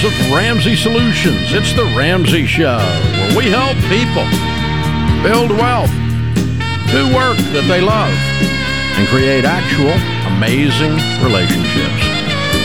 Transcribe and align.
headquarters 0.00 0.04
of 0.04 0.12
Ramsey 0.32 0.76
Solutions. 0.76 1.52
It's 1.52 1.72
the 1.72 1.84
Ramsey 1.96 2.46
Show, 2.46 2.78
where 2.78 3.36
we 3.36 3.50
help 3.50 3.76
people 3.88 4.24
build 5.22 5.50
wealth, 5.50 5.90
do 6.90 7.06
work 7.14 7.36
that 7.52 7.66
they 7.68 7.80
love, 7.80 8.12
and 8.96 9.06
create 9.08 9.44
actual 9.44 9.92
amazing 10.36 10.92
relationships. 11.24 12.04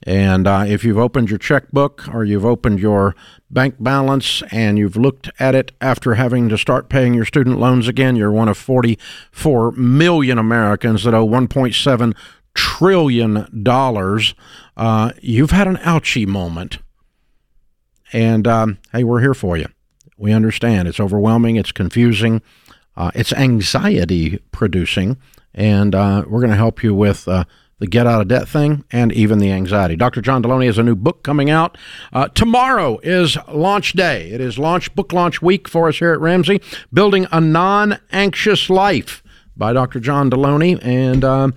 And 0.04 0.46
uh, 0.46 0.64
if 0.66 0.82
you've 0.82 0.96
opened 0.96 1.28
your 1.28 1.38
checkbook 1.38 2.08
or 2.08 2.24
you've 2.24 2.46
opened 2.46 2.80
your 2.80 3.14
bank 3.50 3.74
balance 3.78 4.42
and 4.50 4.78
you've 4.78 4.96
looked 4.96 5.30
at 5.38 5.54
it 5.54 5.72
after 5.78 6.14
having 6.14 6.48
to 6.48 6.56
start 6.56 6.88
paying 6.88 7.12
your 7.12 7.26
student 7.26 7.58
loans 7.58 7.86
again, 7.86 8.16
you're 8.16 8.32
one 8.32 8.48
of 8.48 8.56
44 8.56 9.72
million 9.72 10.38
Americans 10.38 11.04
that 11.04 11.12
owe 11.12 11.26
1.7 11.26 12.16
trillion 12.54 13.62
dollars. 13.62 14.34
Uh, 14.74 15.12
you've 15.20 15.50
had 15.50 15.68
an 15.68 15.76
ouchie 15.76 16.26
moment, 16.26 16.78
and 18.12 18.46
um, 18.46 18.78
hey, 18.92 19.04
we're 19.04 19.20
here 19.20 19.34
for 19.34 19.56
you. 19.56 19.66
We 20.16 20.32
understand 20.32 20.88
it's 20.88 21.00
overwhelming, 21.00 21.56
it's 21.56 21.72
confusing, 21.72 22.42
uh, 22.96 23.10
it's 23.14 23.32
anxiety 23.32 24.42
producing, 24.52 25.16
and 25.54 25.94
uh, 25.94 26.24
we're 26.26 26.40
going 26.40 26.50
to 26.50 26.56
help 26.56 26.82
you 26.82 26.94
with 26.94 27.26
uh, 27.26 27.44
the 27.78 27.86
get 27.86 28.06
out 28.06 28.20
of 28.20 28.28
debt 28.28 28.46
thing, 28.46 28.84
and 28.92 29.10
even 29.12 29.38
the 29.38 29.50
anxiety. 29.50 29.96
Dr. 29.96 30.20
John 30.20 30.42
Deloney 30.42 30.66
has 30.66 30.76
a 30.76 30.82
new 30.82 30.94
book 30.94 31.22
coming 31.22 31.48
out. 31.48 31.78
Uh, 32.12 32.28
tomorrow 32.28 32.98
is 33.02 33.38
launch 33.48 33.94
day. 33.94 34.30
It 34.30 34.40
is 34.40 34.58
launch 34.58 34.94
book 34.94 35.12
launch 35.12 35.40
week 35.40 35.66
for 35.66 35.88
us 35.88 35.98
here 35.98 36.12
at 36.12 36.20
Ramsey. 36.20 36.60
Building 36.92 37.26
a 37.32 37.40
non 37.40 37.98
anxious 38.12 38.68
life 38.68 39.22
by 39.56 39.72
Dr. 39.72 39.98
John 40.00 40.30
Deloney 40.30 40.78
and. 40.84 41.24
Um, 41.24 41.54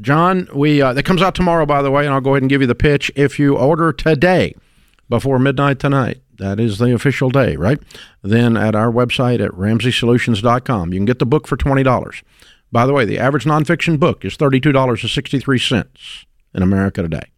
John, 0.00 0.48
we 0.52 0.82
uh, 0.82 0.92
that 0.92 1.04
comes 1.04 1.22
out 1.22 1.36
tomorrow, 1.36 1.66
by 1.66 1.80
the 1.80 1.88
way, 1.88 2.04
and 2.04 2.12
I'll 2.12 2.20
go 2.20 2.30
ahead 2.30 2.42
and 2.42 2.50
give 2.50 2.60
you 2.60 2.66
the 2.66 2.74
pitch. 2.74 3.12
If 3.14 3.38
you 3.38 3.56
order 3.56 3.92
today, 3.92 4.56
before 5.08 5.38
midnight 5.38 5.78
tonight, 5.78 6.22
that 6.38 6.58
is 6.58 6.78
the 6.78 6.94
official 6.94 7.30
day, 7.30 7.56
right? 7.56 7.78
Then 8.22 8.56
at 8.56 8.74
our 8.74 8.90
website 8.90 9.44
at 9.44 9.52
RamseySolutions.com, 9.52 10.92
you 10.92 10.98
can 10.98 11.04
get 11.04 11.18
the 11.18 11.26
book 11.26 11.46
for 11.46 11.56
twenty 11.56 11.82
dollars. 11.82 12.22
By 12.72 12.86
the 12.86 12.92
way, 12.92 13.04
the 13.04 13.20
average 13.20 13.44
nonfiction 13.44 14.00
book 14.00 14.24
is 14.24 14.36
$32.63 14.36 16.24
in 16.54 16.62
America 16.62 17.02
today, 17.02 17.30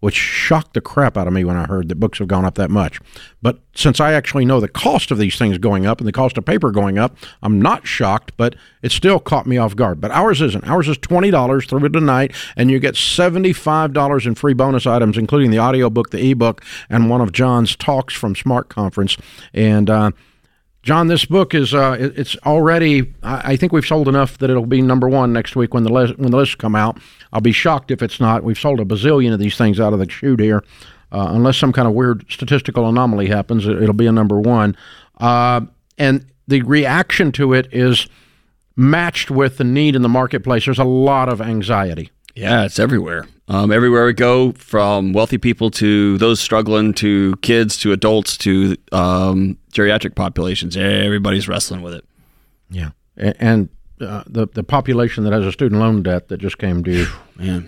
which 0.00 0.14
shocked 0.14 0.74
the 0.74 0.80
crap 0.80 1.16
out 1.16 1.26
of 1.26 1.32
me 1.32 1.44
when 1.44 1.56
I 1.56 1.66
heard 1.66 1.88
that 1.88 2.00
books 2.00 2.18
have 2.18 2.28
gone 2.28 2.44
up 2.44 2.54
that 2.56 2.70
much. 2.70 3.00
But 3.42 3.58
since 3.74 4.00
I 4.00 4.12
actually 4.12 4.44
know 4.44 4.60
the 4.60 4.68
cost 4.68 5.10
of 5.10 5.18
these 5.18 5.36
things 5.36 5.58
going 5.58 5.86
up 5.86 6.00
and 6.00 6.08
the 6.08 6.12
cost 6.12 6.36
of 6.36 6.44
paper 6.44 6.70
going 6.70 6.98
up, 6.98 7.16
I'm 7.42 7.60
not 7.60 7.86
shocked, 7.86 8.32
but 8.36 8.56
it 8.82 8.92
still 8.92 9.20
caught 9.20 9.46
me 9.46 9.58
off 9.58 9.76
guard. 9.76 10.00
But 10.00 10.10
ours 10.10 10.40
isn't. 10.40 10.68
Ours 10.68 10.88
is 10.88 10.98
$20 10.98 11.68
through 11.68 11.88
tonight, 11.90 12.34
and 12.56 12.70
you 12.70 12.78
get 12.78 12.94
$75 12.94 14.26
in 14.26 14.34
free 14.34 14.54
bonus 14.54 14.86
items, 14.86 15.16
including 15.16 15.50
the 15.50 15.60
audiobook, 15.60 16.10
the 16.10 16.30
ebook, 16.30 16.64
and 16.88 17.10
one 17.10 17.20
of 17.20 17.32
John's 17.32 17.76
talks 17.76 18.14
from 18.14 18.34
Smart 18.34 18.68
Conference. 18.68 19.16
And, 19.54 19.88
uh, 19.88 20.10
John, 20.82 21.08
this 21.08 21.26
book 21.26 21.54
is 21.54 21.74
uh, 21.74 21.96
it's 21.98 22.36
already. 22.38 23.12
I 23.22 23.56
think 23.56 23.72
we've 23.72 23.84
sold 23.86 24.08
enough 24.08 24.38
that 24.38 24.48
it'll 24.48 24.64
be 24.64 24.80
number 24.80 25.08
one 25.08 25.32
next 25.32 25.54
week 25.54 25.74
when 25.74 25.82
the 25.82 25.92
list, 25.92 26.18
when 26.18 26.30
the 26.30 26.36
lists 26.36 26.54
come 26.54 26.74
out. 26.74 26.98
I'll 27.32 27.42
be 27.42 27.52
shocked 27.52 27.90
if 27.90 28.02
it's 28.02 28.18
not. 28.18 28.44
We've 28.44 28.58
sold 28.58 28.80
a 28.80 28.84
bazillion 28.84 29.32
of 29.32 29.38
these 29.38 29.58
things 29.58 29.78
out 29.78 29.92
of 29.92 29.98
the 29.98 30.08
chute 30.08 30.40
here, 30.40 30.64
uh, 31.12 31.28
unless 31.32 31.58
some 31.58 31.72
kind 31.72 31.86
of 31.86 31.92
weird 31.92 32.24
statistical 32.30 32.88
anomaly 32.88 33.26
happens. 33.26 33.66
It'll 33.66 33.92
be 33.92 34.06
a 34.06 34.12
number 34.12 34.40
one, 34.40 34.74
uh, 35.18 35.60
and 35.98 36.24
the 36.48 36.62
reaction 36.62 37.30
to 37.32 37.52
it 37.52 37.68
is 37.72 38.08
matched 38.74 39.30
with 39.30 39.58
the 39.58 39.64
need 39.64 39.94
in 39.94 40.00
the 40.00 40.08
marketplace. 40.08 40.64
There's 40.64 40.78
a 40.78 40.84
lot 40.84 41.28
of 41.28 41.42
anxiety. 41.42 42.10
Yeah, 42.34 42.64
it's 42.64 42.78
everywhere. 42.78 43.26
Um, 43.50 43.72
everywhere 43.72 44.06
we 44.06 44.12
go, 44.12 44.52
from 44.52 45.12
wealthy 45.12 45.36
people 45.36 45.72
to 45.72 46.16
those 46.18 46.38
struggling, 46.38 46.94
to 46.94 47.34
kids, 47.42 47.76
to 47.78 47.90
adults, 47.90 48.36
to 48.38 48.76
um, 48.92 49.58
geriatric 49.72 50.14
populations, 50.14 50.76
everybody's 50.76 51.48
wrestling 51.48 51.82
with 51.82 51.94
it. 51.94 52.04
Yeah, 52.70 52.90
and 53.16 53.68
uh, 54.00 54.22
the 54.28 54.46
the 54.46 54.62
population 54.62 55.24
that 55.24 55.32
has 55.32 55.44
a 55.44 55.50
student 55.50 55.80
loan 55.80 56.04
debt 56.04 56.28
that 56.28 56.36
just 56.36 56.58
came 56.58 56.80
due. 56.84 57.08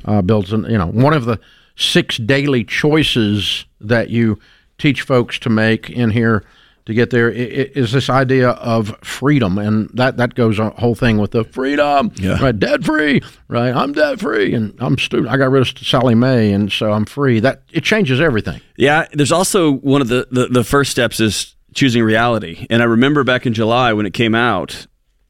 Uh, 0.05 0.23
builds, 0.23 0.53
an, 0.53 0.67
you 0.71 0.79
know, 0.79 0.87
one 0.87 1.15
of 1.15 1.25
the 1.25 1.41
six 1.75 2.17
daily 2.17 2.63
choices 2.63 3.65
that 3.81 4.09
you 4.09 4.39
teach 4.79 5.03
folks 5.03 5.37
to 5.41 5.51
make 5.51 5.91
in 5.91 6.11
here 6.11 6.45
to 6.87 6.95
get 6.95 7.11
there 7.11 7.31
is 7.31 7.93
this 7.93 8.11
idea 8.11 8.51
of 8.51 8.97
freedom, 9.03 9.59
and 9.59 9.89
that 9.95 10.17
that 10.17 10.35
goes 10.35 10.59
a 10.59 10.71
whole 10.71 10.95
thing 10.95 11.19
with 11.19 11.31
the 11.31 11.45
freedom, 11.45 12.11
yeah. 12.17 12.43
right? 12.43 12.59
Debt 12.59 12.85
free, 12.85 13.21
right? 13.49 13.75
I'm 13.75 13.93
debt 13.93 14.21
free, 14.21 14.53
and 14.55 14.75
I'm 14.81 14.99
stupid. 14.99 15.29
I 15.29 15.37
got 15.37 15.51
rid 15.51 15.63
of 15.63 15.79
Sallie 15.79 16.15
Mae, 16.15 16.53
and 16.53 16.73
so 16.73 16.93
I'm 16.93 17.05
free. 17.05 17.41
That 17.41 17.63
it 17.73 17.85
changes 17.85 18.21
everything. 18.21 18.61
Yeah, 18.77 19.07
there's 19.13 19.33
also 19.33 19.73
one 19.73 20.01
of 20.01 20.09
the 20.09 20.27
the, 20.31 20.47
the 20.49 20.65
first 20.65 20.91
steps 20.91 21.21
is 21.21 21.55
choosing 21.75 22.03
reality, 22.03 22.67
and 22.69 22.83
I 22.83 22.87
remember 22.87 23.23
back 23.25 23.47
in 23.47 23.55
July 23.55 23.93
when 23.93 24.07
it 24.07 24.15
came 24.15 24.35
out, 24.35 24.87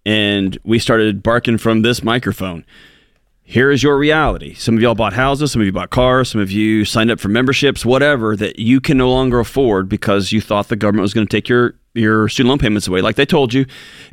and 0.07 0.59
we 0.65 0.79
started 0.79 1.23
barking 1.23 1.59
from 1.59 1.83
this 1.83 2.03
microphone 2.03 2.65
here 3.45 3.71
is 3.71 3.83
your 3.83 3.99
reality. 3.99 4.55
Some 4.55 4.77
of 4.77 4.83
y'all 4.83 4.95
bought 4.95 5.13
houses, 5.13 5.53
some 5.53 5.61
of 5.61 5.67
you 5.67 5.73
bought 5.73 5.91
cars, 5.91 6.31
some 6.31 6.41
of 6.41 6.51
you 6.51 6.85
signed 6.85 7.11
up 7.11 7.21
for 7.21 7.29
memberships, 7.29 7.85
whatever 7.85 8.37
that 8.37 8.59
you 8.59 8.81
can 8.81 8.97
no 8.97 9.11
longer 9.11 9.41
afford 9.41 9.89
because 9.89 10.33
you 10.33 10.41
thought 10.41 10.69
the 10.69 10.77
government 10.77 11.03
was 11.03 11.13
going 11.15 11.27
to 11.27 11.37
take 11.37 11.49
your 11.49 11.75
your 11.95 12.27
student 12.29 12.49
loan 12.49 12.59
payments 12.59 12.89
away, 12.89 13.03
like 13.03 13.17
they 13.17 13.27
told 13.27 13.53
you, 13.53 13.67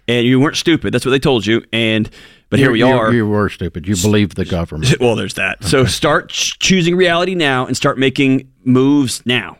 and 0.08 0.28
you 0.28 0.38
weren't 0.40 0.58
stupid. 0.58 0.94
That's 0.94 1.06
what 1.06 1.12
they 1.12 1.20
told 1.20 1.46
you, 1.46 1.64
and 1.72 2.10
but 2.50 2.60
here 2.60 2.72
we 2.72 2.82
are. 2.82 3.14
You 3.14 3.28
were 3.28 3.48
stupid. 3.48 3.88
You 3.88 3.96
believed 3.96 4.36
the 4.36 4.46
government. 4.46 4.96
Well, 5.00 5.16
there's 5.16 5.36
that. 5.36 5.60
Okay. 5.62 5.68
So 5.70 5.86
start 5.86 6.30
ch- 6.30 6.58
choosing 6.60 6.96
reality 6.96 7.36
now 7.36 7.66
and 7.66 7.78
start 7.78 7.98
making 7.98 8.52
moves 8.66 9.26
now. 9.26 9.58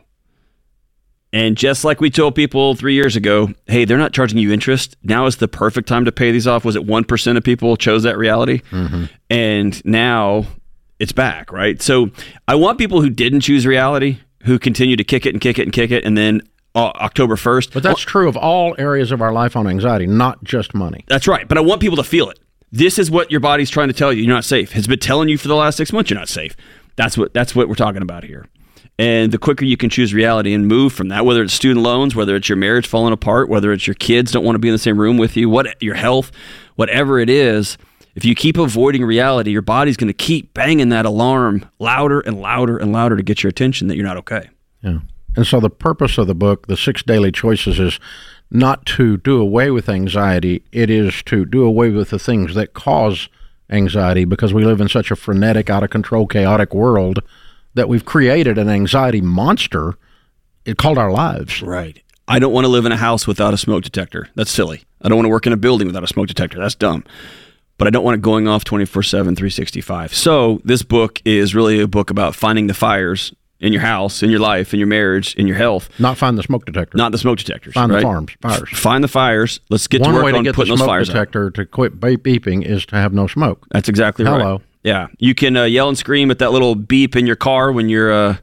And 1.32 1.56
just 1.56 1.84
like 1.84 2.00
we 2.00 2.10
told 2.10 2.34
people 2.34 2.74
three 2.74 2.94
years 2.94 3.14
ago, 3.14 3.50
hey, 3.66 3.84
they're 3.84 3.98
not 3.98 4.12
charging 4.12 4.38
you 4.38 4.52
interest. 4.52 4.96
Now 5.04 5.26
is 5.26 5.36
the 5.36 5.46
perfect 5.46 5.86
time 5.86 6.04
to 6.04 6.12
pay 6.12 6.32
these 6.32 6.46
off. 6.46 6.64
Was 6.64 6.74
it 6.74 6.86
1% 6.86 7.36
of 7.36 7.44
people 7.44 7.76
chose 7.76 8.02
that 8.02 8.18
reality? 8.18 8.62
Mm-hmm. 8.70 9.04
And 9.28 9.84
now 9.84 10.46
it's 10.98 11.12
back, 11.12 11.52
right? 11.52 11.80
So 11.80 12.10
I 12.48 12.56
want 12.56 12.78
people 12.78 13.00
who 13.00 13.10
didn't 13.10 13.42
choose 13.42 13.64
reality, 13.64 14.18
who 14.42 14.58
continue 14.58 14.96
to 14.96 15.04
kick 15.04 15.24
it 15.24 15.30
and 15.32 15.40
kick 15.40 15.58
it 15.58 15.62
and 15.62 15.72
kick 15.72 15.92
it, 15.92 16.04
and 16.04 16.18
then 16.18 16.42
uh, 16.74 16.92
October 16.96 17.36
1st. 17.36 17.72
But 17.72 17.82
that's 17.84 18.00
true 18.00 18.28
of 18.28 18.36
all 18.36 18.74
areas 18.78 19.12
of 19.12 19.22
our 19.22 19.32
life 19.32 19.56
on 19.56 19.68
anxiety, 19.68 20.06
not 20.06 20.42
just 20.42 20.74
money. 20.74 21.04
That's 21.06 21.28
right. 21.28 21.46
But 21.46 21.58
I 21.58 21.60
want 21.60 21.80
people 21.80 21.96
to 21.96 22.04
feel 22.04 22.28
it. 22.28 22.40
This 22.72 22.98
is 22.98 23.10
what 23.10 23.30
your 23.30 23.40
body's 23.40 23.70
trying 23.70 23.88
to 23.88 23.94
tell 23.94 24.12
you. 24.12 24.22
You're 24.22 24.34
not 24.34 24.44
safe. 24.44 24.76
It's 24.76 24.86
been 24.86 24.98
telling 24.98 25.28
you 25.28 25.38
for 25.38 25.48
the 25.48 25.56
last 25.56 25.76
six 25.76 25.92
months 25.92 26.10
you're 26.10 26.18
not 26.18 26.28
safe. 26.28 26.56
That's 26.96 27.16
what 27.16 27.32
that's 27.32 27.54
what 27.54 27.68
we're 27.68 27.74
talking 27.74 28.02
about 28.02 28.24
here. 28.24 28.46
And 29.00 29.32
the 29.32 29.38
quicker 29.38 29.64
you 29.64 29.78
can 29.78 29.88
choose 29.88 30.12
reality 30.12 30.52
and 30.52 30.68
move 30.68 30.92
from 30.92 31.08
that, 31.08 31.24
whether 31.24 31.42
it's 31.42 31.54
student 31.54 31.82
loans, 31.82 32.14
whether 32.14 32.36
it's 32.36 32.50
your 32.50 32.56
marriage 32.56 32.86
falling 32.86 33.14
apart, 33.14 33.48
whether 33.48 33.72
it's 33.72 33.86
your 33.86 33.94
kids 33.94 34.30
don't 34.30 34.44
want 34.44 34.56
to 34.56 34.58
be 34.58 34.68
in 34.68 34.74
the 34.74 34.78
same 34.78 35.00
room 35.00 35.16
with 35.16 35.38
you, 35.38 35.48
what 35.48 35.82
your 35.82 35.94
health, 35.94 36.30
whatever 36.76 37.18
it 37.18 37.30
is, 37.30 37.78
if 38.14 38.26
you 38.26 38.34
keep 38.34 38.58
avoiding 38.58 39.02
reality, 39.02 39.52
your 39.52 39.62
body's 39.62 39.96
going 39.96 40.08
to 40.08 40.12
keep 40.12 40.52
banging 40.52 40.90
that 40.90 41.06
alarm 41.06 41.64
louder 41.78 42.20
and 42.20 42.42
louder 42.42 42.76
and 42.76 42.92
louder 42.92 43.16
to 43.16 43.22
get 43.22 43.42
your 43.42 43.48
attention 43.48 43.88
that 43.88 43.96
you're 43.96 44.04
not 44.04 44.18
okay. 44.18 44.50
Yeah. 44.82 44.98
And 45.34 45.46
so 45.46 45.60
the 45.60 45.70
purpose 45.70 46.18
of 46.18 46.26
the 46.26 46.34
book, 46.34 46.66
The 46.66 46.76
Six 46.76 47.02
Daily 47.02 47.32
Choices, 47.32 47.80
is 47.80 47.98
not 48.50 48.84
to 48.84 49.16
do 49.16 49.40
away 49.40 49.70
with 49.70 49.88
anxiety, 49.88 50.62
it 50.72 50.90
is 50.90 51.22
to 51.22 51.46
do 51.46 51.64
away 51.64 51.88
with 51.88 52.10
the 52.10 52.18
things 52.18 52.54
that 52.54 52.74
cause 52.74 53.30
anxiety 53.70 54.26
because 54.26 54.52
we 54.52 54.66
live 54.66 54.78
in 54.78 54.90
such 54.90 55.10
a 55.10 55.16
frenetic, 55.16 55.70
out 55.70 55.84
of 55.84 55.88
control, 55.88 56.26
chaotic 56.26 56.74
world 56.74 57.20
that 57.74 57.88
we've 57.88 58.04
created 58.04 58.58
an 58.58 58.68
anxiety 58.68 59.20
monster 59.20 59.96
it 60.64 60.76
called 60.76 60.98
our 60.98 61.10
lives. 61.10 61.62
Right. 61.62 62.02
I 62.28 62.38
don't 62.38 62.52
want 62.52 62.64
to 62.64 62.68
live 62.68 62.86
in 62.86 62.92
a 62.92 62.96
house 62.96 63.26
without 63.26 63.54
a 63.54 63.58
smoke 63.58 63.82
detector. 63.82 64.28
That's 64.36 64.50
silly. 64.50 64.84
I 65.02 65.08
don't 65.08 65.16
want 65.16 65.24
to 65.26 65.30
work 65.30 65.46
in 65.46 65.52
a 65.52 65.56
building 65.56 65.86
without 65.86 66.04
a 66.04 66.06
smoke 66.06 66.28
detector. 66.28 66.58
That's 66.58 66.74
dumb. 66.74 67.04
But 67.78 67.86
I 67.86 67.90
don't 67.90 68.04
want 68.04 68.16
it 68.16 68.22
going 68.22 68.46
off 68.46 68.62
24 68.64 69.02
7, 69.02 69.34
365. 69.34 70.14
So, 70.14 70.60
this 70.64 70.82
book 70.82 71.22
is 71.24 71.54
really 71.54 71.80
a 71.80 71.88
book 71.88 72.10
about 72.10 72.34
finding 72.34 72.66
the 72.66 72.74
fires 72.74 73.34
in 73.58 73.72
your 73.72 73.82
house, 73.82 74.22
in 74.22 74.30
your 74.30 74.38
life, 74.38 74.72
in 74.74 74.78
your 74.78 74.86
marriage, 74.86 75.34
in 75.36 75.46
your 75.46 75.56
health. 75.56 75.88
Not 75.98 76.18
find 76.18 76.36
the 76.36 76.42
smoke 76.42 76.66
detector. 76.66 76.96
Not 76.96 77.12
the 77.12 77.18
smoke 77.18 77.38
detectors. 77.38 77.74
Find 77.74 77.90
right? 77.90 78.00
the 78.00 78.02
farms, 78.02 78.32
fires. 78.42 78.68
Find 78.78 79.02
the 79.02 79.08
fires. 79.08 79.60
Let's 79.70 79.86
get 79.86 80.02
One 80.02 80.10
to 80.10 80.16
work 80.16 80.24
way 80.24 80.32
to 80.32 80.38
on 80.38 80.44
get 80.44 80.54
putting 80.54 80.70
the 80.70 80.76
those 80.76 80.78
smoke 80.80 80.88
fires 80.88 81.08
detector 81.08 81.46
out. 81.46 81.54
to 81.54 81.64
quit 81.66 81.98
beeping 82.00 82.64
is 82.64 82.84
to 82.86 82.96
have 82.96 83.14
no 83.14 83.26
smoke. 83.26 83.66
That's 83.70 83.88
exactly 83.88 84.26
Hello. 84.26 84.56
right. 84.56 84.62
Yeah, 84.82 85.08
you 85.18 85.34
can 85.34 85.56
uh, 85.56 85.64
yell 85.64 85.88
and 85.88 85.98
scream 85.98 86.30
at 86.30 86.38
that 86.38 86.52
little 86.52 86.74
beep 86.74 87.16
in 87.16 87.26
your 87.26 87.36
car 87.36 87.70
when 87.70 87.88
you're 87.88 88.12
uh, 88.12 88.36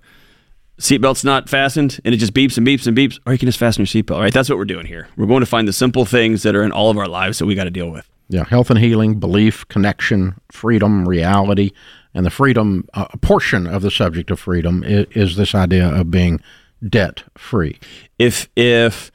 seatbelt's 0.80 1.24
not 1.24 1.50
fastened 1.50 2.00
and 2.06 2.14
it 2.14 2.18
just 2.18 2.34
beeps 2.34 2.58
and 2.58 2.68
beeps 2.68 2.86
and 2.86 2.96
beeps, 2.96 3.20
or 3.26 3.34
you 3.34 3.40
can 3.40 3.48
just 3.48 3.58
fasten 3.58 3.82
your 3.82 3.88
seatbelt, 3.88 4.20
right? 4.20 4.34
That's 4.34 4.50
what 4.50 4.58
we're 4.58 4.66
doing 4.66 4.86
here. 4.86 5.08
We're 5.18 5.26
going 5.26 5.40
to 5.40 5.48
find 5.48 5.68
the 5.68 5.74
simple 5.74 6.06
things 6.06 6.44
that 6.44 6.56
are 6.56 6.64
in 6.64 6.72
all 6.72 6.92
of 6.92 6.98
our 6.98 7.08
lives 7.08 7.40
that 7.40 7.46
we 7.46 7.56
got 7.56 7.64
to 7.64 7.72
deal 7.72 7.90
with. 7.90 8.08
Yeah, 8.30 8.44
health 8.44 8.70
and 8.70 8.78
healing, 8.78 9.20
belief, 9.20 9.68
connection, 9.70 10.36
freedom, 10.52 11.08
reality, 11.08 11.72
and 12.14 12.26
the 12.26 12.30
freedom, 12.30 12.88
uh, 12.94 13.08
a 13.12 13.18
portion 13.18 13.66
of 13.66 13.82
the 13.82 13.92
subject 13.92 14.30
of 14.30 14.40
freedom 14.40 14.84
is, 14.84 15.06
is 15.12 15.36
this 15.38 15.56
idea 15.56 15.88
of 15.88 16.12
being 16.12 16.42
debt 16.88 17.24
free. 17.38 17.80
If, 18.20 18.50
if, 18.56 19.12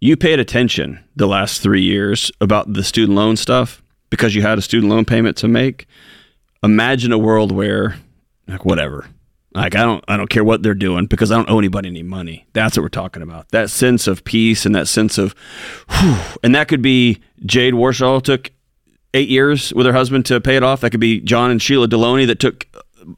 you 0.00 0.16
paid 0.16 0.38
attention 0.38 1.00
the 1.16 1.26
last 1.26 1.60
three 1.60 1.82
years 1.82 2.30
about 2.40 2.72
the 2.72 2.84
student 2.84 3.16
loan 3.16 3.36
stuff 3.36 3.82
because 4.10 4.34
you 4.34 4.42
had 4.42 4.58
a 4.58 4.62
student 4.62 4.90
loan 4.90 5.04
payment 5.04 5.36
to 5.38 5.48
make. 5.48 5.86
Imagine 6.62 7.12
a 7.12 7.18
world 7.18 7.52
where, 7.52 7.96
like, 8.46 8.64
whatever, 8.64 9.06
like 9.54 9.74
I 9.74 9.84
don't, 9.84 10.04
I 10.08 10.16
don't 10.16 10.28
care 10.28 10.44
what 10.44 10.62
they're 10.62 10.74
doing 10.74 11.06
because 11.06 11.32
I 11.32 11.36
don't 11.36 11.48
owe 11.48 11.58
anybody 11.58 11.88
any 11.88 12.02
money. 12.02 12.46
That's 12.52 12.76
what 12.76 12.82
we're 12.82 12.88
talking 12.88 13.22
about. 13.22 13.48
That 13.50 13.70
sense 13.70 14.06
of 14.06 14.24
peace 14.24 14.66
and 14.66 14.74
that 14.74 14.88
sense 14.88 15.18
of, 15.18 15.34
whew, 15.90 16.16
and 16.42 16.54
that 16.54 16.68
could 16.68 16.82
be 16.82 17.20
Jade 17.44 17.74
Warshaw 17.74 18.22
took 18.22 18.50
eight 19.14 19.28
years 19.28 19.72
with 19.72 19.86
her 19.86 19.92
husband 19.92 20.26
to 20.26 20.40
pay 20.40 20.56
it 20.56 20.62
off. 20.62 20.82
That 20.82 20.90
could 20.90 21.00
be 21.00 21.20
John 21.20 21.50
and 21.50 21.62
Sheila 21.62 21.88
Deloney 21.88 22.26
that 22.26 22.40
took 22.40 22.66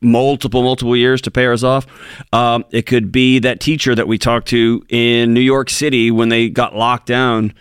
multiple 0.00 0.62
multiple 0.62 0.96
years 0.96 1.20
to 1.22 1.30
pay 1.30 1.46
ours 1.46 1.64
off. 1.64 1.86
Um, 2.32 2.64
it 2.70 2.82
could 2.86 3.10
be 3.10 3.40
that 3.40 3.60
teacher 3.60 3.94
that 3.94 4.06
we 4.06 4.18
talked 4.18 4.48
to 4.48 4.84
in 4.88 5.34
New 5.34 5.40
York 5.40 5.68
City 5.68 6.10
when 6.10 6.28
they 6.28 6.48
got 6.48 6.76
locked 6.76 7.06
down. 7.06 7.54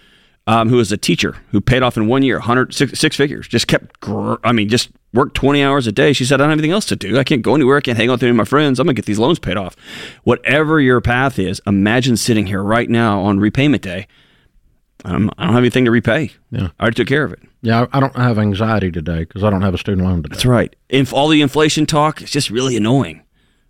Um, 0.50 0.68
who 0.68 0.78
was 0.78 0.92
a 0.92 0.98
teacher 0.98 1.36
who 1.52 1.62
paid 1.62 1.84
off 1.84 1.96
in 1.96 2.08
one 2.08 2.24
year, 2.24 2.40
hundred 2.40 2.74
six, 2.74 3.00
six 3.00 3.16
figures, 3.16 3.48
just 3.48 3.68
kept, 3.68 4.00
gr- 4.00 4.38
I 4.44 4.52
mean, 4.52 4.68
just 4.68 4.90
worked 5.14 5.36
20 5.36 5.62
hours 5.62 5.86
a 5.86 5.92
day. 5.92 6.12
She 6.12 6.26
said, 6.26 6.42
I 6.42 6.44
don't 6.46 6.50
have 6.50 6.58
anything 6.58 6.72
else 6.72 6.86
to 6.86 6.96
do. 6.96 7.20
I 7.20 7.24
can't 7.24 7.44
go 7.44 7.54
anywhere. 7.54 7.78
I 7.78 7.82
can't 7.82 7.96
hang 8.00 8.10
out 8.10 8.14
with 8.14 8.24
any 8.24 8.32
of 8.32 8.36
my 8.36 8.46
friends. 8.46 8.80
I'm 8.80 8.88
going 8.88 8.96
to 8.96 9.00
get 9.00 9.06
these 9.06 9.20
loans 9.20 9.38
paid 9.38 9.58
off. 9.58 9.76
Whatever 10.24 10.80
your 10.82 11.02
path 11.02 11.38
is, 11.38 11.62
imagine 11.68 12.18
sitting 12.18 12.48
here 12.48 12.64
right 12.64 12.90
now 12.90 13.22
on 13.22 13.40
repayment 13.40 13.84
day. 13.84 14.08
I'm, 15.06 15.30
I 15.38 15.46
don't 15.46 15.54
have 15.54 15.62
anything 15.62 15.86
to 15.86 15.92
repay. 15.92 16.32
Yeah. 16.50 16.70
I 16.80 16.82
already 16.82 16.96
took 16.96 17.08
care 17.08 17.26
of 17.26 17.32
it. 17.32 17.42
Yeah, 17.62 17.86
I 17.94 18.00
don't 18.00 18.16
have 18.16 18.40
anxiety 18.40 18.92
today 18.92 19.20
because 19.20 19.44
I 19.44 19.52
don't 19.52 19.62
have 19.62 19.76
a 19.76 19.78
student 19.78 20.08
loan 20.08 20.24
today. 20.24 20.34
That's 20.34 20.46
right. 20.48 20.76
If 20.90 21.14
all 21.14 21.28
the 21.28 21.44
inflation 21.44 21.86
talk, 21.86 22.24
it's 22.24 22.32
just 22.32 22.50
really 22.50 22.76
annoying. 22.76 23.22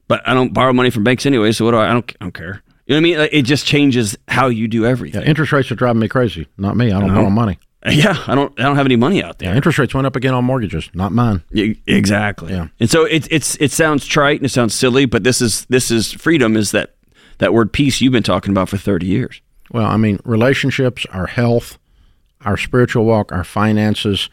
But 0.07 0.25
I 0.25 0.33
don't 0.33 0.53
borrow 0.53 0.71
money 0.71 0.91
from 0.91 1.03
banks 1.03 1.25
anyway, 1.25 1.51
so 1.51 1.65
what 1.65 1.71
do 1.71 1.77
I? 1.77 1.89
I 1.89 1.93
don't, 1.93 2.11
I 2.21 2.25
don't 2.25 2.33
care. 2.33 2.63
You 2.89 2.99
know 2.99 3.07
what 3.07 3.19
I 3.19 3.21
mean? 3.21 3.29
It 3.31 3.41
just 3.43 3.67
changes 3.67 4.17
how 4.27 4.47
you 4.47 4.67
do 4.67 4.83
everything. 4.83 5.21
Yeah, 5.21 5.27
interest 5.27 5.51
rates 5.51 5.71
are 5.71 5.75
driving 5.75 5.99
me 5.99 6.07
crazy. 6.07 6.47
Not 6.57 6.75
me. 6.75 6.91
I 6.91 6.99
don't 6.99 7.13
borrow 7.13 7.29
money. 7.29 7.59
Yeah, 7.89 8.21
I 8.27 8.35
don't. 8.35 8.59
I 8.59 8.63
don't 8.63 8.75
have 8.75 8.85
any 8.85 8.97
money 8.97 9.23
out 9.23 9.39
there. 9.39 9.51
Yeah, 9.51 9.55
interest 9.55 9.79
rates 9.79 9.93
went 9.93 10.05
up 10.05 10.17
again 10.17 10.33
on 10.33 10.43
mortgages. 10.43 10.89
Not 10.93 11.13
mine. 11.13 11.43
Yeah, 11.49 11.75
exactly. 11.87 12.51
Yeah. 12.51 12.67
And 12.81 12.89
so 12.89 13.05
it, 13.05 13.25
it's 13.31 13.55
it 13.55 13.71
sounds 13.71 14.05
trite 14.05 14.39
and 14.39 14.45
it 14.45 14.49
sounds 14.49 14.75
silly, 14.75 15.05
but 15.05 15.23
this 15.23 15.39
is 15.39 15.65
this 15.69 15.89
is 15.89 16.11
freedom. 16.11 16.57
Is 16.57 16.71
that 16.71 16.95
that 17.37 17.53
word 17.53 17.71
peace 17.71 18.01
you've 18.01 18.11
been 18.11 18.21
talking 18.21 18.51
about 18.51 18.67
for 18.67 18.75
thirty 18.75 19.05
years? 19.05 19.41
Well, 19.71 19.85
I 19.85 19.95
mean, 19.95 20.19
relationships, 20.25 21.05
our 21.11 21.27
health, 21.27 21.79
our 22.41 22.57
spiritual 22.57 23.05
walk, 23.05 23.31
our 23.31 23.45
finances. 23.45 24.29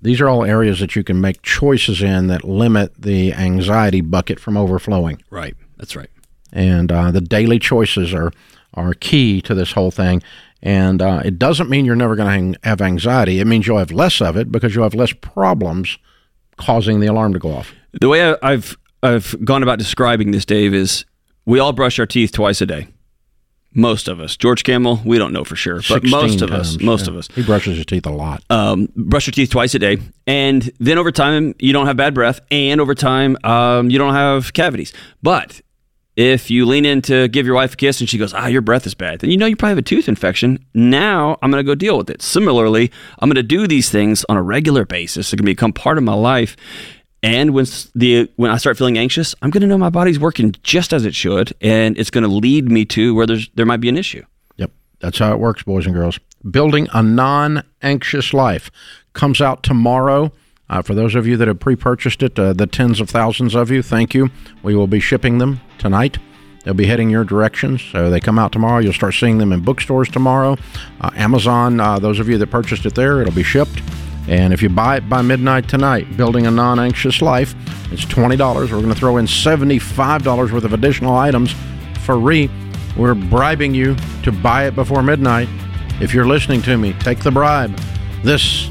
These 0.00 0.20
are 0.20 0.28
all 0.28 0.44
areas 0.44 0.78
that 0.78 0.94
you 0.94 1.02
can 1.02 1.20
make 1.20 1.42
choices 1.42 2.00
in 2.00 2.28
that 2.28 2.44
limit 2.44 2.94
the 2.96 3.32
anxiety 3.32 4.02
bucket 4.02 4.38
from 4.38 4.56
overflowing. 4.56 5.20
Right. 5.30 5.56
That's 5.78 5.96
right. 5.96 6.10
And 6.54 6.90
uh, 6.90 7.10
the 7.10 7.20
daily 7.20 7.58
choices 7.58 8.14
are 8.14 8.32
are 8.72 8.94
key 8.94 9.40
to 9.42 9.54
this 9.54 9.72
whole 9.72 9.90
thing. 9.90 10.22
And 10.62 11.02
uh, 11.02 11.20
it 11.24 11.38
doesn't 11.38 11.68
mean 11.68 11.84
you're 11.84 11.94
never 11.94 12.16
going 12.16 12.54
to 12.54 12.58
have 12.64 12.80
anxiety. 12.80 13.38
It 13.38 13.46
means 13.46 13.66
you'll 13.66 13.78
have 13.78 13.92
less 13.92 14.22
of 14.22 14.36
it 14.36 14.50
because 14.50 14.74
you'll 14.74 14.84
have 14.84 14.94
less 14.94 15.12
problems 15.12 15.98
causing 16.56 17.00
the 17.00 17.06
alarm 17.06 17.34
to 17.34 17.38
go 17.38 17.52
off. 17.52 17.74
The 18.00 18.08
way 18.08 18.34
I've 18.42 18.76
I've 19.02 19.36
gone 19.44 19.62
about 19.62 19.78
describing 19.78 20.30
this, 20.30 20.46
Dave, 20.46 20.72
is 20.72 21.04
we 21.44 21.58
all 21.58 21.72
brush 21.72 21.98
our 21.98 22.06
teeth 22.06 22.32
twice 22.32 22.62
a 22.62 22.66
day. 22.66 22.88
Most 23.76 24.06
of 24.06 24.20
us. 24.20 24.36
George 24.36 24.62
Kamel, 24.62 25.02
we 25.04 25.18
don't 25.18 25.32
know 25.32 25.42
for 25.42 25.56
sure, 25.56 25.80
but 25.88 26.04
most 26.04 26.42
of 26.42 26.52
us, 26.52 26.80
most 26.80 27.06
yeah. 27.06 27.12
of 27.12 27.16
us, 27.18 27.28
He 27.34 27.42
brushes 27.42 27.76
his 27.76 27.86
teeth 27.86 28.06
a 28.06 28.10
lot. 28.10 28.42
um, 28.48 28.88
brush 28.94 29.26
your 29.26 29.32
teeth 29.32 29.50
twice 29.50 29.74
a 29.74 29.80
day, 29.80 29.98
and 30.28 30.70
then 30.78 30.96
over 30.96 31.10
time 31.10 31.56
you 31.58 31.72
don't 31.72 31.86
have 31.86 31.96
bad 31.96 32.14
breath, 32.14 32.40
and 32.52 32.80
over 32.80 32.94
time 32.94 33.36
um, 33.42 33.90
you 33.90 33.98
don't 33.98 34.14
have 34.14 34.52
cavities. 34.52 34.92
But 35.24 35.60
if 36.16 36.50
you 36.50 36.64
lean 36.66 36.84
in 36.84 37.02
to 37.02 37.28
give 37.28 37.46
your 37.46 37.54
wife 37.56 37.74
a 37.74 37.76
kiss 37.76 38.00
and 38.00 38.08
she 38.08 38.18
goes, 38.18 38.32
"Ah, 38.32 38.46
your 38.46 38.62
breath 38.62 38.86
is 38.86 38.94
bad," 38.94 39.20
then 39.20 39.30
you 39.30 39.36
know 39.36 39.46
you 39.46 39.56
probably 39.56 39.70
have 39.70 39.78
a 39.78 39.82
tooth 39.82 40.08
infection. 40.08 40.64
Now 40.74 41.38
I'm 41.42 41.50
going 41.50 41.64
to 41.64 41.66
go 41.66 41.74
deal 41.74 41.98
with 41.98 42.10
it. 42.10 42.22
Similarly, 42.22 42.90
I'm 43.18 43.28
going 43.28 43.36
to 43.36 43.42
do 43.42 43.66
these 43.66 43.90
things 43.90 44.24
on 44.28 44.36
a 44.36 44.42
regular 44.42 44.84
basis. 44.84 45.32
It 45.32 45.36
can 45.36 45.46
become 45.46 45.72
part 45.72 45.98
of 45.98 46.04
my 46.04 46.14
life. 46.14 46.56
And 47.22 47.54
when 47.54 47.66
the 47.94 48.30
when 48.36 48.50
I 48.50 48.58
start 48.58 48.76
feeling 48.76 48.98
anxious, 48.98 49.34
I'm 49.40 49.50
going 49.50 49.62
to 49.62 49.66
know 49.66 49.78
my 49.78 49.90
body's 49.90 50.20
working 50.20 50.54
just 50.62 50.92
as 50.92 51.06
it 51.06 51.14
should, 51.14 51.54
and 51.60 51.98
it's 51.98 52.10
going 52.10 52.24
to 52.24 52.28
lead 52.28 52.70
me 52.70 52.84
to 52.86 53.14
where 53.14 53.26
there's 53.26 53.48
there 53.54 53.66
might 53.66 53.80
be 53.80 53.88
an 53.88 53.96
issue. 53.96 54.24
Yep. 54.58 54.70
That's 55.00 55.18
how 55.18 55.32
it 55.32 55.38
works, 55.38 55.62
boys 55.62 55.86
and 55.86 55.94
girls. 55.94 56.20
Building 56.48 56.86
a 56.92 57.02
non 57.02 57.64
anxious 57.80 58.34
life 58.34 58.70
comes 59.14 59.40
out 59.40 59.62
tomorrow. 59.62 60.32
Uh, 60.74 60.82
for 60.82 60.92
those 60.92 61.14
of 61.14 61.24
you 61.24 61.36
that 61.36 61.46
have 61.46 61.60
pre 61.60 61.76
purchased 61.76 62.20
it, 62.20 62.36
uh, 62.36 62.52
the 62.52 62.66
tens 62.66 63.00
of 63.00 63.08
thousands 63.08 63.54
of 63.54 63.70
you, 63.70 63.80
thank 63.80 64.12
you. 64.12 64.28
We 64.64 64.74
will 64.74 64.88
be 64.88 64.98
shipping 64.98 65.38
them 65.38 65.60
tonight. 65.78 66.18
They'll 66.64 66.74
be 66.74 66.86
heading 66.86 67.10
your 67.10 67.22
direction. 67.22 67.78
So 67.78 68.10
they 68.10 68.18
come 68.18 68.40
out 68.40 68.50
tomorrow. 68.50 68.80
You'll 68.80 68.92
start 68.92 69.14
seeing 69.14 69.38
them 69.38 69.52
in 69.52 69.60
bookstores 69.60 70.08
tomorrow. 70.08 70.56
Uh, 71.00 71.10
Amazon, 71.14 71.78
uh, 71.78 72.00
those 72.00 72.18
of 72.18 72.28
you 72.28 72.38
that 72.38 72.48
purchased 72.48 72.84
it 72.86 72.96
there, 72.96 73.22
it'll 73.22 73.32
be 73.32 73.44
shipped. 73.44 73.80
And 74.26 74.52
if 74.52 74.62
you 74.62 74.68
buy 74.68 74.96
it 74.96 75.08
by 75.08 75.22
midnight 75.22 75.68
tonight, 75.68 76.16
Building 76.16 76.44
a 76.48 76.50
Non 76.50 76.80
Anxious 76.80 77.22
Life, 77.22 77.54
it's 77.92 78.04
$20. 78.06 78.36
We're 78.36 78.66
going 78.66 78.88
to 78.88 78.94
throw 78.96 79.18
in 79.18 79.26
$75 79.26 80.50
worth 80.50 80.64
of 80.64 80.72
additional 80.72 81.14
items 81.14 81.54
for 82.00 82.20
free. 82.20 82.50
We're 82.96 83.14
bribing 83.14 83.74
you 83.74 83.94
to 84.24 84.32
buy 84.32 84.66
it 84.66 84.74
before 84.74 85.04
midnight. 85.04 85.48
If 86.00 86.12
you're 86.12 86.26
listening 86.26 86.62
to 86.62 86.76
me, 86.76 86.94
take 86.94 87.20
the 87.20 87.30
bribe. 87.30 87.78
This 88.24 88.70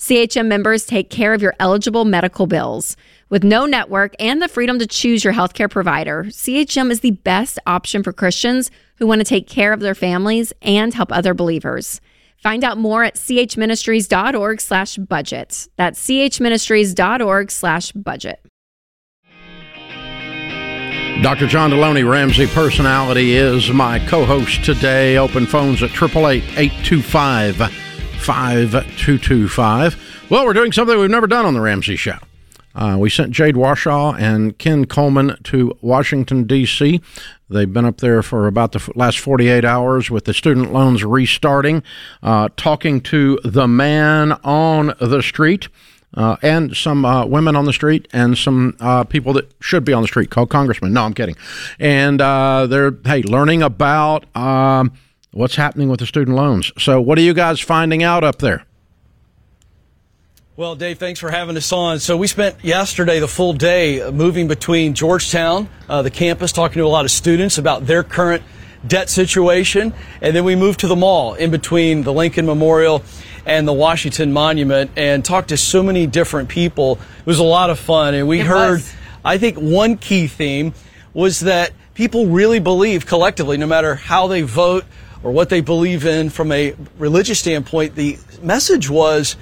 CHM 0.00 0.46
members 0.46 0.86
take 0.86 1.10
care 1.10 1.34
of 1.34 1.42
your 1.42 1.54
eligible 1.60 2.06
medical 2.06 2.46
bills. 2.46 2.96
With 3.28 3.44
no 3.44 3.66
network 3.66 4.14
and 4.18 4.40
the 4.40 4.48
freedom 4.48 4.78
to 4.78 4.86
choose 4.86 5.22
your 5.22 5.34
healthcare 5.34 5.70
provider, 5.70 6.24
CHM 6.24 6.90
is 6.90 7.00
the 7.00 7.10
best 7.10 7.58
option 7.66 8.02
for 8.02 8.10
Christians 8.10 8.70
who 8.96 9.06
want 9.06 9.20
to 9.20 9.26
take 9.26 9.46
care 9.46 9.74
of 9.74 9.80
their 9.80 9.94
families 9.94 10.54
and 10.62 10.94
help 10.94 11.12
other 11.12 11.34
believers. 11.34 12.00
Find 12.38 12.64
out 12.64 12.78
more 12.78 13.04
at 13.04 13.16
chministries.org 13.16 14.62
slash 14.62 14.96
budget. 14.96 15.68
That's 15.76 16.02
chministries.org 16.02 17.50
slash 17.50 17.92
budget. 17.92 18.40
Dr. 21.22 21.46
John 21.46 21.70
Deloney, 21.72 22.10
Ramsey 22.10 22.46
Personality, 22.46 23.34
is 23.34 23.70
my 23.70 23.98
co 24.06 24.24
host 24.24 24.64
today. 24.64 25.18
Open 25.18 25.44
phones 25.44 25.82
at 25.82 25.90
888 25.90 26.42
825 26.56 27.89
5225. 28.20 30.26
Well, 30.30 30.44
we're 30.44 30.52
doing 30.52 30.72
something 30.72 30.98
we've 30.98 31.10
never 31.10 31.26
done 31.26 31.46
on 31.46 31.54
The 31.54 31.60
Ramsey 31.60 31.96
Show. 31.96 32.18
Uh, 32.74 32.96
we 32.98 33.10
sent 33.10 33.32
Jade 33.32 33.56
Warshaw 33.56 34.16
and 34.18 34.56
Ken 34.58 34.84
Coleman 34.84 35.36
to 35.44 35.76
Washington, 35.80 36.44
D.C. 36.44 37.00
They've 37.48 37.72
been 37.72 37.84
up 37.84 37.98
there 37.98 38.22
for 38.22 38.46
about 38.46 38.72
the 38.72 38.92
last 38.94 39.18
48 39.18 39.64
hours 39.64 40.10
with 40.10 40.26
the 40.26 40.34
student 40.34 40.72
loans 40.72 41.02
restarting, 41.02 41.82
uh, 42.22 42.50
talking 42.56 43.00
to 43.02 43.40
the 43.42 43.66
man 43.66 44.32
on 44.44 44.94
the 45.00 45.22
street 45.22 45.68
uh, 46.14 46.36
and 46.42 46.76
some 46.76 47.04
uh, 47.04 47.24
women 47.26 47.56
on 47.56 47.64
the 47.64 47.72
street 47.72 48.08
and 48.12 48.36
some 48.36 48.76
uh, 48.80 49.04
people 49.04 49.32
that 49.32 49.50
should 49.60 49.84
be 49.84 49.92
on 49.92 50.02
the 50.02 50.08
street 50.08 50.30
called 50.30 50.50
congressmen. 50.50 50.92
No, 50.92 51.02
I'm 51.02 51.14
kidding. 51.14 51.36
And 51.78 52.20
uh, 52.20 52.66
they're, 52.66 52.92
hey, 53.04 53.22
learning 53.22 53.62
about 53.62 54.24
um, 54.36 54.92
what's 55.32 55.56
happening 55.56 55.88
with 55.88 56.00
the 56.00 56.06
student 56.06 56.36
loans. 56.36 56.72
So, 56.78 57.00
what 57.00 57.18
are 57.18 57.22
you 57.22 57.34
guys 57.34 57.60
finding 57.60 58.02
out 58.02 58.24
up 58.24 58.38
there? 58.38 58.64
Well, 60.56 60.74
Dave, 60.74 60.98
thanks 60.98 61.18
for 61.18 61.30
having 61.30 61.56
us 61.56 61.72
on. 61.72 62.00
So 62.00 62.18
we 62.18 62.26
spent 62.26 62.62
yesterday 62.62 63.18
the 63.18 63.28
full 63.28 63.54
day 63.54 64.10
moving 64.10 64.46
between 64.46 64.92
Georgetown, 64.92 65.70
uh, 65.88 66.02
the 66.02 66.10
campus, 66.10 66.52
talking 66.52 66.80
to 66.80 66.84
a 66.84 66.88
lot 66.88 67.06
of 67.06 67.10
students 67.10 67.56
about 67.56 67.86
their 67.86 68.02
current 68.02 68.42
debt 68.86 69.08
situation, 69.08 69.94
and 70.20 70.36
then 70.36 70.44
we 70.44 70.56
moved 70.56 70.80
to 70.80 70.86
the 70.86 70.96
mall 70.96 71.32
in 71.32 71.50
between 71.50 72.02
the 72.02 72.12
Lincoln 72.12 72.44
Memorial 72.44 73.02
and 73.46 73.66
the 73.66 73.72
Washington 73.72 74.34
Monument 74.34 74.90
and 74.96 75.24
talked 75.24 75.48
to 75.48 75.56
so 75.56 75.82
many 75.82 76.06
different 76.06 76.50
people. 76.50 76.98
It 77.20 77.26
was 77.26 77.38
a 77.38 77.44
lot 77.44 77.70
of 77.70 77.78
fun, 77.78 78.12
and 78.14 78.28
we 78.28 78.40
It 78.40 78.46
heard, 78.46 78.70
was. 78.72 78.94
I 79.24 79.38
think, 79.38 79.56
one 79.56 79.96
key 79.96 80.26
theme 80.26 80.74
was 81.14 81.40
that 81.40 81.72
people 81.94 82.26
really 82.26 82.58
believe 82.60 83.06
collectively, 83.06 83.56
no 83.56 83.66
matter 83.66 83.94
how 83.94 84.26
they 84.26 84.42
vote 84.42 84.84
or 85.22 85.32
what 85.32 85.48
they 85.48 85.60
believe 85.60 86.06
in 86.06 86.30
from 86.30 86.52
a 86.52 86.74
religious 86.98 87.38
standpoint, 87.38 87.94
the 87.94 88.18
message 88.42 88.88
was 88.88 89.36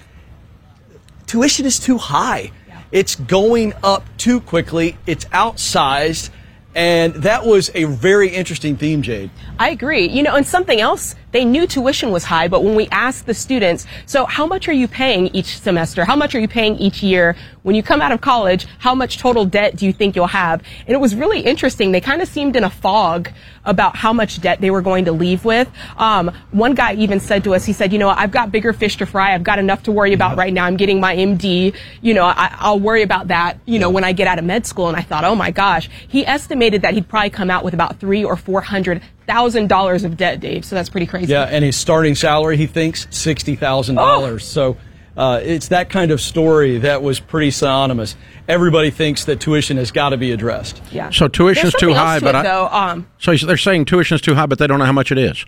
tuition 1.27 1.67
is 1.67 1.79
too 1.79 1.99
high. 1.99 2.51
It's 2.91 3.15
going 3.15 3.75
up 3.83 4.05
too 4.17 4.41
quickly. 4.41 4.97
It's 5.07 5.25
outsized. 5.27 6.31
And 6.75 7.15
that 7.15 7.45
was 7.45 7.71
a 7.75 7.85
very 7.85 8.29
interesting 8.29 8.77
theme, 8.77 9.03
Jade. 9.03 9.31
I 9.59 9.71
agree. 9.71 10.09
You 10.09 10.23
know, 10.23 10.37
and 10.37 10.47
something 10.47 10.81
else 10.81 11.15
they 11.33 11.45
knew 11.45 11.67
tuition 11.67 12.11
was 12.11 12.25
high, 12.25 12.49
but 12.49 12.65
when 12.65 12.75
we 12.75 12.89
asked 12.89 13.27
the 13.27 13.35
students, 13.35 13.87
so 14.07 14.25
how 14.25 14.47
much 14.47 14.69
are 14.69 14.73
you 14.73 14.89
paying 14.89 15.29
each 15.29 15.59
semester? 15.59 16.05
How 16.05 16.17
much 16.17 16.35
are 16.35 16.41
you 16.41 16.49
paying 16.49 16.77
each 16.77 17.03
year? 17.03 17.37
When 17.63 17.75
you 17.75 17.83
come 17.83 18.01
out 18.01 18.13
of 18.13 18.21
college, 18.21 18.67
how 18.79 18.95
much 18.95 19.19
total 19.19 19.45
debt 19.45 19.77
do 19.77 19.85
you 19.85 19.93
think 19.93 20.17
you'll 20.17 20.27
have? 20.29 20.63
And 20.87 20.91
it 20.95 21.01
was 21.01 21.15
really 21.15 21.41
interesting. 21.41 21.93
They 21.93 22.01
kind 22.01 22.23
of 22.23 22.29
seemed 22.29 22.57
in 22.57 22.65
a 22.65 22.71
fog 22.71 23.31
about 23.65 23.97
how 23.97 24.13
much 24.13 24.41
debt 24.41 24.61
they 24.63 24.71
were 24.71 24.81
going 24.81 25.05
to 25.05 25.13
leave 25.13 25.45
with. 25.45 25.69
Um, 25.99 26.33
one 26.51 26.75
guy 26.75 26.95
even 26.95 27.21
said 27.21 27.45
to 27.45 27.55
us, 27.55 27.67
he 27.67 27.75
said, 27.75 27.93
you 27.93 27.99
know, 27.99 28.09
I've 28.09 28.31
got 28.31 28.51
bigger 28.51 28.73
fish 28.73 28.97
to 28.97 29.07
fry. 29.07 29.35
I've 29.35 29.45
got 29.45 29.59
enough 29.59 29.83
to 29.83 29.93
worry 29.93 30.15
about 30.15 30.39
right 30.39 30.53
now. 30.53 30.65
I'm 30.65 30.79
getting 30.79 30.99
my 30.99 31.15
MD. 31.15 31.75
You 32.01 32.15
know, 32.15 32.25
I, 32.25 32.71
will 32.71 32.81
worry 32.81 33.03
about 33.03 33.29
that, 33.29 33.59
you 33.67 33.79
know, 33.79 33.91
when 33.91 34.05
I 34.05 34.13
get 34.13 34.27
out 34.27 34.39
of 34.39 34.47
med 34.47 34.67
school. 34.67 34.89
And 34.89 34.97
I 34.97 35.03
thought, 35.03 35.25
oh 35.25 35.35
my 35.35 35.51
gosh, 35.51 35.91
he 36.09 36.27
estimated 36.27 36.83
that 36.83 36.95
he'd 36.95 37.09
probably 37.09 37.31
come 37.31 37.51
out 37.51 37.65
with 37.65 37.75
about 37.75 38.01
three 38.01 38.25
or 38.25 38.37
four 38.37 38.63
hundred 38.63 39.03
thousand 39.29 39.69
dollars 39.69 40.03
of 40.03 40.17
debt, 40.17 40.41
Dave. 40.41 40.65
So 40.65 40.75
that's 40.75 40.89
pretty 40.89 41.07
crazy. 41.07 41.33
Yeah, 41.33 41.45
and 41.45 41.65
his 41.65 41.77
starting 41.77 42.17
salary, 42.17 42.57
he 42.57 42.67
thinks 42.67 43.07
sixty 43.11 43.55
thousand 43.55 43.99
oh. 43.99 44.05
dollars. 44.05 44.45
So. 44.45 44.77
Uh, 45.17 45.41
it's 45.43 45.67
that 45.67 45.91
kind 45.91 46.13
of 46.13 46.21
story 46.21 46.79
that 46.79 47.03
was 47.03 47.19
pretty 47.19 47.51
synonymous. 47.51 48.15
Everybody 48.47 48.93
thinks 48.93 49.25
that 49.25 49.41
tuition 49.41 49.77
has 49.77 49.91
got 49.91 50.11
to 50.11 50.17
be 50.17 50.31
addressed. 50.31 50.81
Yeah. 50.93 51.11
So 51.11 51.27
tuition's 51.27 51.75
too 51.75 51.93
high, 51.93 52.21
to 52.21 52.25
but 52.25 52.37
it, 52.37 52.39
I, 52.39 52.43
though, 52.45 52.69
um, 52.69 53.09
so 53.19 53.35
they're 53.35 53.57
saying 53.57 53.87
tuition's 53.87 54.21
too 54.21 54.37
high, 54.37 54.47
but 54.47 54.61
they 54.61 54.69
don't 54.69 54.79
know 54.79 54.85
how 54.85 54.93
much 54.93 55.11
it 55.11 55.19
is. 55.19 55.45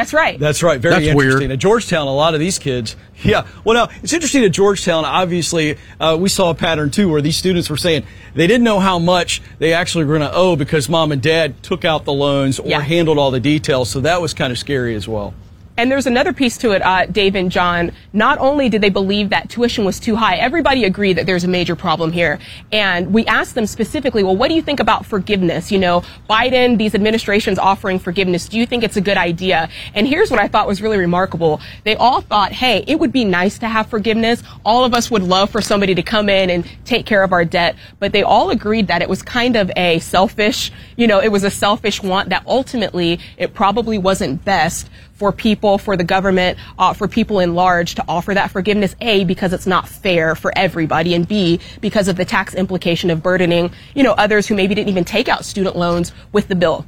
That's 0.00 0.14
right. 0.14 0.38
That's 0.38 0.62
right. 0.62 0.80
Very 0.80 0.94
That's 0.94 1.06
interesting. 1.08 1.40
Weird. 1.40 1.52
At 1.52 1.58
Georgetown, 1.58 2.06
a 2.06 2.14
lot 2.14 2.32
of 2.32 2.40
these 2.40 2.58
kids, 2.58 2.96
yeah. 3.22 3.46
Well, 3.64 3.74
now 3.74 3.94
it's 4.02 4.14
interesting 4.14 4.42
at 4.44 4.50
Georgetown. 4.50 5.04
Obviously, 5.04 5.76
uh, 6.00 6.16
we 6.18 6.30
saw 6.30 6.48
a 6.48 6.54
pattern 6.54 6.90
too, 6.90 7.10
where 7.10 7.20
these 7.20 7.36
students 7.36 7.68
were 7.68 7.76
saying 7.76 8.04
they 8.34 8.46
didn't 8.46 8.64
know 8.64 8.80
how 8.80 8.98
much 8.98 9.42
they 9.58 9.74
actually 9.74 10.06
were 10.06 10.16
going 10.16 10.30
to 10.30 10.34
owe 10.34 10.56
because 10.56 10.88
mom 10.88 11.12
and 11.12 11.20
dad 11.20 11.62
took 11.62 11.84
out 11.84 12.06
the 12.06 12.14
loans 12.14 12.58
or 12.58 12.68
yeah. 12.68 12.80
handled 12.80 13.18
all 13.18 13.30
the 13.30 13.40
details. 13.40 13.90
So 13.90 14.00
that 14.00 14.22
was 14.22 14.32
kind 14.32 14.50
of 14.50 14.58
scary 14.58 14.94
as 14.94 15.06
well. 15.06 15.34
And 15.80 15.90
there's 15.90 16.06
another 16.06 16.34
piece 16.34 16.58
to 16.58 16.72
it, 16.72 16.82
uh, 16.82 17.06
Dave 17.06 17.34
and 17.34 17.50
John. 17.50 17.92
Not 18.12 18.36
only 18.36 18.68
did 18.68 18.82
they 18.82 18.90
believe 18.90 19.30
that 19.30 19.48
tuition 19.48 19.86
was 19.86 19.98
too 19.98 20.14
high, 20.14 20.36
everybody 20.36 20.84
agreed 20.84 21.14
that 21.14 21.24
there's 21.24 21.42
a 21.42 21.48
major 21.48 21.74
problem 21.74 22.12
here. 22.12 22.38
And 22.70 23.14
we 23.14 23.24
asked 23.24 23.54
them 23.54 23.64
specifically, 23.64 24.22
well, 24.22 24.36
what 24.36 24.48
do 24.48 24.54
you 24.54 24.60
think 24.60 24.78
about 24.78 25.06
forgiveness? 25.06 25.72
You 25.72 25.78
know, 25.78 26.02
Biden, 26.28 26.76
these 26.76 26.94
administrations 26.94 27.58
offering 27.58 27.98
forgiveness. 27.98 28.46
Do 28.46 28.58
you 28.58 28.66
think 28.66 28.84
it's 28.84 28.98
a 28.98 29.00
good 29.00 29.16
idea? 29.16 29.70
And 29.94 30.06
here's 30.06 30.30
what 30.30 30.38
I 30.38 30.48
thought 30.48 30.66
was 30.66 30.82
really 30.82 30.98
remarkable. 30.98 31.62
They 31.84 31.96
all 31.96 32.20
thought, 32.20 32.52
hey, 32.52 32.84
it 32.86 33.00
would 33.00 33.10
be 33.10 33.24
nice 33.24 33.58
to 33.60 33.66
have 33.66 33.86
forgiveness. 33.86 34.42
All 34.66 34.84
of 34.84 34.92
us 34.92 35.10
would 35.10 35.22
love 35.22 35.48
for 35.48 35.62
somebody 35.62 35.94
to 35.94 36.02
come 36.02 36.28
in 36.28 36.50
and 36.50 36.68
take 36.84 37.06
care 37.06 37.22
of 37.22 37.32
our 37.32 37.46
debt. 37.46 37.74
But 37.98 38.12
they 38.12 38.22
all 38.22 38.50
agreed 38.50 38.88
that 38.88 39.00
it 39.00 39.08
was 39.08 39.22
kind 39.22 39.56
of 39.56 39.70
a 39.78 39.98
selfish, 40.00 40.72
you 40.96 41.06
know, 41.06 41.20
it 41.20 41.32
was 41.32 41.42
a 41.42 41.50
selfish 41.50 42.02
want 42.02 42.28
that 42.28 42.42
ultimately 42.46 43.18
it 43.38 43.54
probably 43.54 43.96
wasn't 43.96 44.44
best 44.44 44.90
for 45.20 45.32
people, 45.32 45.69
for 45.78 45.96
the 45.96 46.04
government, 46.04 46.58
uh, 46.78 46.92
for 46.92 47.08
people 47.08 47.40
in 47.40 47.54
large 47.54 47.94
to 47.96 48.04
offer 48.08 48.34
that 48.34 48.50
forgiveness. 48.50 48.94
A, 49.00 49.24
because 49.24 49.52
it's 49.52 49.66
not 49.66 49.88
fair 49.88 50.34
for 50.34 50.52
everybody, 50.56 51.14
and 51.14 51.26
B, 51.26 51.60
because 51.80 52.08
of 52.08 52.16
the 52.16 52.24
tax 52.24 52.54
implication 52.54 53.10
of 53.10 53.22
burdening, 53.22 53.72
you 53.94 54.02
know, 54.02 54.12
others 54.12 54.46
who 54.46 54.54
maybe 54.54 54.74
didn't 54.74 54.88
even 54.88 55.04
take 55.04 55.28
out 55.28 55.44
student 55.44 55.76
loans 55.76 56.12
with 56.32 56.48
the 56.48 56.54
bill. 56.54 56.86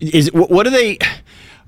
Is 0.00 0.32
what 0.32 0.64
do 0.64 0.70
they? 0.70 0.98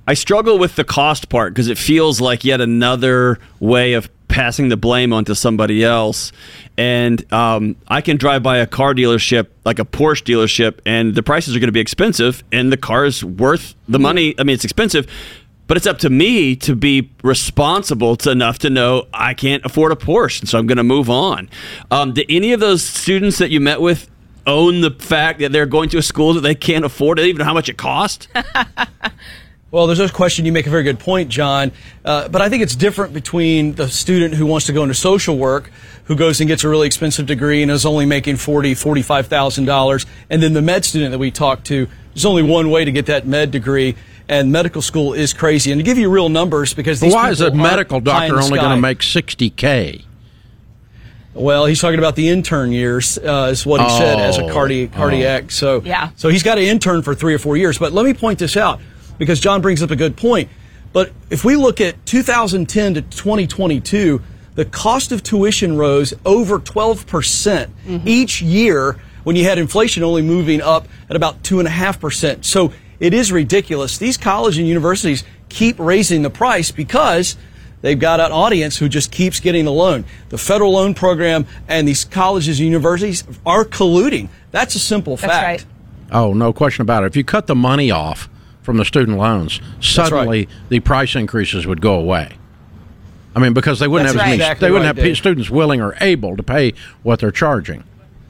I 0.09 0.15
struggle 0.15 0.59
with 0.59 0.77
the 0.77 0.85
cost 0.85 1.29
part 1.29 1.53
because 1.53 1.69
it 1.69 1.77
feels 1.77 2.21
like 2.21 2.45
yet 2.45 2.61
another 2.61 3.39
way 3.61 3.95
of 3.95 4.09
passing 4.37 4.69
the 4.69 4.77
blame 4.77 5.15
onto 5.15 5.35
somebody 5.35 5.83
else. 5.83 6.31
And 6.77 7.33
um, 7.33 7.75
I 7.89 8.03
can 8.03 8.19
drive 8.19 8.43
by 8.43 8.59
a 8.59 8.67
car 8.67 8.93
dealership, 8.93 9.47
like 9.65 9.79
a 9.79 9.85
Porsche 9.87 10.23
dealership, 10.25 10.81
and 10.85 11.15
the 11.15 11.23
prices 11.23 11.57
are 11.57 11.59
going 11.59 11.69
to 11.69 11.73
be 11.73 11.81
expensive, 11.81 12.45
and 12.53 12.71
the 12.71 12.77
car 12.77 13.07
is 13.07 13.25
worth 13.25 13.75
the 13.89 13.99
money. 13.99 14.35
I 14.39 14.45
mean, 14.45 14.53
it's 14.53 14.65
expensive, 14.65 15.11
but 15.67 15.79
it's 15.79 15.87
up 15.87 15.97
to 16.01 16.11
me 16.11 16.55
to 16.57 16.77
be 16.77 17.11
responsible 17.23 18.15
to 18.17 18.31
enough 18.31 18.59
to 18.59 18.69
know 18.69 19.07
I 19.15 19.33
can't 19.33 19.65
afford 19.65 19.93
a 19.93 19.97
Porsche, 19.97 20.41
and 20.41 20.49
so 20.51 20.59
I'm 20.59 20.67
going 20.67 20.77
to 20.77 20.85
move 20.85 21.09
on. 21.09 21.49
Um, 21.91 22.13
did 22.13 22.27
any 22.29 22.53
of 22.53 22.61
those 22.61 22.85
students 22.85 23.39
that 23.39 23.49
you 23.49 23.59
met 23.59 23.81
with 23.81 24.11
own 24.47 24.83
the 24.83 24.91
fact 24.91 25.41
that 25.41 25.51
they're 25.51 25.65
going 25.65 25.89
to 25.89 25.97
a 25.97 26.03
school 26.03 26.35
that 26.35 26.43
they 26.43 26.55
can't 26.55 26.85
afford? 26.85 27.17
They 27.17 27.29
even 27.29 27.39
know 27.39 27.47
how 27.47 27.55
much 27.55 27.71
it 27.71 27.79
costs. 27.79 28.29
Well, 29.73 29.89
there's 29.89 29.99
no 29.99 30.09
question. 30.09 30.47
You 30.47 30.53
make 30.53 30.67
a 30.67 30.71
very 30.71 30.85
good 30.85 31.01
point, 31.01 31.29
John. 31.29 31.73
Uh, 32.05 32.29
but 32.29 32.41
I 32.41 32.49
think 32.49 32.63
it's 32.63 32.77
different 32.77 33.13
between 33.13 33.75
the 33.75 33.89
student 33.89 34.35
who 34.35 34.47
wants 34.47 34.67
to 34.67 34.73
go 34.73 34.83
into 34.83 34.95
social 34.95 35.37
work, 35.37 35.71
who 36.05 36.15
goes 36.15 36.41
and 36.41 36.47
gets 36.47 36.63
a 36.63 36.69
really 36.69 36.87
expensive 36.87 37.27
degree 37.27 37.63
and 37.63 37.71
is 37.71 37.85
only 37.85 38.07
making 38.07 38.37
forty, 38.37 38.75
forty-five 38.75 39.27
thousand 39.27 39.65
dollars, 39.65 40.07
and 40.31 40.41
then 40.41 40.53
the 40.53 40.63
med 40.63 40.85
student 40.85 41.11
that 41.11 41.19
we 41.19 41.31
talked 41.31 41.67
to. 41.67 41.89
There's 42.15 42.25
only 42.25 42.45
one 42.45 42.71
way 42.71 42.85
to 42.85 42.93
get 42.93 43.07
that 43.07 43.27
med 43.27 43.51
degree, 43.51 43.97
and 44.29 44.53
medical 44.53 44.83
school 44.83 45.13
is 45.15 45.35
crazy. 45.35 45.73
And 45.73 45.81
to 45.81 45.83
give 45.83 45.99
you 45.99 46.11
real 46.11 46.29
numbers, 46.29 46.73
because 46.73 47.03
why 47.03 47.31
is 47.31 47.41
a 47.41 47.53
medical 47.53 48.01
doctor 48.01 48.41
only 48.41 48.59
going 48.59 48.71
to 48.71 48.81
make 48.81 49.03
sixty 49.03 49.51
k? 49.51 50.05
Well, 51.35 51.67
he's 51.67 51.81
talking 51.81 51.99
about 51.99 52.17
the 52.17 52.31
intern 52.31 52.73
years, 52.73 53.19
uh, 53.19 53.49
is 53.51 53.67
what 53.67 53.81
he 53.81 53.87
oh, 53.87 53.99
said 53.99 54.21
as 54.21 54.39
a 54.39 54.51
cardi- 54.51 54.89
cardiac. 54.89 55.45
Oh. 55.45 55.49
So, 55.49 55.83
yeah. 55.85 56.09
so 56.17 56.31
he's 56.31 56.43
got 56.43 56.55
to 56.55 56.65
intern 56.65 57.03
for 57.03 57.15
three 57.15 57.35
or 57.35 57.39
four 57.39 57.59
years. 57.59 57.79
But 57.79 57.93
let 57.93 58.07
me 58.07 58.15
point 58.15 58.39
this 58.39 58.57
out 58.57 58.81
because 59.19 59.41
John 59.41 59.61
brings 59.61 59.83
up 59.83 59.91
a 59.91 59.97
good 59.97 60.17
point. 60.17 60.49
But 60.93 61.13
if 61.31 61.45
we 61.45 61.57
look 61.57 61.81
at 61.81 62.07
2010 62.07 62.95
to 62.95 63.03
2022, 63.03 64.23
the 64.55 64.65
cost 64.65 65.13
of 65.13 65.23
tuition 65.23 65.77
rose 65.77 66.15
over 66.25 66.59
12% 66.59 67.05
mm 67.05 68.01
hmm 68.01 68.09
each 68.09 68.41
year 68.41 68.99
when 69.25 69.35
you 69.35 69.45
had 69.45 69.59
inflation 69.59 70.05
only 70.05 70.23
moving 70.23 70.61
up 70.61 70.87
at 71.11 71.17
about 71.17 71.43
2.5%. 71.43 72.45
So 72.45 72.73
it 73.01 73.13
is 73.13 73.33
ridiculous. 73.33 73.99
These 73.99 74.17
colleges 74.17 74.59
and 74.59 74.69
universities 74.69 75.25
keep 75.49 75.79
raising 75.79 76.23
the 76.23 76.31
price 76.31 76.71
because 76.71 77.37
they've 77.83 77.99
got 77.99 78.21
an 78.21 78.31
audience 78.31 78.77
who 78.77 78.89
just 78.89 79.11
keeps 79.11 79.41
getting 79.41 79.65
the 79.65 79.73
loan. 79.73 80.05
The 80.29 80.39
federal 80.39 80.73
loan 80.73 80.95
program 80.95 81.47
and 81.67 81.89
these 81.89 82.05
colleges 82.05 82.61
and 82.61 82.67
universities 82.67 83.25
are 83.45 83.65
colluding. 83.65 84.29
That's 84.53 84.77
a 84.77 84.79
simple 84.79 85.17
fact. 85.17 85.33
Right. 85.33 85.67
Oh, 86.13 86.33
no 86.33 86.53
question 86.53 86.83
about 86.83 87.03
it. 87.03 87.09
If 87.09 87.17
you 87.17 87.25
cut 87.25 87.49
the 87.49 87.57
money 87.57 87.91
off, 87.91 88.29
from 88.67 88.77
the 88.77 88.85
student 88.85 89.17
loans, 89.17 89.61
suddenly 89.81 90.41
right. 90.41 90.49
the 90.69 90.81
price 90.81 91.15
increases 91.15 91.67
would 91.67 91.81
go 91.81 91.95
away. 91.95 92.33
I 93.35 93.39
mean, 93.39 93.53
because 93.53 93.79
they 93.79 93.87
wouldn't 93.87 94.09
That's 94.09 94.17
have 94.19 94.27
right. 94.27 94.33
as 94.33 94.39
many, 94.39 94.43
exactly 94.43 94.67
they 94.67 94.73
wouldn't 94.73 94.89
right, 94.89 94.97
have 94.97 95.05
Dave. 95.05 95.17
students 95.17 95.49
willing 95.49 95.81
or 95.81 95.95
able 96.01 96.37
to 96.37 96.43
pay 96.43 96.73
what 97.05 97.21
they're 97.21 97.31
charging. 97.31 97.85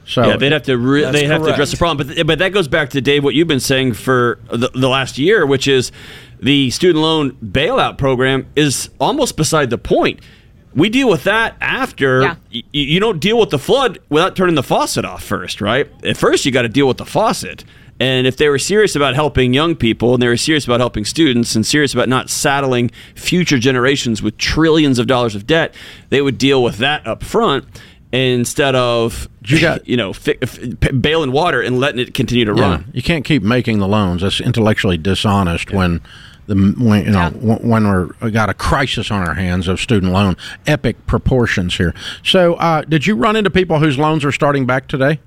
So 0.05 0.25
yeah, 0.25 0.37
they'd 0.37 0.51
have 0.51 0.63
to 0.63 0.77
re- 0.77 1.09
they'd 1.11 1.25
have 1.25 1.43
to 1.43 1.51
address 1.51 1.71
the 1.71 1.77
problem. 1.77 2.07
But 2.07 2.27
but 2.27 2.39
that 2.39 2.53
goes 2.53 2.67
back 2.67 2.91
to 2.91 3.01
Dave 3.01 3.23
what 3.23 3.33
you've 3.33 3.47
been 3.47 3.59
saying 3.59 3.93
for 3.93 4.39
the, 4.49 4.69
the 4.73 4.87
last 4.87 5.17
year, 5.17 5.45
which 5.45 5.67
is 5.67 5.91
the 6.39 6.69
student 6.69 7.01
loan 7.01 7.31
bailout 7.43 7.97
program 7.97 8.45
is 8.55 8.89
almost 8.99 9.35
beside 9.35 9.69
the 9.69 9.77
point. 9.77 10.19
We 10.75 10.89
deal 10.89 11.09
with 11.09 11.23
that 11.23 11.55
after 11.59 12.21
Yeah. 12.21 12.35
y- 12.53 12.61
you 12.71 12.99
don't 12.99 13.19
deal 13.19 13.39
with 13.39 13.49
the 13.49 13.59
flood 13.59 13.97
without 14.09 14.35
turning 14.35 14.55
the 14.55 14.63
faucet 14.63 15.03
off 15.03 15.23
first, 15.23 15.59
right? 15.61 15.89
At 16.03 16.15
first, 16.15 16.45
you 16.45 16.51
got 16.51 16.61
to 16.61 16.69
deal 16.69 16.87
with 16.87 16.97
the 16.97 17.05
faucet. 17.05 17.63
And 17.99 18.27
if 18.27 18.37
they 18.37 18.47
were 18.49 18.59
serious 18.59 18.95
about 18.95 19.15
helping 19.15 19.53
young 19.53 19.75
people 19.75 20.13
and 20.13 20.21
they 20.21 20.27
were 20.27 20.37
serious 20.37 20.65
about 20.65 20.79
helping 20.79 21.03
students 21.05 21.55
and 21.55 21.65
serious 21.65 21.93
about 21.93 22.07
not 22.09 22.29
saddling 22.29 22.91
future 23.15 23.57
generations 23.57 24.21
with 24.21 24.37
trillions 24.37 24.99
of 24.99 25.07
dollars 25.07 25.33
of 25.35 25.47
debt, 25.47 25.73
they 26.09 26.21
would 26.21 26.37
deal 26.37 26.61
with 26.61 26.77
that 26.77 27.07
up 27.07 27.23
front 27.23 27.65
instead 28.11 28.75
of 28.75 29.27
You 29.45 29.59
got- 29.61 29.87
you 29.87 29.97
know 29.97 30.13
fi- 30.13 30.37
f- 30.41 30.59
bailing 31.01 31.31
water 31.31 31.61
and 31.61 31.79
letting 31.79 31.99
it 31.99 32.13
continue 32.13 32.45
to 32.45 32.53
yeah, 32.55 32.61
run. 32.69 32.91
you 32.93 33.01
can't 33.01 33.25
keep 33.25 33.41
making 33.43 33.79
the 33.79 33.87
loans. 33.87 34.21
That's 34.21 34.39
intellectually 34.41 34.97
dishonest 34.97 35.71
when 35.71 35.99
the 36.45 36.55
when 36.77 37.03
you 37.05 37.11
know 37.11 37.31
Yeah. 37.41 37.55
when 37.57 37.85
we're 37.87 38.09
we 38.21 38.31
got 38.31 38.49
a 38.49 38.53
crisis 38.53 39.11
on 39.11 39.27
our 39.27 39.33
hands 39.33 39.67
of 39.67 39.81
student 39.81 40.13
loan 40.13 40.37
epic 40.67 41.05
proportions 41.07 41.75
here. 41.77 41.93
So, 42.23 42.53
uh, 42.55 42.83
did 42.83 43.05
you 43.07 43.15
run 43.15 43.35
into 43.35 43.49
people 43.49 43.79
whose 43.79 43.97
loans 43.97 44.23
are 44.23 44.31
starting 44.31 44.65
back 44.65 44.87
today? 44.87 45.19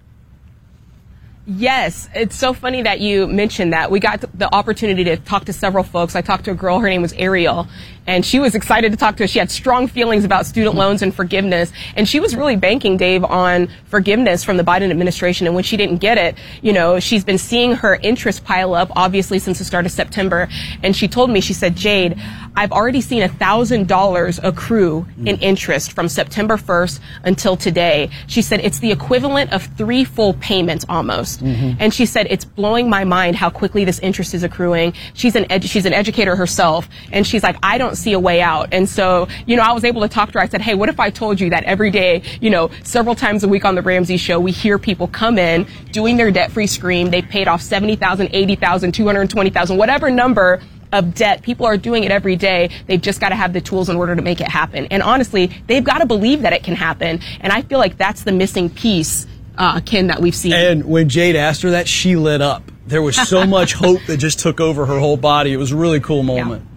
Yes, 1.57 2.09
it's 2.15 2.37
so 2.37 2.53
funny 2.53 2.83
that 2.83 3.01
you 3.01 3.27
mentioned 3.27 3.73
that. 3.73 3.91
We 3.91 3.99
got 3.99 4.21
the 4.21 4.55
opportunity 4.55 5.03
to 5.03 5.17
talk 5.17 5.47
to 5.47 5.53
several 5.53 5.83
folks. 5.83 6.15
I 6.15 6.21
talked 6.21 6.45
to 6.45 6.53
a 6.53 6.55
girl, 6.55 6.79
her 6.79 6.89
name 6.89 7.03
was 7.03 7.13
Ariel, 7.15 7.67
and 8.11 8.27
she 8.27 8.41
was 8.41 8.57
excited 8.57 8.91
to 8.91 8.99
talk 8.99 9.17
to 9.19 9.25
us. 9.25 9.31
She 9.31 9.39
had 9.39 9.53
strong 9.53 9.87
feelings 9.87 10.25
about 10.25 10.45
student 10.45 10.75
loans 10.75 11.01
and 11.01 11.15
forgiveness, 11.15 11.73
and 11.95 12.09
she 12.09 12.19
was 12.19 12.35
really 12.35 12.57
banking, 12.57 12.97
Dave, 12.97 13.23
on 13.23 13.69
forgiveness 13.85 14.43
from 14.43 14.57
the 14.57 14.65
Biden 14.65 14.91
administration. 14.91 15.47
And 15.47 15.55
when 15.55 15.63
she 15.63 15.77
didn't 15.77 15.99
get 15.99 16.19
it, 16.19 16.37
you 16.61 16.73
know, 16.73 16.99
she's 16.99 17.23
been 17.23 17.39
seeing 17.39 17.71
her 17.71 17.95
interest 18.03 18.45
pile 18.45 18.75
up, 18.75 18.91
obviously, 18.97 19.39
since 19.39 19.61
the 19.61 19.65
start 19.65 19.87
of 19.87 19.93
September. 19.93 20.49
And 20.83 20.97
she 20.97 21.07
told 21.07 21.31
me, 21.31 21.41
she 21.41 21.53
said, 21.53 21.77
Jade, 21.77 22.21
I've 22.57 22.73
already 22.73 23.01
seen 23.01 23.23
a 23.23 23.29
$1,000 23.29 24.41
accrue 24.43 25.07
in 25.19 25.37
interest 25.39 25.93
from 25.93 26.09
September 26.09 26.57
1st 26.57 26.99
until 27.23 27.57
today. 27.57 28.11
She 28.27 28.43
said 28.43 28.61
it's 28.61 28.81
the 28.81 28.91
equivalent 28.91 29.53
of 29.53 29.63
three 29.77 30.03
full 30.03 30.35
payments 30.35 30.85
almost. 30.89 31.45
Mm-hmm. 31.45 31.77
And 31.79 31.95
she 31.95 32.07
said 32.07 32.27
it's 32.29 32.45
blowing 32.45 32.91
my 32.91 33.05
mind 33.05 33.37
how 33.37 33.51
quickly 33.51 33.85
this 33.85 34.01
interest 34.01 34.35
is 34.35 34.43
accruing. 34.43 34.95
She's 35.15 35.37
an 35.37 35.45
edu- 35.45 35.71
she's 35.71 35.87
an 35.87 35.93
educator 35.93 36.35
herself, 36.35 36.89
and 37.13 37.25
she's 37.25 37.45
like, 37.45 37.57
I 37.63 37.79
don't 37.79 37.95
see 38.01 38.13
a 38.13 38.21
way 38.21 38.41
out. 38.41 38.69
And 38.73 38.89
so, 38.89 39.29
you 39.47 39.57
know, 39.57 39.63
I 39.63 39.73
was 39.73 39.85
able 39.85 40.01
to 40.03 40.09
talk 40.09 40.33
to 40.33 40.39
her. 40.39 40.41
I 40.41 40.49
said, 40.49 40.61
Hey, 40.61 40.75
what 40.75 40.89
if 40.89 40.99
I 40.99 41.11
told 41.11 41.41
you 41.41 41.51
that 41.51 41.65
every 41.65 41.91
day, 41.91 42.23
you 42.41 42.51
know, 42.51 42.71
several 42.83 43.15
times 43.15 43.45
a 43.45 43.49
week 43.49 43.65
on 43.65 43.75
the 43.75 43.83
Ramsey 43.83 44.17
show, 44.17 44.41
we 44.41 44.53
hear 44.53 44.79
people 44.79 45.09
come 45.09 45.39
in 45.39 45.67
doing 45.93 46.17
their 46.17 46.31
debt-free 46.31 46.67
scream. 46.67 47.11
They 47.11 47.23
paid 47.23 47.49
off 47.49 47.63
70,000, 47.63 48.31
80,000, 48.33 48.93
220,000, 48.93 49.77
whatever 49.77 50.11
number 50.11 50.61
of 50.93 51.15
debt. 51.15 51.43
People 51.43 51.67
are 51.67 51.77
doing 51.77 52.05
it 52.05 52.11
every 52.11 52.37
day. 52.37 52.71
They've 52.87 53.01
just 53.01 53.21
got 53.21 53.31
to 53.31 53.35
have 53.35 53.53
the 53.53 53.61
tools 53.61 53.89
in 53.89 53.97
order 53.97 54.17
to 54.17 54.23
make 54.23 54.41
it 54.41 54.49
happen. 54.49 54.87
And 54.91 55.03
honestly, 55.03 55.51
they've 55.67 55.85
got 55.85 55.99
to 55.99 56.07
believe 56.07 56.43
that 56.43 56.53
it 56.53 56.65
can 56.65 56.75
happen. 56.75 57.21
And 57.41 57.53
I 57.53 57.63
feel 57.63 57.79
like 57.79 57.97
that's 57.97 58.25
the 58.25 58.33
missing 58.33 58.71
piece, 58.71 59.27
uh, 59.57 59.81
Ken, 59.81 60.09
that 60.09 60.21
we've 60.21 60.35
seen. 60.35 60.53
And 60.53 60.85
when 60.85 61.09
Jade 61.09 61.37
asked 61.37 61.63
her 61.63 61.71
that, 61.71 61.89
she 61.89 62.17
lit 62.17 62.41
up. 62.41 62.71
There 62.87 63.03
was 63.03 63.17
so 63.17 63.47
much 63.59 63.75
hope 63.75 64.01
that 64.07 64.17
just 64.17 64.41
took 64.41 64.61
over 64.61 64.87
her 64.87 64.99
whole 64.99 65.17
body. 65.17 65.53
It 65.53 65.59
was 65.59 65.73
a 65.73 65.77
really 65.77 66.01
cool 66.01 66.23
moment. 66.23 66.63
Yeah. 66.63 66.70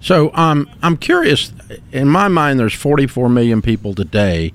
So 0.00 0.32
um, 0.34 0.70
I'm 0.82 0.96
curious. 0.96 1.52
In 1.92 2.08
my 2.08 2.28
mind, 2.28 2.60
there's 2.60 2.74
44 2.74 3.28
million 3.28 3.62
people 3.62 3.94
today 3.94 4.52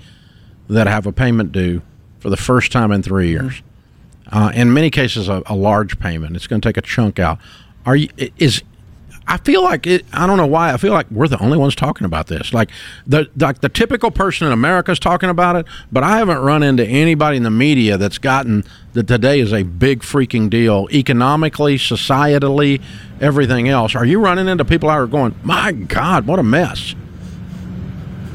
that 0.69 0.87
have 0.87 1.05
a 1.05 1.11
payment 1.11 1.51
due 1.51 1.81
for 2.19 2.29
the 2.29 2.37
first 2.37 2.71
time 2.71 2.91
in 2.91 3.03
three 3.03 3.29
years. 3.29 3.53
Mm-hmm. 3.53 4.37
Uh, 4.37 4.49
in 4.51 4.73
many 4.73 4.89
cases, 4.89 5.27
a, 5.27 5.43
a 5.45 5.55
large 5.55 5.99
payment. 5.99 6.35
It's 6.35 6.47
going 6.47 6.61
to 6.61 6.67
take 6.67 6.77
a 6.77 6.81
chunk 6.81 7.19
out. 7.19 7.39
Are 7.85 7.95
you 7.95 8.09
is 8.37 8.63
I 9.27 9.37
feel 9.37 9.63
like 9.63 9.87
it. 9.87 10.05
I 10.11 10.27
don't 10.27 10.37
know 10.37 10.47
why. 10.47 10.73
I 10.73 10.77
feel 10.77 10.93
like 10.93 11.09
we're 11.09 11.27
the 11.27 11.39
only 11.39 11.57
ones 11.57 11.75
talking 11.75 12.05
about 12.05 12.27
this. 12.27 12.53
Like 12.53 12.69
the 13.07 13.29
like 13.37 13.61
the 13.61 13.69
typical 13.69 14.11
person 14.11 14.47
in 14.47 14.53
America 14.53 14.91
is 14.91 14.99
talking 14.99 15.29
about 15.29 15.55
it, 15.55 15.65
but 15.91 16.03
I 16.03 16.17
haven't 16.17 16.39
run 16.39 16.63
into 16.63 16.85
anybody 16.85 17.37
in 17.37 17.43
the 17.43 17.51
media 17.51 17.97
that's 17.97 18.17
gotten 18.17 18.63
that 18.93 19.07
today 19.07 19.39
is 19.39 19.53
a 19.53 19.63
big 19.63 20.01
freaking 20.01 20.49
deal 20.49 20.87
economically, 20.91 21.77
societally, 21.77 22.81
everything 23.21 23.69
else. 23.69 23.95
Are 23.95 24.05
you 24.05 24.19
running 24.19 24.47
into 24.47 24.65
people 24.65 24.89
out 24.89 24.99
are 24.99 25.07
going, 25.07 25.35
"My 25.43 25.71
God, 25.71 26.27
what 26.27 26.39
a 26.39 26.43
mess"? 26.43 26.95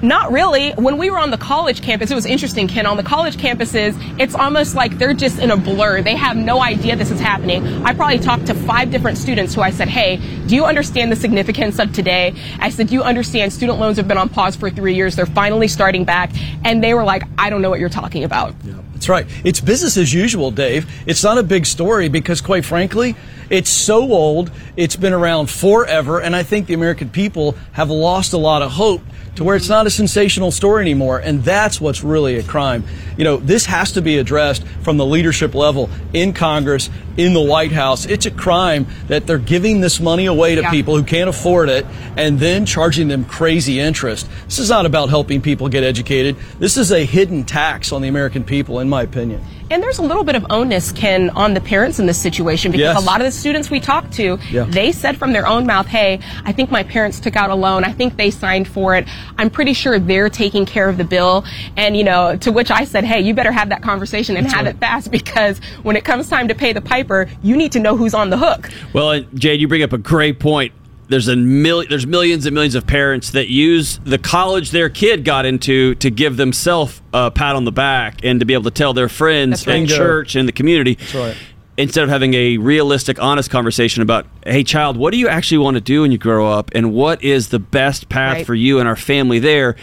Not 0.03 0.31
really. 0.31 0.71
When 0.73 0.97
we 0.97 1.11
were 1.11 1.19
on 1.19 1.31
the 1.31 1.39
college 1.39 1.83
campus, 1.83 2.11
it 2.11 2.15
was 2.15 2.27
interesting, 2.27 2.69
Ken. 2.69 2.87
On 2.87 2.97
the 2.97 3.03
college 3.03 3.37
campuses, 3.37 3.97
it's 4.21 4.35
almost 4.35 4.77
like 4.77 4.97
they're 4.99 5.13
just 5.13 5.41
in 5.41 5.51
a 5.51 5.57
blur. 5.57 6.03
They 6.03 6.15
have 6.15 6.37
no 6.37 6.63
idea 6.63 6.95
this 6.95 7.11
is 7.11 7.21
happening. 7.21 7.67
I 7.85 7.95
probably 7.95 8.21
talked 8.21 8.47
to 8.47 8.55
five 8.55 8.93
different 8.93 9.19
students 9.19 9.55
who 9.55 9.61
I 9.61 9.71
said, 9.71 9.89
Hey, 9.89 10.17
do 10.47 10.55
you 10.55 10.65
understand 10.65 11.11
the 11.11 11.17
significance 11.17 11.81
of 11.81 11.93
today? 11.93 12.35
I 12.61 12.71
said, 12.71 12.89
Do 12.89 12.95
you 12.95 13.03
understand 13.03 13.53
student 13.53 13.81
loans 13.81 13.97
have 13.97 14.07
been 14.07 14.19
on 14.19 14.29
pause 14.29 14.55
for 14.55 14.71
three 14.71 14.95
years? 14.95 15.17
They're 15.17 15.27
finally 15.27 15.67
starting 15.67 16.05
back. 16.05 16.31
And 16.65 16.83
they 16.83 16.95
were 16.95 17.05
like, 17.05 17.25
I 17.37 17.51
don't 17.51 17.61
know 17.61 17.71
what 17.71 17.81
you're 17.81 17.89
talking 17.89 18.23
about. 18.23 18.55
Yeah, 18.65 18.75
that's 18.93 19.09
right. 19.09 19.27
It's 19.45 19.61
business 19.61 19.97
as 19.97 20.15
usual, 20.15 20.53
Dave. 20.53 20.89
It's 21.07 21.25
not 21.25 21.39
a 21.39 21.43
big 21.43 21.67
story 21.67 22.09
because, 22.09 22.41
quite 22.41 22.65
frankly, 22.65 23.17
it's 23.51 23.71
so 23.71 24.13
old. 24.13 24.51
It's 24.77 24.97
been 24.97 25.13
around 25.13 25.51
forever. 25.51 26.21
And 26.21 26.37
I 26.37 26.43
think 26.43 26.67
the 26.67 26.75
American 26.75 27.11
people 27.11 27.57
have 27.73 27.91
lost 27.91 28.33
a 28.33 28.39
lot 28.39 28.63
of 28.63 28.73
hope 28.73 29.03
to 29.37 29.45
where 29.45 29.55
it's 29.55 29.69
not 29.69 29.87
a 29.87 29.91
sensational 29.91 30.51
story 30.51 30.83
anymore. 30.83 31.21
And 31.21 31.45
that's 31.45 31.81
what's 31.81 32.03
really 32.03 32.39
a 32.39 32.43
crime. 32.43 32.83
You 33.17 33.23
know, 33.23 33.37
this 33.37 33.67
has 33.67 33.93
to 33.93 34.03
be 34.03 34.19
addressed 34.19 34.67
from 34.83 34.97
the 34.97 35.07
leadership 35.07 35.55
level 35.55 35.89
in 36.13 36.33
Congress, 36.33 36.91
in 37.17 37.35
the 37.35 37.41
White 37.41 37.71
House. 37.71 38.05
It's 38.05 38.27
a 38.27 38.33
crime 38.33 38.87
that 39.07 39.29
they're 39.29 39.39
giving 39.39 39.81
this 39.81 40.01
money 40.01 40.27
away 40.27 40.57
to 40.57 40.63
yeah. 40.63 40.71
people 40.71 40.97
who 40.97 41.05
can't 41.05 41.29
afford 41.29 41.69
it 41.69 41.87
and 42.17 42.41
then 42.41 42.67
charging 42.67 43.07
them 43.07 43.25
crazy 43.25 43.79
interest. 43.79 44.29
This 44.47 44.59
is 44.59 44.71
not 44.71 44.87
about 44.87 45.09
helping 45.09 45.41
people 45.41 45.69
get 45.69 45.85
educated. 45.85 46.37
This 46.59 46.77
is 46.77 46.91
a 46.91 47.05
hidden 47.05 47.45
tax 47.45 47.93
on 47.93 48.03
the 48.03 48.09
American 48.09 48.43
people, 48.43 48.81
in 48.81 48.89
my 48.89 49.03
opinion. 49.03 49.41
And 49.71 49.83
there's 49.83 49.99
a 49.99 50.03
little 50.03 50.25
bit 50.25 50.35
of 50.35 50.47
onus, 50.51 50.93
Ken, 50.93 51.31
on 51.31 51.55
the 51.55 51.61
parents 51.61 51.99
in 51.99 52.07
this 52.07 52.21
situation 52.21 52.73
because 52.73 52.95
yes. 52.95 53.03
a 53.03 53.05
lot 53.05 53.21
of 53.21 53.27
the 53.27 53.31
students 53.31 53.71
we 53.71 53.81
talked 53.81 54.13
to, 54.15 54.39
yeah. 54.51 54.65
they 54.65 54.93
said 54.93 55.19
from 55.19 55.33
their 55.33 55.47
own 55.47 55.67
mouth, 55.67 55.87
hey, 55.87 56.21
I 56.45 56.53
think 56.53 56.71
my 56.71 56.83
parents 56.83 57.21
took 57.21 57.37
out 57.37 57.51
a 57.51 57.55
loan. 57.55 57.85
I 57.85 57.93
think 57.93 58.17
they 58.17 58.31
signed 58.31 58.67
for 58.67 58.95
it. 58.95 59.07
I'm 59.37 59.51
pretty 59.51 59.75
sure 59.75 59.99
they're 59.99 60.31
taking 60.31 60.65
care 60.65 60.89
of 60.89 60.97
the 60.97 61.05
bill. 61.05 61.45
And, 61.77 61.97
you 61.97 62.05
know, 62.05 62.37
to 62.39 62.51
which 62.51 62.71
I 62.71 62.85
said, 62.85 63.05
hey, 63.05 63.21
you 63.21 63.35
better 63.35 63.53
have 63.53 63.69
that 63.69 63.83
conversation 63.83 64.37
and 64.37 64.47
That's 64.47 64.55
have 64.55 64.67
right. 64.67 64.75
it 64.75 64.79
fast 64.79 65.11
because 65.11 65.59
when 65.83 65.97
it 65.97 66.05
comes 66.05 66.29
time 66.31 66.49
to 66.49 66.55
pay 66.55 66.73
the 66.73 66.81
piper, 66.81 67.29
you 67.43 67.57
need 67.57 67.73
to 67.73 67.81
know 67.81 67.97
who's 67.97 68.15
on 68.15 68.31
the 68.31 68.39
hook. 68.39 68.71
Well, 68.95 69.21
Jade, 69.35 69.61
you 69.61 69.69
bring 69.69 69.83
up 69.83 69.93
a 69.93 69.99
great 69.99 70.41
point 70.41 70.73
there's 71.09 71.29
a 71.29 71.37
mil- 71.37 71.85
there's 71.89 72.07
millions 72.07 72.47
and 72.47 72.55
millions 72.55 72.75
of 72.75 72.87
parents 72.87 73.31
that 73.31 73.49
use 73.49 73.99
the 74.05 74.19
college 74.19 74.71
their 74.71 74.89
kid 74.89 75.25
got 75.25 75.47
into 75.47 75.95
to 75.97 76.11
give 76.11 76.37
themselves 76.37 77.01
a 77.13 77.31
pat 77.31 77.57
on 77.57 77.65
the 77.65 77.73
back 77.73 78.25
and 78.25 78.41
to 78.41 78.47
be 78.47 78.55
able 78.55 78.65
to 78.65 78.71
tell 78.71 78.93
their 78.93 79.09
friends 79.09 79.67
right. 79.67 79.77
and 79.77 79.89
church 79.89 80.37
and 80.37 80.47
the 80.47 80.53
community. 80.53 80.99
Right. 81.15 81.37
Instead 81.77 82.05
of 82.05 82.11
having 82.11 82.35
a 82.35 82.59
realistic, 82.59 83.23
honest 83.23 83.51
conversation 83.51 84.03
about, 84.03 84.27
hey, 84.45 84.65
child, 84.65 84.97
what 84.97 85.13
do 85.13 85.17
you 85.17 85.29
actually 85.29 85.59
want 85.59 85.77
to 85.77 85.81
do 85.81 86.03
when 86.03 86.11
you 86.11 86.19
grow 86.19 86.51
up, 86.51 86.73
and 86.75 86.93
what 86.93 87.23
is 87.23 87.51
the 87.51 87.61
best 87.61 88.09
path 88.09 88.39
right. 88.39 88.47
for 88.47 88.55
you 88.55 88.81
and 88.81 88.89
our 88.89 88.97
family 88.97 89.39
there? 89.39 89.77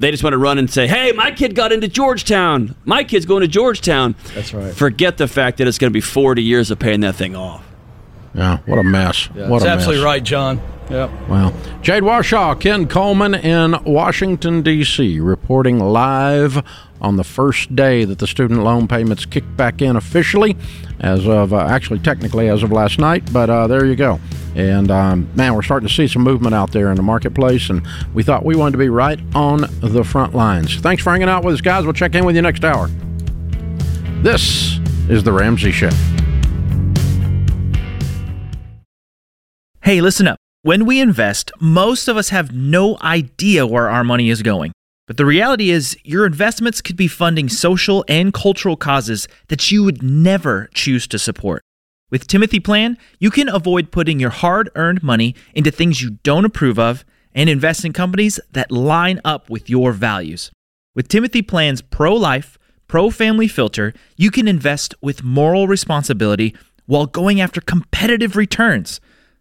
They 0.00 0.10
just 0.10 0.22
want 0.22 0.34
to 0.34 0.38
run 0.38 0.58
and 0.58 0.70
say, 0.70 0.86
"Hey, 0.86 1.10
my 1.10 1.32
kid 1.32 1.56
got 1.56 1.72
into 1.72 1.88
Georgetown. 1.88 2.76
My 2.84 3.02
kid's 3.02 3.26
going 3.26 3.40
to 3.40 3.48
Georgetown." 3.48 4.14
That's 4.34 4.54
right. 4.54 4.72
Forget 4.72 5.16
the 5.16 5.26
fact 5.26 5.58
that 5.58 5.66
it's 5.66 5.78
going 5.78 5.90
to 5.90 5.94
be 5.94 6.00
40 6.00 6.40
years 6.40 6.70
of 6.70 6.78
paying 6.78 7.00
that 7.00 7.16
thing 7.16 7.34
off. 7.34 7.67
Yeah, 8.34 8.58
what 8.66 8.78
a 8.78 8.82
mess. 8.84 9.28
Yeah, 9.34 9.48
what 9.48 9.60
that's 9.60 9.64
a 9.64 9.70
absolutely 9.70 10.04
right, 10.04 10.22
John. 10.22 10.60
Yep. 10.90 11.10
Well, 11.28 11.54
Jade 11.82 12.02
Warshaw, 12.02 12.58
Ken 12.58 12.88
Coleman 12.88 13.34
in 13.34 13.76
Washington, 13.84 14.62
D.C., 14.62 15.20
reporting 15.20 15.80
live 15.80 16.64
on 17.00 17.16
the 17.16 17.24
first 17.24 17.76
day 17.76 18.04
that 18.04 18.18
the 18.18 18.26
student 18.26 18.62
loan 18.64 18.88
payments 18.88 19.26
kicked 19.26 19.54
back 19.56 19.82
in 19.82 19.96
officially, 19.96 20.56
as 21.00 21.26
of 21.28 21.52
uh, 21.52 21.58
actually 21.58 21.98
technically 21.98 22.48
as 22.48 22.62
of 22.62 22.72
last 22.72 22.98
night, 22.98 23.30
but 23.32 23.50
uh, 23.50 23.66
there 23.66 23.84
you 23.84 23.96
go. 23.96 24.18
And 24.56 24.90
um, 24.90 25.28
man, 25.34 25.54
we're 25.54 25.62
starting 25.62 25.86
to 25.88 25.94
see 25.94 26.08
some 26.08 26.22
movement 26.22 26.54
out 26.54 26.72
there 26.72 26.90
in 26.90 26.96
the 26.96 27.02
marketplace, 27.02 27.68
and 27.70 27.86
we 28.14 28.22
thought 28.22 28.44
we 28.44 28.56
wanted 28.56 28.72
to 28.72 28.78
be 28.78 28.88
right 28.88 29.20
on 29.34 29.66
the 29.80 30.02
front 30.02 30.34
lines. 30.34 30.76
Thanks 30.80 31.02
for 31.02 31.10
hanging 31.10 31.28
out 31.28 31.44
with 31.44 31.54
us, 31.54 31.60
guys. 31.60 31.84
We'll 31.84 31.92
check 31.92 32.14
in 32.14 32.24
with 32.24 32.34
you 32.34 32.42
next 32.42 32.64
hour. 32.64 32.88
This 34.22 34.78
is 35.08 35.22
The 35.22 35.32
Ramsey 35.32 35.70
Show. 35.70 35.90
Hey, 39.88 40.02
listen 40.02 40.28
up. 40.28 40.36
When 40.60 40.84
we 40.84 41.00
invest, 41.00 41.50
most 41.60 42.08
of 42.08 42.18
us 42.18 42.28
have 42.28 42.52
no 42.52 42.98
idea 43.00 43.66
where 43.66 43.88
our 43.88 44.04
money 44.04 44.28
is 44.28 44.42
going. 44.42 44.72
But 45.06 45.16
the 45.16 45.24
reality 45.24 45.70
is, 45.70 45.96
your 46.04 46.26
investments 46.26 46.82
could 46.82 46.94
be 46.94 47.08
funding 47.08 47.48
social 47.48 48.04
and 48.06 48.34
cultural 48.34 48.76
causes 48.76 49.26
that 49.48 49.72
you 49.72 49.82
would 49.82 50.02
never 50.02 50.68
choose 50.74 51.06
to 51.06 51.18
support. 51.18 51.62
With 52.10 52.26
Timothy 52.26 52.60
Plan, 52.60 52.98
you 53.18 53.30
can 53.30 53.48
avoid 53.48 53.90
putting 53.90 54.20
your 54.20 54.28
hard 54.28 54.68
earned 54.74 55.02
money 55.02 55.34
into 55.54 55.70
things 55.70 56.02
you 56.02 56.18
don't 56.22 56.44
approve 56.44 56.78
of 56.78 57.06
and 57.32 57.48
invest 57.48 57.82
in 57.82 57.94
companies 57.94 58.38
that 58.52 58.70
line 58.70 59.22
up 59.24 59.48
with 59.48 59.70
your 59.70 59.92
values. 59.92 60.50
With 60.94 61.08
Timothy 61.08 61.40
Plan's 61.40 61.80
pro 61.80 62.12
life, 62.14 62.58
pro 62.88 63.08
family 63.08 63.48
filter, 63.48 63.94
you 64.18 64.30
can 64.30 64.48
invest 64.48 64.94
with 65.00 65.24
moral 65.24 65.66
responsibility 65.66 66.54
while 66.84 67.06
going 67.06 67.40
after 67.40 67.62
competitive 67.62 68.36
returns. 68.36 69.00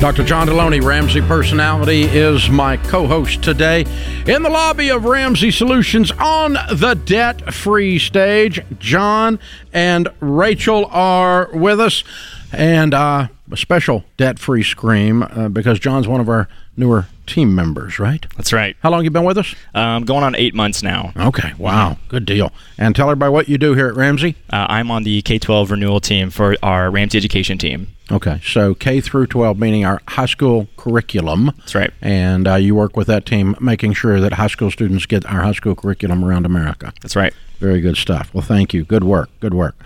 Dr. 0.00 0.24
John 0.24 0.48
Deloney, 0.48 0.82
Ramsey 0.82 1.20
Personality, 1.20 2.04
is 2.04 2.48
my 2.48 2.78
co 2.78 3.06
host 3.06 3.42
today 3.42 3.84
in 4.26 4.42
the 4.42 4.48
lobby 4.48 4.88
of 4.88 5.04
Ramsey 5.04 5.50
Solutions 5.50 6.10
on 6.12 6.54
the 6.54 6.98
debt 7.04 7.52
free 7.52 7.98
stage. 7.98 8.62
John 8.78 9.38
and 9.74 10.08
Rachel 10.20 10.86
are 10.86 11.50
with 11.52 11.80
us, 11.80 12.02
and 12.50 12.94
uh, 12.94 13.28
a 13.52 13.56
special 13.58 14.04
debt 14.16 14.38
free 14.38 14.62
scream 14.62 15.22
uh, 15.22 15.50
because 15.50 15.78
John's 15.78 16.08
one 16.08 16.22
of 16.22 16.30
our 16.30 16.48
newer 16.78 17.04
team 17.26 17.54
members, 17.54 17.98
right? 17.98 18.24
That's 18.38 18.54
right. 18.54 18.76
How 18.82 18.90
long 18.90 19.04
you 19.04 19.10
been 19.10 19.24
with 19.24 19.36
us? 19.36 19.54
Um, 19.74 20.06
going 20.06 20.24
on 20.24 20.34
eight 20.34 20.54
months 20.54 20.82
now. 20.82 21.12
Okay, 21.14 21.52
wow, 21.58 21.98
good 22.08 22.24
deal. 22.24 22.52
And 22.78 22.96
tell 22.96 23.10
everybody 23.10 23.32
what 23.32 23.50
you 23.50 23.58
do 23.58 23.74
here 23.74 23.88
at 23.88 23.96
Ramsey. 23.96 24.36
Uh, 24.50 24.66
I'm 24.70 24.90
on 24.90 25.02
the 25.02 25.20
K 25.20 25.38
12 25.38 25.70
renewal 25.72 26.00
team 26.00 26.30
for 26.30 26.56
our 26.62 26.90
Ramsey 26.90 27.18
education 27.18 27.58
team. 27.58 27.88
Okay, 28.10 28.40
so 28.44 28.74
K 28.74 29.00
through 29.00 29.26
12, 29.26 29.58
meaning 29.58 29.84
our 29.84 30.00
high 30.08 30.26
school 30.26 30.68
curriculum. 30.76 31.52
That's 31.58 31.74
right. 31.74 31.92
And 32.02 32.48
uh, 32.48 32.56
you 32.56 32.74
work 32.74 32.96
with 32.96 33.06
that 33.06 33.24
team, 33.24 33.54
making 33.60 33.92
sure 33.92 34.20
that 34.20 34.32
high 34.32 34.48
school 34.48 34.70
students 34.70 35.06
get 35.06 35.24
our 35.26 35.42
high 35.42 35.52
school 35.52 35.74
curriculum 35.74 36.24
around 36.24 36.46
America. 36.46 36.92
That's 37.02 37.14
right. 37.14 37.32
Very 37.60 37.82
good 37.82 37.98
stuff. 37.98 38.32
Well, 38.32 38.42
thank 38.42 38.72
you. 38.72 38.84
Good 38.84 39.04
work. 39.04 39.28
Good 39.38 39.52
work. 39.52 39.76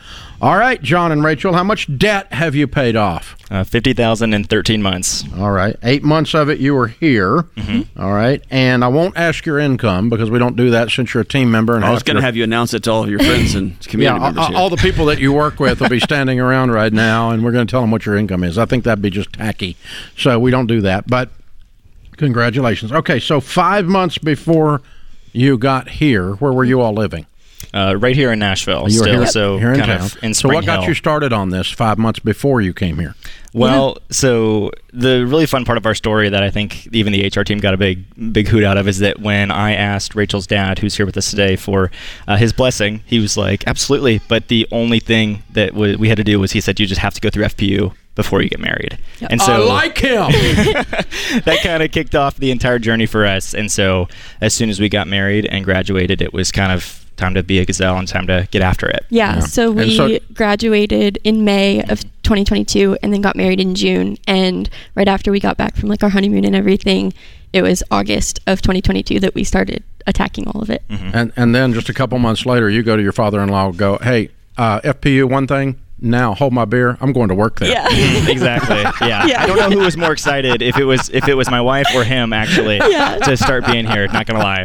All 0.40 0.56
right, 0.56 0.80
John 0.80 1.10
and 1.10 1.24
Rachel, 1.24 1.54
how 1.54 1.64
much 1.64 1.98
debt 1.98 2.32
have 2.32 2.54
you 2.54 2.68
paid 2.68 2.94
off? 2.94 3.34
Uh, 3.50 3.64
50000 3.64 4.32
in 4.32 4.44
13 4.44 4.80
months. 4.80 5.24
All 5.36 5.50
right. 5.50 5.74
Eight 5.82 6.04
months 6.04 6.34
of 6.34 6.48
it 6.48 6.60
you 6.60 6.72
were 6.74 6.86
here. 6.86 7.42
Mm-hmm. 7.56 8.00
All 8.00 8.12
right. 8.12 8.40
And 8.48 8.84
I 8.84 8.88
won't 8.88 9.16
ask 9.16 9.44
your 9.44 9.58
income 9.58 10.08
because 10.08 10.30
we 10.30 10.38
don't 10.38 10.54
do 10.54 10.70
that 10.70 10.90
since 10.90 11.14
you're 11.14 11.22
a 11.22 11.26
team 11.26 11.50
member. 11.50 11.74
And 11.74 11.84
I 11.84 11.90
was 11.90 12.04
going 12.04 12.14
to 12.14 12.22
have 12.22 12.36
you 12.36 12.44
announce 12.44 12.74
it 12.74 12.84
to 12.84 12.92
all 12.92 13.02
of 13.02 13.10
your 13.10 13.18
friends 13.18 13.56
and 13.56 13.80
community 13.88 14.20
yeah, 14.20 14.24
members. 14.24 14.38
all, 14.44 14.48
here. 14.50 14.56
all 14.56 14.70
the 14.70 14.76
people 14.76 15.06
that 15.06 15.18
you 15.18 15.32
work 15.32 15.58
with 15.58 15.80
will 15.80 15.88
be 15.88 16.00
standing 16.00 16.38
around 16.38 16.70
right 16.70 16.92
now, 16.92 17.30
and 17.30 17.42
we're 17.42 17.52
going 17.52 17.66
to 17.66 17.70
tell 17.70 17.80
them 17.80 17.90
what 17.90 18.06
your 18.06 18.16
income 18.16 18.44
is. 18.44 18.56
I 18.56 18.66
think 18.66 18.84
that'd 18.84 19.02
be 19.02 19.10
just 19.10 19.32
tacky, 19.32 19.76
so 20.16 20.38
we 20.38 20.52
don't 20.52 20.68
do 20.68 20.80
that. 20.82 21.08
But 21.08 21.30
congratulations. 22.18 22.92
Okay, 22.92 23.18
so 23.18 23.40
five 23.40 23.86
months 23.86 24.18
before 24.18 24.80
you 25.32 25.58
got 25.58 25.88
here, 25.88 26.34
where 26.34 26.52
were 26.52 26.64
you 26.64 26.80
all 26.80 26.92
living? 26.92 27.26
Uh, 27.74 27.96
right 27.96 28.14
here 28.14 28.30
in 28.30 28.38
Nashville. 28.38 28.88
You 28.88 29.00
were 29.00 29.06
still, 29.06 29.18
here, 29.18 29.26
so 29.26 29.58
here 29.58 29.72
in 29.72 29.80
kind 29.80 29.90
town. 29.90 30.00
of 30.02 30.22
in 30.22 30.32
so 30.32 30.48
what 30.48 30.64
got 30.64 30.80
Hill. 30.80 30.90
you 30.90 30.94
started 30.94 31.32
on 31.32 31.50
this 31.50 31.68
five 31.68 31.98
months 31.98 32.20
before 32.20 32.60
you 32.60 32.72
came 32.72 33.00
here? 33.00 33.16
Well, 33.52 33.98
so 34.10 34.70
the 34.92 35.26
really 35.26 35.46
fun 35.46 35.64
part 35.64 35.76
of 35.76 35.84
our 35.84 35.94
story 35.94 36.28
that 36.28 36.42
I 36.42 36.50
think 36.50 36.86
even 36.94 37.12
the 37.12 37.26
HR 37.26 37.42
team 37.42 37.58
got 37.58 37.74
a 37.74 37.76
big 37.76 38.32
big 38.32 38.46
hoot 38.46 38.62
out 38.62 38.76
of 38.78 38.86
is 38.86 39.00
that 39.00 39.20
when 39.20 39.50
I 39.50 39.74
asked 39.74 40.14
Rachel's 40.14 40.46
dad, 40.46 40.78
who's 40.78 40.96
here 40.96 41.04
with 41.04 41.16
us 41.16 41.30
today, 41.30 41.56
for 41.56 41.90
uh, 42.28 42.36
his 42.36 42.52
blessing, 42.52 43.02
he 43.06 43.18
was 43.18 43.36
like, 43.36 43.66
"Absolutely," 43.66 44.20
but 44.28 44.46
the 44.46 44.68
only 44.70 45.00
thing 45.00 45.42
that 45.52 45.72
w- 45.72 45.98
we 45.98 46.08
had 46.08 46.16
to 46.18 46.24
do 46.24 46.38
was 46.38 46.52
he 46.52 46.60
said, 46.60 46.78
"You 46.78 46.86
just 46.86 47.00
have 47.00 47.14
to 47.14 47.20
go 47.20 47.28
through 47.30 47.44
FPU." 47.44 47.92
Before 48.16 48.40
you 48.40 48.48
get 48.48 48.60
married, 48.60 48.96
and 49.28 49.42
so 49.42 49.52
I 49.52 49.56
like 49.56 49.98
him. 49.98 50.30
that 51.44 51.58
kind 51.64 51.82
of 51.82 51.90
kicked 51.90 52.14
off 52.14 52.36
the 52.36 52.52
entire 52.52 52.78
journey 52.78 53.06
for 53.06 53.26
us. 53.26 53.54
And 53.54 53.72
so, 53.72 54.06
as 54.40 54.54
soon 54.54 54.70
as 54.70 54.78
we 54.78 54.88
got 54.88 55.08
married 55.08 55.46
and 55.46 55.64
graduated, 55.64 56.22
it 56.22 56.32
was 56.32 56.52
kind 56.52 56.70
of 56.70 57.03
time 57.16 57.34
to 57.34 57.42
be 57.42 57.58
a 57.58 57.64
gazelle 57.64 57.96
and 57.96 58.08
time 58.08 58.26
to 58.26 58.48
get 58.50 58.62
after 58.62 58.88
it. 58.88 59.04
Yeah, 59.10 59.34
Yeah. 59.34 59.40
so 59.40 59.70
we 59.70 59.96
so- 59.96 60.18
graduated 60.32 61.18
in 61.24 61.44
May 61.44 61.80
of 61.82 62.02
2022 62.22 62.96
and 63.02 63.12
then 63.12 63.20
got 63.20 63.36
married 63.36 63.60
in 63.60 63.74
June. 63.74 64.16
And 64.26 64.68
right 64.94 65.08
after 65.08 65.30
we 65.30 65.40
got 65.40 65.56
back 65.56 65.76
from 65.76 65.88
like 65.88 66.02
our 66.02 66.08
honeymoon 66.10 66.44
and 66.44 66.56
everything, 66.56 67.12
it 67.52 67.62
was 67.62 67.82
August 67.90 68.40
of 68.46 68.62
2022 68.62 69.20
that 69.20 69.34
we 69.34 69.44
started 69.44 69.82
attacking 70.06 70.48
all 70.48 70.60
of 70.60 70.70
it. 70.70 70.82
and 70.90 71.32
and 71.36 71.54
then 71.54 71.72
just 71.72 71.88
a 71.88 71.94
couple 71.94 72.18
months 72.18 72.44
later, 72.44 72.68
you 72.68 72.82
go 72.82 72.96
to 72.96 73.02
your 73.02 73.12
father-in-law, 73.12 73.72
go, 73.72 73.98
"Hey, 74.02 74.28
uh, 74.58 74.80
FPU, 74.84 75.24
one 75.28 75.46
thing." 75.46 75.76
Now 76.04 76.34
hold 76.34 76.52
my 76.52 76.64
beer. 76.64 76.96
I'm 77.00 77.12
going 77.12 77.28
to 77.28 77.34
work 77.34 77.58
there. 77.58 77.70
Yeah. 77.70 77.88
exactly. 78.28 78.76
Yeah. 79.06 79.26
Yeah. 79.26 79.42
I 79.42 79.46
don't 79.46 79.56
know 79.58 79.70
who 79.70 79.84
was 79.84 79.96
more 79.96 80.12
excited 80.12 80.62
if 80.62 80.76
it 80.78 80.84
was 80.84 81.08
if 81.10 81.26
it 81.28 81.34
was 81.34 81.50
my 81.50 81.60
wife 81.60 81.86
or 81.94 82.04
him 82.04 82.32
actually 82.32 82.76
Yeah. 82.76 83.16
to 83.18 83.36
start 83.36 83.66
being 83.66 83.86
here. 83.86 84.06
Not 84.08 84.26
gonna 84.26 84.38
lie. 84.40 84.64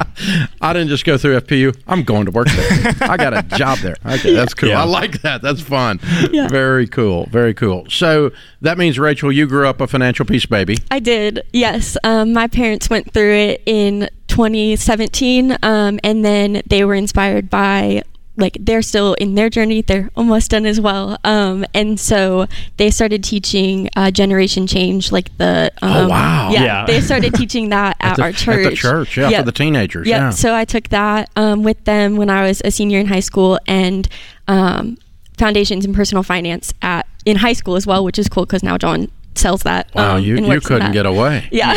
I 0.61 0.73
didn't 0.73 0.89
just 0.89 1.05
go 1.05 1.17
through 1.17 1.39
FPU. 1.39 1.75
I'm 1.87 2.03
going 2.03 2.25
to 2.25 2.31
work 2.31 2.47
there. 2.49 2.93
I 3.09 3.17
got 3.17 3.33
a 3.33 3.41
job 3.57 3.79
there. 3.79 3.95
Okay, 4.19 4.33
that's 4.33 4.53
cool. 4.53 4.69
Yeah. 4.69 4.81
I 4.81 4.85
like 4.85 5.21
that. 5.21 5.41
That's 5.41 5.61
fun. 5.61 5.99
Yeah. 6.31 6.47
Very 6.47 6.87
cool. 6.87 7.27
Very 7.27 7.53
cool. 7.53 7.85
So 7.89 8.31
that 8.61 8.77
means 8.77 8.97
Rachel, 8.99 9.31
you 9.31 9.45
grew 9.47 9.67
up 9.67 9.79
a 9.81 9.87
financial 9.87 10.25
peace 10.25 10.45
baby. 10.45 10.77
I 10.91 10.99
did, 10.99 11.41
yes. 11.53 11.95
Um, 12.03 12.33
my 12.33 12.47
parents 12.47 12.89
went 12.89 13.13
through 13.13 13.33
it 13.33 13.61
in 13.65 14.09
2017, 14.27 15.57
um, 15.63 15.99
and 16.03 16.25
then 16.25 16.61
they 16.67 16.83
were 16.83 16.95
inspired 16.95 17.49
by 17.49 18.03
like 18.39 18.57
they're 18.59 18.81
still 18.81 19.13
in 19.15 19.35
their 19.35 19.49
journey 19.49 19.81
they're 19.81 20.09
almost 20.15 20.51
done 20.51 20.65
as 20.65 20.79
well 20.81 21.17
um, 21.23 21.65
and 21.73 21.99
so 21.99 22.45
they 22.77 22.89
started 22.89 23.23
teaching 23.23 23.89
uh, 23.95 24.09
generation 24.11 24.65
change 24.67 25.11
like 25.11 25.35
the 25.37 25.71
um, 25.81 25.91
Oh, 25.91 26.07
wow. 26.09 26.49
yeah, 26.51 26.63
Yeah. 26.63 26.85
they 26.85 27.01
started 27.01 27.33
teaching 27.41 27.69
that 27.69 27.97
at, 27.99 28.15
the, 28.15 28.21
our 28.23 28.31
church 28.31 28.65
At 28.65 28.69
the 28.71 28.75
church, 28.75 29.17
yeah, 29.17 29.29
Yep. 29.29 29.39
for 29.41 29.45
the 29.45 29.51
teenagers. 29.51 30.07
Yep. 30.07 30.19
Yeah. 30.19 30.29
So 30.31 30.55
I 30.55 30.65
took 30.65 30.87
that 30.89 31.29
um, 31.35 31.63
with 31.63 31.83
them 31.85 32.15
when 32.15 32.29
I 32.29 32.43
was 32.47 32.61
a 32.65 32.71
senior 32.71 32.99
in 32.99 33.07
high 33.07 33.19
school 33.19 33.59
and 33.67 34.07
um, 34.47 34.97
foundations 35.37 35.85
in 35.85 35.93
personal 35.93 36.23
finance 36.23 36.73
at 36.81 37.05
in 37.25 37.37
high 37.37 37.53
school 37.53 37.75
as 37.75 37.85
well, 37.85 38.03
which 38.03 38.17
is 38.17 38.27
cool 38.29 38.45
because 38.45 38.63
now 38.63 38.77
John 38.77 39.09
sells 39.35 39.61
that. 39.63 39.93
wow, 39.93 40.15
um, 40.17 40.23
you, 40.23 40.37
you 40.37 40.61
couldn't 40.61 40.91
get 40.91 41.05
away. 41.05 41.47
Yeah. 41.51 41.73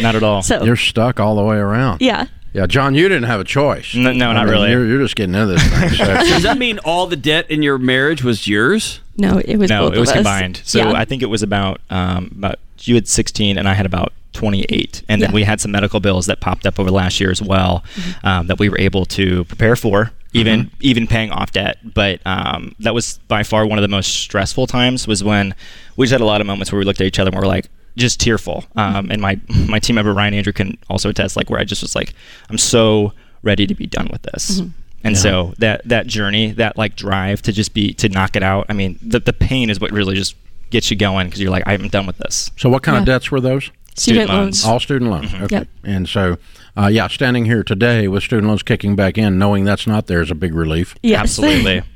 Not 0.00 0.14
at 0.14 0.22
all. 0.22 0.42
so 0.50 0.64
You're 0.64 0.76
stuck 0.76 1.20
all 1.20 1.36
the 1.36 1.44
way 1.44 1.56
around. 1.56 2.00
yeah. 2.00 2.26
Yeah, 2.54 2.66
John, 2.66 2.94
you 2.94 3.08
didn't 3.08 3.24
have 3.24 3.40
a 3.40 3.44
choice. 3.44 3.94
No- 3.94 4.12
no, 4.12 4.30
I 4.30 4.32
not 4.32 4.44
mean, 4.46 4.52
really. 4.54 4.70
You're, 4.70 4.86
you're 4.86 5.00
just 5.00 5.16
getting 5.16 5.34
into 5.34 5.46
this 5.54 5.62
thing. 5.68 5.88
So. 5.90 6.04
Does 6.04 6.44
that 6.44 6.56
mean 6.56 6.78
all 6.78 7.06
the 7.06 7.16
debt 7.16 7.50
in 7.50 7.62
your 7.62 7.76
marriage 7.78 8.22
was 8.24 8.46
yours? 8.46 9.00
No, 9.16 9.38
it 9.44 9.56
was 9.56 9.68
no, 9.70 9.88
both 9.88 9.96
it 9.96 10.00
was 10.00 10.08
of 10.10 10.16
us. 10.16 10.22
combined. 10.22 10.62
So 10.64 10.78
yeah. 10.78 10.92
I 10.92 11.04
think 11.04 11.22
it 11.22 11.26
was 11.26 11.42
about 11.42 11.80
um, 11.90 12.32
about 12.38 12.58
you 12.80 12.94
had 12.94 13.08
16 13.08 13.58
and 13.58 13.68
I 13.68 13.74
had 13.74 13.86
about 13.86 14.12
28, 14.34 15.02
and 15.08 15.20
then 15.22 15.30
Yeah. 15.30 15.34
we 15.34 15.44
had 15.44 15.60
some 15.60 15.70
medical 15.72 16.00
bills 16.00 16.26
that 16.26 16.40
popped 16.40 16.66
up 16.66 16.78
over 16.80 16.90
last 16.90 17.20
year 17.20 17.30
as 17.30 17.40
well 17.42 17.84
Mm-hmm. 17.94 18.26
um, 18.26 18.46
that 18.48 18.58
we 18.58 18.68
were 18.68 18.78
able 18.78 19.04
to 19.06 19.44
prepare 19.44 19.74
for. 19.76 20.12
Even 20.36 20.68
even 20.80 21.06
paying 21.06 21.30
off 21.30 21.52
debt, 21.52 21.78
but 21.94 22.20
um, 22.26 22.74
that 22.80 22.92
was 22.92 23.20
by 23.28 23.44
far 23.44 23.64
one 23.66 23.78
of 23.78 23.82
the 23.82 23.88
most 23.88 24.16
stressful 24.16 24.66
times. 24.66 25.06
Was 25.06 25.22
when 25.22 25.54
we 25.96 26.06
just 26.06 26.10
had 26.12 26.20
a 26.20 26.24
lot 26.24 26.40
of 26.40 26.46
moments 26.48 26.72
where 26.72 26.78
we 26.80 26.84
looked 26.84 27.00
at 27.00 27.06
each 27.06 27.20
other 27.20 27.28
and 27.28 27.36
we 27.36 27.40
were 27.40 27.46
like 27.46 27.68
just 27.96 28.20
tearful. 28.20 28.64
Um, 28.76 29.10
and 29.10 29.20
my 29.20 29.40
my 29.68 29.78
team 29.78 29.96
member 29.96 30.12
Ryan 30.12 30.34
Andrew 30.34 30.52
can 30.52 30.78
also 30.88 31.10
attest, 31.10 31.36
like 31.36 31.50
where 31.50 31.60
I 31.60 31.64
just 31.64 31.82
was 31.82 31.94
like, 31.94 32.14
I'm 32.50 32.58
so 32.58 33.12
ready 33.42 33.66
to 33.66 33.74
be 33.74 33.86
done 33.86 34.08
with 34.10 34.22
this. 34.22 34.62
And 35.02 35.18
so 35.18 35.52
that 35.58 35.86
that 35.86 36.06
journey, 36.06 36.52
that 36.52 36.78
like 36.78 36.96
drive 36.96 37.42
to 37.42 37.52
just 37.52 37.74
be 37.74 37.92
to 37.94 38.08
knock 38.08 38.36
it 38.36 38.42
out. 38.42 38.66
I 38.68 38.72
mean, 38.72 38.98
the 39.02 39.20
the 39.20 39.32
pain 39.32 39.70
is 39.70 39.80
what 39.80 39.90
really 39.90 40.14
just 40.14 40.34
gets 40.70 40.90
you 40.90 40.96
going 40.96 41.28
because 41.28 41.40
you're 41.40 41.50
like, 41.50 41.64
I'm 41.66 41.88
done 41.88 42.06
with 42.06 42.18
this. 42.18 42.50
so 42.56 42.68
what 42.68 42.82
kind 42.82 42.98
of 42.98 43.04
debts 43.04 43.30
were 43.30 43.40
those? 43.40 43.70
student, 43.96 44.26
student 44.26 44.30
loans. 44.30 44.64
loans. 44.64 44.72
All 44.72 44.80
student 44.80 45.10
loans. 45.10 45.34
Okay. 45.34 45.56
Yep. 45.56 45.68
And 45.84 46.08
so, 46.08 46.36
uh, 46.76 46.88
yeah, 46.88 47.08
standing 47.08 47.44
here 47.44 47.62
today 47.62 48.08
with 48.08 48.22
student 48.22 48.48
loans 48.48 48.62
kicking 48.62 48.96
back 48.96 49.16
in, 49.16 49.38
knowing 49.38 49.64
that's 49.64 49.86
not 49.86 50.06
there 50.06 50.20
is 50.20 50.30
a 50.30 50.34
big 50.34 50.54
relief. 50.54 50.94
Yes. 51.02 51.20
Absolutely. 51.20 51.82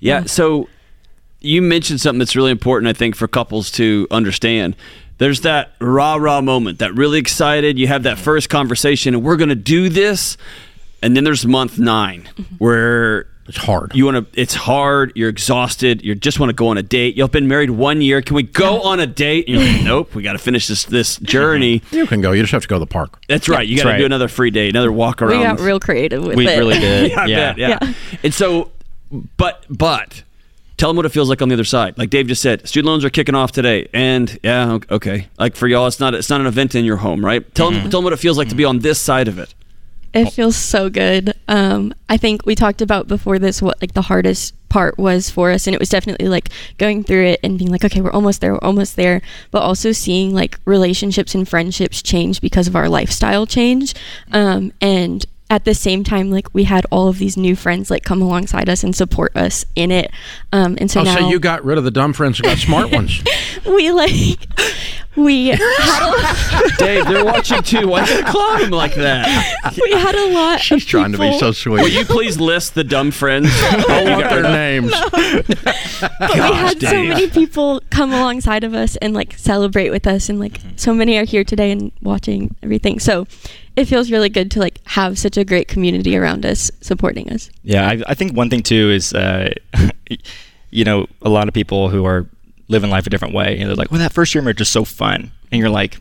Yeah. 0.00 0.26
So 0.26 0.68
you 1.40 1.60
mentioned 1.60 2.00
something 2.00 2.20
that's 2.20 2.36
really 2.36 2.52
important, 2.52 2.88
I 2.88 2.92
think, 2.92 3.16
for 3.16 3.26
couples 3.26 3.68
to 3.72 4.06
understand. 4.12 4.76
There's 5.18 5.40
that 5.42 5.72
rah 5.80 6.14
rah 6.16 6.40
moment, 6.40 6.78
that 6.78 6.94
really 6.94 7.18
excited. 7.18 7.78
You 7.78 7.86
have 7.88 8.04
that 8.04 8.18
first 8.18 8.48
conversation, 8.48 9.14
and 9.14 9.22
we're 9.24 9.36
going 9.36 9.48
to 9.50 9.54
do 9.54 9.88
this. 9.88 10.36
And 11.02 11.16
then 11.16 11.22
there's 11.24 11.46
month 11.46 11.78
9 11.78 12.22
mm-hmm. 12.22 12.54
where 12.56 13.26
It's 13.46 13.56
hard. 13.58 13.94
you 13.94 14.04
want 14.04 14.32
to. 14.32 14.40
It's 14.40 14.54
hard. 14.54 15.12
You're 15.14 15.28
exhausted. 15.28 16.02
You 16.04 16.14
just 16.16 16.40
want 16.40 16.50
to 16.50 16.54
go 16.54 16.68
on 16.68 16.76
a 16.78 16.82
date. 16.82 17.16
You've 17.16 17.30
been 17.30 17.46
married 17.48 17.70
one 17.70 18.00
year. 18.00 18.20
Can 18.20 18.34
we 18.36 18.42
go 18.42 18.82
on 18.82 18.98
a 19.00 19.06
date? 19.06 19.46
And 19.48 19.56
you're 19.56 19.64
like, 19.72 19.84
nope. 19.84 20.14
We 20.14 20.22
got 20.24 20.32
to 20.32 20.38
finish 20.38 20.66
this 20.66 20.84
this 20.84 21.16
journey. 21.18 21.82
you 21.92 22.06
can 22.06 22.20
go. 22.20 22.32
You 22.32 22.42
just 22.42 22.52
have 22.52 22.62
to 22.62 22.68
go 22.68 22.76
to 22.76 22.80
the 22.80 22.86
park. 22.86 23.22
That's 23.28 23.48
right. 23.48 23.66
You 23.66 23.76
got 23.76 23.84
That's 23.84 23.94
to 23.94 23.98
do 23.98 24.06
another 24.06 24.26
free 24.28 24.50
day, 24.50 24.68
another 24.68 24.90
walk 24.92 25.22
around. 25.22 25.38
we 25.38 25.44
got 25.44 25.60
real 25.60 25.78
creative 25.80 26.24
with 26.24 26.36
We 26.36 26.48
it. 26.48 26.58
really 26.58 26.78
did. 26.80 27.12
I 27.12 27.26
yeah. 27.26 27.36
bet, 27.52 27.58
yeah. 27.58 27.78
Yeah. 27.80 27.92
And 28.24 28.34
so, 28.34 28.70
but 29.36 29.64
but 29.70 30.24
tell 30.78 30.88
them 30.88 30.96
what 30.96 31.04
it 31.04 31.10
feels 31.10 31.28
like 31.28 31.42
on 31.42 31.48
the 31.48 31.54
other 31.54 31.64
side. 31.64 31.98
Like 31.98 32.08
Dave 32.08 32.26
just 32.28 32.40
said, 32.40 32.66
student 32.66 32.88
loans 32.88 33.04
are 33.04 33.10
kicking 33.10 33.34
off 33.34 33.52
today, 33.52 33.88
and 33.92 34.38
yeah, 34.42 34.78
okay. 34.90 35.28
Like 35.38 35.56
for 35.56 35.68
y'all, 35.68 35.86
it's 35.86 36.00
not 36.00 36.14
it's 36.14 36.30
not 36.30 36.40
an 36.40 36.46
event 36.46 36.74
in 36.74 36.84
your 36.84 36.96
home, 36.96 37.24
right? 37.24 37.54
Tell 37.54 37.70
them 37.70 37.82
tell 37.90 38.00
them 38.00 38.04
what 38.04 38.12
it 38.14 38.18
feels 38.18 38.38
like 38.38 38.48
to 38.48 38.54
be 38.54 38.64
on 38.64 38.78
this 38.78 38.98
side 38.98 39.28
of 39.28 39.38
it. 39.38 39.54
It 40.14 40.30
feels 40.30 40.56
so 40.56 40.88
good. 40.88 41.34
Um, 41.48 41.92
I 42.08 42.16
think 42.16 42.46
we 42.46 42.54
talked 42.54 42.80
about 42.80 43.08
before 43.08 43.38
this 43.38 43.60
what 43.60 43.80
like 43.82 43.92
the 43.92 44.02
hardest 44.02 44.54
part 44.70 44.98
was 44.98 45.28
for 45.28 45.50
us, 45.50 45.66
and 45.66 45.74
it 45.74 45.80
was 45.80 45.90
definitely 45.90 46.28
like 46.28 46.48
going 46.78 47.04
through 47.04 47.26
it 47.26 47.40
and 47.42 47.58
being 47.58 47.70
like, 47.70 47.84
okay, 47.84 48.00
we're 48.00 48.12
almost 48.12 48.40
there, 48.40 48.52
we're 48.52 48.58
almost 48.62 48.96
there, 48.96 49.20
but 49.50 49.62
also 49.62 49.92
seeing 49.92 50.34
like 50.34 50.58
relationships 50.64 51.34
and 51.34 51.46
friendships 51.48 52.02
change 52.02 52.40
because 52.40 52.66
of 52.66 52.76
our 52.76 52.88
lifestyle 52.88 53.46
change, 53.46 53.94
um, 54.32 54.72
and 54.80 55.26
at 55.50 55.64
the 55.64 55.74
same 55.74 56.04
time, 56.04 56.30
like 56.30 56.52
we 56.52 56.64
had 56.64 56.86
all 56.90 57.08
of 57.08 57.18
these 57.18 57.36
new 57.36 57.56
friends 57.56 57.90
like 57.90 58.04
come 58.04 58.20
alongside 58.20 58.68
us 58.68 58.84
and 58.84 58.94
support 58.94 59.34
us 59.36 59.64
in 59.74 59.90
it, 59.90 60.10
um, 60.52 60.76
and 60.78 60.90
so 60.90 61.00
oh, 61.00 61.04
now 61.04 61.16
so 61.16 61.28
you 61.28 61.38
got 61.38 61.64
rid 61.64 61.78
of 61.78 61.84
the 61.84 61.90
dumb 61.90 62.12
friends 62.12 62.38
and 62.38 62.46
got 62.46 62.58
smart 62.58 62.90
ones. 62.92 63.22
we 63.66 63.90
like 63.90 64.46
we 65.18 65.48
had 65.48 65.58
Dave, 66.78 67.06
they're 67.06 67.24
watching 67.24 67.62
too. 67.62 67.88
Why 67.88 68.06
you 68.06 68.22
clown 68.24 68.60
them 68.60 68.70
like 68.70 68.94
that? 68.94 69.26
we 69.82 69.92
had 69.92 70.14
a 70.14 70.32
lot. 70.32 70.60
She's 70.60 70.84
of 70.84 70.88
trying 70.88 71.12
to 71.12 71.18
be 71.18 71.38
so 71.38 71.52
sweet. 71.52 71.82
Will 71.82 71.88
you 71.88 72.04
please 72.04 72.38
list 72.38 72.74
the 72.74 72.84
dumb 72.84 73.10
friends? 73.10 73.48
I 73.52 74.04
want 74.08 74.30
their 74.30 74.42
names. 74.42 74.92
But 74.92 76.34
we 76.34 76.38
had 76.38 76.80
so 76.80 76.90
Dave. 76.90 77.08
many 77.08 77.30
people 77.30 77.82
come 77.90 78.12
alongside 78.12 78.64
of 78.64 78.74
us 78.74 78.96
and 78.96 79.12
like 79.12 79.36
celebrate 79.36 79.90
with 79.90 80.06
us, 80.06 80.28
and 80.28 80.38
like 80.38 80.60
so 80.76 80.94
many 80.94 81.18
are 81.18 81.24
here 81.24 81.44
today 81.44 81.72
and 81.72 81.90
watching 82.02 82.54
everything. 82.62 83.00
So 83.00 83.26
it 83.76 83.86
feels 83.86 84.10
really 84.10 84.28
good 84.28 84.50
to 84.52 84.60
like 84.60 84.80
have 84.88 85.18
such 85.18 85.36
a 85.36 85.44
great 85.44 85.68
community 85.68 86.16
around 86.16 86.46
us 86.46 86.70
supporting 86.80 87.30
us. 87.30 87.50
Yeah, 87.62 87.88
I, 87.88 88.02
I 88.06 88.14
think 88.14 88.36
one 88.36 88.50
thing 88.50 88.62
too 88.62 88.90
is, 88.90 89.12
uh, 89.12 89.52
you 90.70 90.84
know, 90.84 91.06
a 91.22 91.28
lot 91.28 91.48
of 91.48 91.54
people 91.54 91.88
who 91.88 92.04
are 92.04 92.26
living 92.68 92.90
life 92.90 93.06
a 93.06 93.10
different 93.10 93.34
way, 93.34 93.58
and 93.58 93.68
they're 93.68 93.76
like, 93.76 93.90
"Well, 93.90 94.00
that 94.00 94.12
first 94.12 94.34
year 94.34 94.42
marriage 94.42 94.60
is 94.60 94.68
so 94.68 94.84
fun," 94.84 95.32
and 95.50 95.60
you're 95.60 95.70
like, 95.70 95.98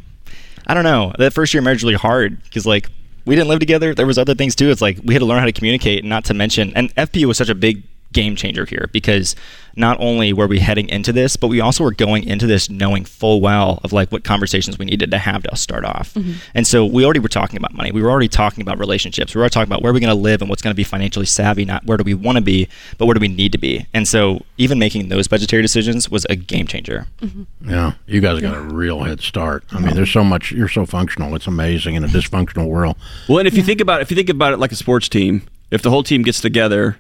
"I 0.66 0.74
don't 0.74 0.84
know, 0.84 1.14
that 1.18 1.34
first 1.34 1.54
year 1.54 1.64
marriage 1.64 1.80
is 1.80 1.84
really 1.84 1.96
hard 1.96 2.44
because 2.44 2.66
like 2.66 2.90
we 3.26 3.36
didn't 3.36 3.50
live 3.50 3.60
together. 3.60 3.94
There 3.94 4.08
was 4.08 4.18
other 4.18 4.36
things 4.36 4.56
too. 4.56 4.70
It's 4.70 4.82
like 4.82 5.00
we 5.04 5.14
had 5.14 5.20
to 5.20 5.26
learn 5.26 5.40
how 5.40 5.46
to 5.46 5.52
communicate, 5.52 6.04
not 6.06 6.26
to 6.26 6.34
mention, 6.34 6.72
and 6.76 6.94
FPU 6.96 7.26
was 7.26 7.38
such 7.38 7.50
a 7.50 7.56
big 7.56 7.84
game 8.14 8.36
changer 8.36 8.66
here 8.66 8.90
because 8.92 9.36
not 9.78 9.98
only 10.00 10.34
were 10.34 10.48
we 10.48 10.60
heading 10.60 10.90
into 10.90 11.14
this, 11.14 11.36
but 11.36 11.48
we 11.48 11.62
also 11.62 11.84
were 11.84 11.92
going 11.92 12.24
into 12.24 12.48
this 12.48 12.70
knowing 12.70 13.06
full 13.06 13.40
well 13.42 13.80
of 13.84 13.94
like 13.94 14.12
what 14.12 14.24
conversations 14.24 14.78
we 14.78 14.86
needed 14.86 15.12
to 15.12 15.18
have 15.18 15.44
to 15.44 15.56
start 15.56 15.86
off. 15.86 16.14
Mm-hmm. 16.14 16.34
And 16.56 16.66
so 16.66 16.86
we 16.86 17.06
already 17.06 17.20
were 17.20 17.30
talking 17.30 17.58
about 17.58 17.74
money. 17.74 17.92
We 17.92 18.02
were 18.02 18.10
already 18.10 18.28
talking 18.28 18.62
about 18.62 18.80
relationships. 18.80 19.34
We 19.34 19.40
were 19.40 19.44
already 19.44 19.54
talking 19.54 19.72
about 19.72 19.84
where 19.84 19.94
we're 19.94 20.00
going 20.00 20.10
to 20.10 20.16
live 20.16 20.42
and 20.42 20.50
what's 20.50 20.62
going 20.62 20.72
to 20.72 20.76
be 20.76 20.84
financially 20.84 21.26
savvy, 21.26 21.66
not 21.66 21.86
where 21.86 21.98
do 21.98 22.04
we 22.04 22.14
want 22.14 22.38
to 22.38 22.42
be, 22.42 22.68
but 22.98 23.06
where 23.06 23.14
do 23.14 23.20
we 23.20 23.28
need 23.28 23.52
to 23.52 23.58
be. 23.58 23.86
And 23.94 24.08
so 24.08 24.44
even 24.58 24.80
making 24.80 25.10
those 25.10 25.28
budgetary 25.28 25.62
decisions 25.62 26.10
was 26.10 26.26
a 26.30 26.36
game 26.36 26.68
changer. 26.68 27.08
Mm-hmm. 27.22 27.70
Yeah, 27.70 27.94
you 28.08 28.20
guys 28.22 28.42
got 28.42 28.58
a 28.58 28.62
real 28.62 29.04
head 29.04 29.22
start. 29.22 29.64
I 29.72 29.80
mean, 29.80 29.96
there's 29.96 30.12
so 30.12 30.24
much. 30.24 30.52
You're 30.52 30.68
so 30.68 30.86
functional. 30.86 31.36
It's 31.36 31.48
amazing 31.48 31.96
in 31.96 32.04
a 32.04 32.08
mm-hmm. 32.08 32.18
dysfunctional 32.18 32.68
world. 32.68 32.98
Well, 33.30 33.40
and 33.40 33.48
if 33.48 33.56
you 33.56 33.64
think 33.64 33.82
about 33.82 34.00
it, 34.00 34.04
if 34.04 34.12
you 34.12 34.18
think 34.18 34.30
about 34.30 34.54
it 34.54 34.58
like 34.58 34.72
a 34.72 34.76
sports 34.76 35.08
team, 35.08 35.44
if 35.70 35.82
the 35.82 35.90
whole 35.90 36.04
team 36.04 36.24
gets 36.24 36.42
together 36.42 36.98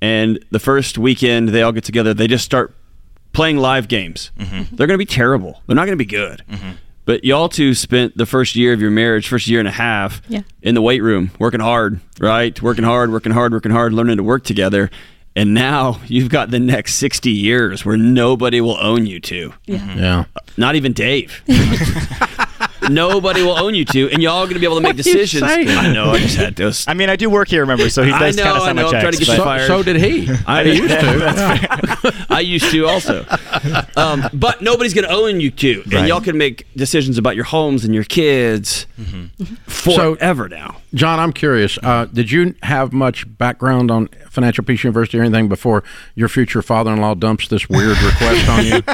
and 0.00 0.44
the 0.50 0.58
first 0.58 0.98
weekend 0.98 1.48
they 1.50 1.62
all 1.62 1.72
get 1.72 1.84
together, 1.84 2.14
they 2.14 2.26
just 2.26 2.44
start 2.44 2.74
playing 3.32 3.56
live 3.58 3.88
games. 3.88 4.30
Mm-hmm. 4.38 4.76
They're 4.76 4.86
going 4.86 4.94
to 4.94 4.98
be 4.98 5.06
terrible. 5.06 5.62
They're 5.66 5.76
not 5.76 5.86
going 5.86 5.96
to 5.98 6.04
be 6.04 6.06
good. 6.06 6.42
Mm-hmm. 6.50 6.70
But 7.04 7.24
y'all 7.24 7.48
two 7.48 7.72
spent 7.74 8.16
the 8.18 8.26
first 8.26 8.54
year 8.54 8.72
of 8.74 8.80
your 8.80 8.90
marriage, 8.90 9.28
first 9.28 9.48
year 9.48 9.60
and 9.60 9.68
a 9.68 9.72
half, 9.72 10.20
Yeah. 10.28 10.42
in 10.62 10.74
the 10.74 10.82
weight 10.82 11.02
room, 11.02 11.30
working 11.38 11.60
hard, 11.60 12.00
right? 12.20 12.60
Working 12.60 12.84
hard, 12.84 13.10
working 13.10 13.32
hard, 13.32 13.52
working 13.52 13.72
hard, 13.72 13.92
learning 13.94 14.18
to 14.18 14.22
work 14.22 14.44
together. 14.44 14.90
And 15.34 15.54
now 15.54 16.00
you've 16.06 16.28
got 16.28 16.50
the 16.50 16.58
next 16.60 16.96
60 16.96 17.30
years 17.30 17.84
where 17.84 17.96
nobody 17.96 18.60
will 18.60 18.76
own 18.78 19.06
you 19.06 19.20
two. 19.20 19.54
Yeah. 19.66 19.78
Mm-hmm. 19.78 20.60
Not 20.60 20.74
even 20.76 20.92
Dave. 20.92 21.42
Nobody 22.88 23.42
will 23.42 23.58
own 23.58 23.74
you 23.74 23.84
two, 23.84 24.08
and 24.10 24.22
y'all 24.22 24.38
are 24.38 24.44
going 24.44 24.54
to 24.54 24.60
be 24.60 24.66
able 24.66 24.76
to 24.76 24.80
make 24.82 24.96
What 24.96 25.06
you 25.06 25.12
decisions. 25.12 25.42
I 25.44 25.92
know. 25.92 26.10
I 26.12 26.18
just 26.18 26.36
had 26.36 26.56
to. 26.58 26.72
I 26.86 26.94
mean, 26.94 27.10
I 27.10 27.16
do 27.16 27.28
work 27.30 27.48
here, 27.48 27.60
remember, 27.62 27.88
so 27.90 28.02
he 28.02 28.12
I 28.12 28.18
does 28.18 28.36
know, 28.36 28.42
kind 28.44 28.56
of 28.56 28.62
I 28.62 28.66
sign 28.66 28.76
know. 28.76 28.84
I'm 28.86 28.90
trying 28.90 29.12
to 29.12 29.18
get 29.18 29.28
you 29.28 29.34
So, 29.36 29.44
fired. 29.44 29.66
so 29.66 29.82
did 29.82 29.96
he. 29.96 30.28
I 30.46 30.64
he 30.64 30.72
used 30.76 30.88
to. 31.00 32.26
I 32.30 32.40
used 32.40 32.70
to 32.70 32.86
also. 32.86 33.26
Um, 33.96 34.24
but 34.32 34.62
nobody's 34.62 34.94
going 34.94 35.06
to 35.06 35.12
own 35.14 35.40
you 35.40 35.50
two, 35.50 35.82
and 35.84 35.92
Right. 35.94 36.08
y'all 36.08 36.20
can 36.20 36.38
make 36.38 36.66
decisions 36.76 37.18
about 37.18 37.34
your 37.36 37.44
homes 37.44 37.84
and 37.84 37.94
your 37.94 38.04
kids 38.04 38.86
forever 39.66 40.48
now. 40.48 40.76
John, 40.94 41.18
I'm 41.20 41.32
curious. 41.32 41.78
Uh, 41.82 42.06
did 42.06 42.30
you 42.30 42.54
have 42.62 42.92
much 42.92 43.26
background 43.38 43.90
on 43.90 44.08
Financial 44.30 44.64
Peace 44.64 44.82
University 44.84 45.18
or 45.18 45.22
anything 45.22 45.48
before 45.48 45.84
your 46.14 46.28
future 46.28 46.62
father-in-law 46.62 47.14
dumps 47.16 47.48
this 47.48 47.68
weird 47.68 47.98
request 48.00 48.48
on 48.48 48.64
you? 48.66 48.82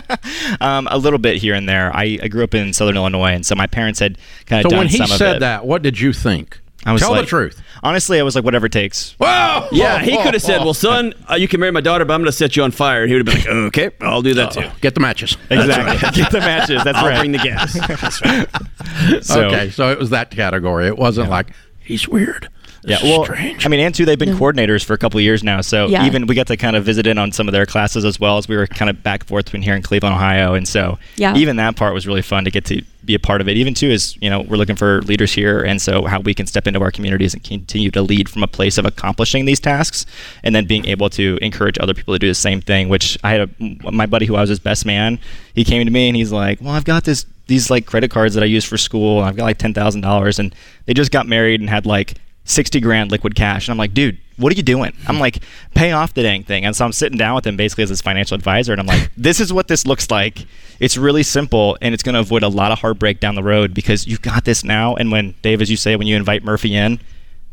Um, 0.60 0.86
a 0.90 0.98
little 0.98 1.18
bit 1.18 1.38
here 1.38 1.54
and 1.54 1.68
there. 1.68 1.94
I, 1.94 2.18
I 2.22 2.28
grew 2.28 2.44
up 2.44 2.54
in 2.54 2.72
Southern 2.72 2.96
Illinois, 2.96 3.32
and 3.32 3.44
so 3.44 3.54
my 3.54 3.66
parents 3.66 3.83
had 3.98 4.18
kind 4.46 4.62
So 4.62 4.66
of 4.66 4.70
done 4.70 4.78
when 4.78 4.88
he 4.88 4.96
some 4.98 5.10
of 5.10 5.16
said 5.18 5.36
it. 5.36 5.40
that, 5.40 5.66
what 5.66 5.82
did 5.82 5.98
you 6.00 6.12
think? 6.12 6.60
I 6.86 6.92
was 6.92 7.00
Tell 7.00 7.12
like, 7.12 7.22
the 7.22 7.26
truth. 7.26 7.62
Honestly, 7.82 8.20
I 8.20 8.22
was 8.22 8.34
like, 8.34 8.44
whatever 8.44 8.66
it 8.66 8.72
takes. 8.72 9.12
Whoa! 9.18 9.68
Yeah, 9.72 10.00
he 10.00 10.18
could 10.22 10.34
have 10.34 10.42
said, 10.42 10.58
"Well, 10.64 10.74
son, 10.88 11.14
uh, 11.30 11.34
you 11.34 11.48
can 11.48 11.58
marry 11.58 11.72
my 11.72 11.80
daughter, 11.80 12.04
but 12.04 12.12
I'm 12.12 12.20
going 12.20 12.26
to 12.26 12.32
set 12.32 12.56
you 12.56 12.62
on 12.62 12.72
fire." 12.72 13.00
And 13.04 13.10
he 13.10 13.16
would 13.16 13.26
have 13.26 13.42
been 13.42 13.56
like, 13.56 13.68
"Okay, 13.78 13.90
I'll 14.02 14.20
do 14.20 14.34
that 14.34 14.52
too. 14.52 14.68
Get 14.82 14.94
the 14.94 15.00
matches. 15.00 15.38
Exactly. 15.50 16.10
Get 16.22 16.30
the 16.30 16.40
matches. 16.40 16.84
That's 16.84 16.98
I'll 16.98 17.06
right. 17.06 17.20
bring 17.20 17.32
the 17.32 17.38
gas." 17.38 17.72
So- 19.26 19.46
okay, 19.48 19.70
so 19.70 19.90
it 19.90 19.98
was 19.98 20.10
that 20.10 20.30
category. 20.30 20.86
It 20.86 20.98
wasn't 20.98 21.30
like 21.30 21.52
he's 21.80 22.06
weird. 22.06 22.48
Yeah, 22.86 22.96
This 22.96 23.04
is 23.04 23.10
well, 23.10 23.24
strange. 23.24 23.64
I 23.64 23.70
mean, 23.70 23.80
and 23.80 23.94
two, 23.94 24.04
they've 24.04 24.18
been 24.18 24.36
coordinators 24.36 24.84
for 24.84 24.92
a 24.92 24.98
couple 24.98 25.16
of 25.18 25.24
years 25.24 25.42
now. 25.42 25.62
So 25.62 25.86
Yeah. 25.86 26.04
even 26.06 26.26
we 26.26 26.34
got 26.34 26.48
to 26.48 26.56
kind 26.58 26.76
of 26.76 26.84
visit 26.84 27.06
in 27.06 27.16
on 27.16 27.32
some 27.32 27.48
of 27.48 27.52
their 27.52 27.64
classes 27.64 28.04
as 28.04 28.20
well 28.20 28.36
as 28.36 28.46
we 28.46 28.56
were 28.56 28.66
kind 28.66 28.90
of 28.90 29.02
back 29.02 29.20
and 29.22 29.28
forth 29.28 29.46
between 29.46 29.62
here 29.62 29.74
in 29.74 29.80
Cleveland, 29.80 30.14
Ohio. 30.14 30.52
And 30.52 30.68
so 30.68 30.98
Yeah. 31.16 31.34
even 31.34 31.56
that 31.56 31.76
part 31.76 31.94
was 31.94 32.06
really 32.06 32.20
fun 32.20 32.44
to 32.44 32.50
get 32.50 32.66
to 32.66 32.82
be 33.04 33.14
a 33.14 33.18
part 33.18 33.40
of 33.40 33.48
it. 33.48 33.56
Even 33.56 33.74
too 33.74 33.88
is, 33.88 34.16
you 34.20 34.30
know, 34.30 34.40
we're 34.42 34.56
looking 34.56 34.76
for 34.76 35.02
leaders 35.02 35.32
here. 35.32 35.62
And 35.62 35.80
so 35.80 36.04
how 36.04 36.20
we 36.20 36.34
can 36.34 36.46
step 36.46 36.66
into 36.66 36.80
our 36.80 36.90
communities 36.90 37.34
and 37.34 37.42
continue 37.42 37.90
to 37.90 38.02
lead 38.02 38.28
from 38.28 38.42
a 38.42 38.46
place 38.46 38.78
of 38.78 38.84
accomplishing 38.84 39.44
these 39.44 39.60
tasks 39.60 40.06
and 40.42 40.54
then 40.54 40.66
being 40.66 40.86
able 40.86 41.10
to 41.10 41.38
encourage 41.42 41.78
other 41.78 41.94
people 41.94 42.14
to 42.14 42.18
do 42.18 42.28
the 42.28 42.34
same 42.34 42.60
thing, 42.60 42.88
which 42.88 43.18
I 43.22 43.30
had 43.32 43.40
a, 43.60 43.90
my 43.90 44.06
buddy 44.06 44.26
who 44.26 44.36
I 44.36 44.40
was 44.40 44.50
his 44.50 44.58
best 44.58 44.86
man, 44.86 45.18
he 45.54 45.64
came 45.64 45.84
to 45.84 45.90
me 45.90 46.08
and 46.08 46.16
he's 46.16 46.32
like, 46.32 46.60
well, 46.60 46.72
I've 46.72 46.84
got 46.84 47.04
this, 47.04 47.26
these 47.46 47.70
like 47.70 47.86
credit 47.86 48.10
cards 48.10 48.34
that 48.34 48.42
I 48.42 48.46
use 48.46 48.64
for 48.64 48.76
school. 48.76 49.20
I've 49.20 49.36
got 49.36 49.44
like 49.44 49.58
$10,000 49.58 50.38
and 50.38 50.54
they 50.86 50.94
just 50.94 51.10
got 51.10 51.26
married 51.26 51.60
and 51.60 51.68
had 51.68 51.86
like 51.86 52.14
60 52.44 52.80
grand 52.80 53.10
liquid 53.10 53.34
cash. 53.34 53.68
And 53.68 53.72
I'm 53.72 53.78
like, 53.78 53.94
dude, 53.94 54.18
what 54.36 54.52
are 54.52 54.56
you 54.56 54.62
doing? 54.62 54.92
I'm 55.06 55.18
like, 55.18 55.42
pay 55.74 55.92
off 55.92 56.14
the 56.14 56.22
dang 56.22 56.44
thing. 56.44 56.64
And 56.64 56.74
so 56.74 56.84
I'm 56.84 56.92
sitting 56.92 57.16
down 57.16 57.34
with 57.34 57.46
him 57.46 57.56
basically 57.56 57.84
as 57.84 57.90
his 57.90 58.00
financial 58.00 58.34
advisor. 58.34 58.72
And 58.72 58.80
I'm 58.80 58.86
like, 58.86 59.10
this 59.16 59.40
is 59.40 59.52
what 59.52 59.68
this 59.68 59.86
looks 59.86 60.10
like. 60.10 60.46
It's 60.80 60.96
really 60.96 61.22
simple 61.22 61.78
and 61.80 61.94
it's 61.94 62.02
going 62.02 62.14
to 62.14 62.20
avoid 62.20 62.42
a 62.42 62.48
lot 62.48 62.72
of 62.72 62.80
heartbreak 62.80 63.20
down 63.20 63.34
the 63.34 63.42
road 63.42 63.74
because 63.74 64.06
you've 64.06 64.22
got 64.22 64.44
this 64.44 64.64
now. 64.64 64.94
And 64.96 65.10
when, 65.10 65.34
Dave, 65.42 65.62
as 65.62 65.70
you 65.70 65.76
say, 65.76 65.96
when 65.96 66.06
you 66.06 66.16
invite 66.16 66.44
Murphy 66.44 66.74
in, 66.74 67.00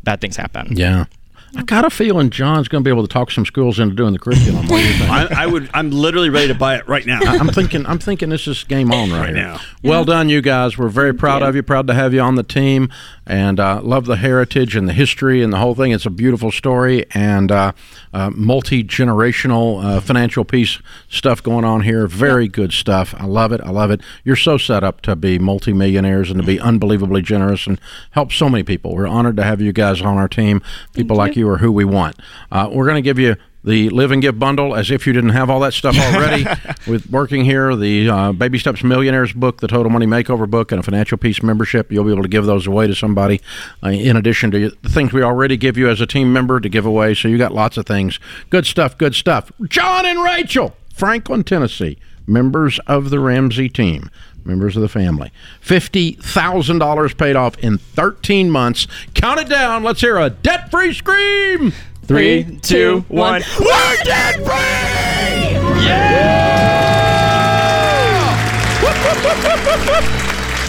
bad 0.03 0.21
things 0.21 0.35
happen. 0.35 0.75
yeah. 0.75 1.05
I 1.55 1.63
got 1.63 1.83
a 1.83 1.89
feeling 1.89 2.29
John's 2.29 2.67
going 2.69 2.81
to 2.83 2.87
be 2.87 2.91
able 2.91 3.05
to 3.05 3.11
talk 3.11 3.29
some 3.29 3.45
schools 3.45 3.77
into 3.79 3.93
doing 3.93 4.13
the 4.13 4.19
curriculum. 4.19 4.67
What 4.67 4.77
do 4.81 4.87
you 4.87 4.93
think? 4.93 5.09
I, 5.11 5.43
I 5.43 5.47
would. 5.47 5.69
I'm 5.73 5.91
literally 5.91 6.29
ready 6.29 6.47
to 6.47 6.55
buy 6.55 6.77
it 6.77 6.87
right 6.87 7.05
now. 7.05 7.19
I'm 7.21 7.49
thinking. 7.49 7.85
I'm 7.85 7.99
thinking 7.99 8.29
this 8.29 8.47
is 8.47 8.63
game 8.63 8.91
on 8.91 9.11
right, 9.11 9.19
Right 9.19 9.33
now. 9.33 9.55
now. 9.55 9.61
Well 9.83 10.05
done, 10.05 10.29
you 10.29 10.41
guys. 10.41 10.77
We're 10.77 10.87
very 10.89 11.13
proud 11.13 11.41
of 11.41 11.55
you. 11.55 11.63
Proud 11.63 11.87
to 11.87 11.93
have 11.93 12.13
you 12.13 12.21
on 12.21 12.35
the 12.35 12.43
team, 12.43 12.89
and 13.27 13.59
uh, 13.59 13.81
love 13.83 14.05
the 14.05 14.15
heritage 14.15 14.75
and 14.75 14.87
the 14.87 14.93
history 14.93 15.43
and 15.43 15.51
the 15.51 15.57
whole 15.57 15.75
thing. 15.75 15.91
It's 15.91 16.05
a 16.05 16.09
beautiful 16.09 16.51
story 16.51 17.05
and 17.11 17.51
uh, 17.51 17.73
uh, 18.13 18.29
multi 18.31 18.83
generational 18.83 19.83
uh, 19.83 19.99
financial 19.99 20.43
peace 20.45 20.79
stuff 21.09 21.41
going 21.41 21.65
on 21.65 21.81
here. 21.81 22.07
Very 22.07 22.47
good 22.47 22.73
stuff. 22.73 23.13
I 23.17 23.25
love 23.25 23.51
it. 23.51 23.61
I 23.61 23.69
love 23.69 23.91
it. 23.91 24.01
You're 24.23 24.35
so 24.35 24.57
set 24.57 24.83
up 24.83 25.01
to 25.01 25.15
be 25.15 25.39
multimillionaires 25.39 26.29
and 26.29 26.39
to 26.39 26.45
be 26.45 26.59
unbelievably 26.59 27.21
generous 27.21 27.67
and 27.67 27.79
help 28.11 28.31
so 28.31 28.49
many 28.49 28.63
people. 28.63 28.95
We're 28.95 29.07
honored 29.07 29.37
to 29.37 29.43
have 29.43 29.61
you 29.61 29.73
guys 29.73 30.01
on 30.01 30.17
our 30.17 30.27
team. 30.27 30.61
People 30.93 31.17
like 31.17 31.35
you 31.35 31.49
are 31.49 31.57
who 31.57 31.71
we 31.71 31.85
want. 31.85 32.17
Uh, 32.51 32.69
we're 32.71 32.85
going 32.85 32.95
to 32.95 33.01
give 33.01 33.19
you 33.19 33.35
the 33.63 33.89
Live 33.89 34.11
and 34.11 34.21
Give 34.21 34.37
bundle 34.37 34.75
as 34.75 34.89
if 34.89 35.05
you 35.05 35.13
didn't 35.13 35.31
have 35.31 35.49
all 35.49 35.59
that 35.61 35.73
stuff 35.73 35.95
already. 35.99 36.45
With 36.87 37.09
working 37.09 37.45
here, 37.45 37.75
the 37.75 38.09
uh, 38.09 38.31
Baby 38.31 38.57
Steps 38.57 38.83
Millionaires 38.83 39.33
book, 39.33 39.61
the 39.61 39.67
Total 39.67 39.89
Money 39.89 40.07
Makeover 40.07 40.49
book, 40.49 40.71
and 40.71 40.79
a 40.79 40.83
Financial 40.83 41.17
Peace 41.17 41.43
membership, 41.43 41.91
you'll 41.91 42.03
be 42.03 42.11
able 42.11 42.23
to 42.23 42.29
give 42.29 42.45
those 42.45 42.65
away 42.67 42.87
to 42.87 42.95
somebody 42.95 43.41
uh, 43.83 43.89
in 43.89 44.17
addition 44.17 44.51
to 44.51 44.69
the 44.69 44.89
things 44.89 45.13
we 45.13 45.21
already 45.21 45.57
give 45.57 45.77
you 45.77 45.89
as 45.89 46.01
a 46.01 46.07
team 46.07 46.33
member 46.33 46.59
to 46.59 46.69
give 46.69 46.85
away. 46.85 47.13
So 47.13 47.27
you 47.27 47.37
got 47.37 47.53
lots 47.53 47.77
of 47.77 47.85
things. 47.85 48.19
Good 48.49 48.65
stuff, 48.65 48.97
good 48.97 49.15
stuff. 49.15 49.51
John 49.67 50.05
and 50.05 50.23
Rachel, 50.23 50.75
Franklin, 50.93 51.43
Tennessee, 51.43 51.97
members 52.25 52.79
of 52.87 53.09
the 53.09 53.19
Ramsey 53.19 53.69
team. 53.69 54.09
Members 54.43 54.75
of 54.75 54.81
the 54.81 54.89
family. 54.89 55.31
$50,000 55.63 57.17
paid 57.17 57.35
off 57.35 57.59
in 57.59 57.77
13 57.77 58.49
months. 58.49 58.87
Count 59.13 59.39
it 59.39 59.47
down. 59.47 59.83
Let's 59.83 60.01
hear 60.01 60.17
a 60.17 60.31
debt 60.31 60.71
free 60.71 60.95
scream. 60.95 61.73
Three, 62.03 62.59
two, 62.61 63.05
one. 63.07 63.41
We're 63.59 64.03
debt 64.03 64.35
free! 64.35 65.61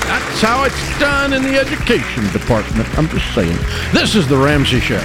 That's 0.07 0.41
how 0.41 0.65
it's 0.65 0.99
done 0.99 1.33
in 1.33 1.43
the 1.43 1.59
education 1.59 2.31
department. 2.33 2.89
I'm 2.99 3.09
just 3.09 3.35
saying. 3.35 3.57
This 3.93 4.15
is 4.15 4.29
the 4.29 4.37
Ramsey 4.37 4.81
Show. 4.81 5.01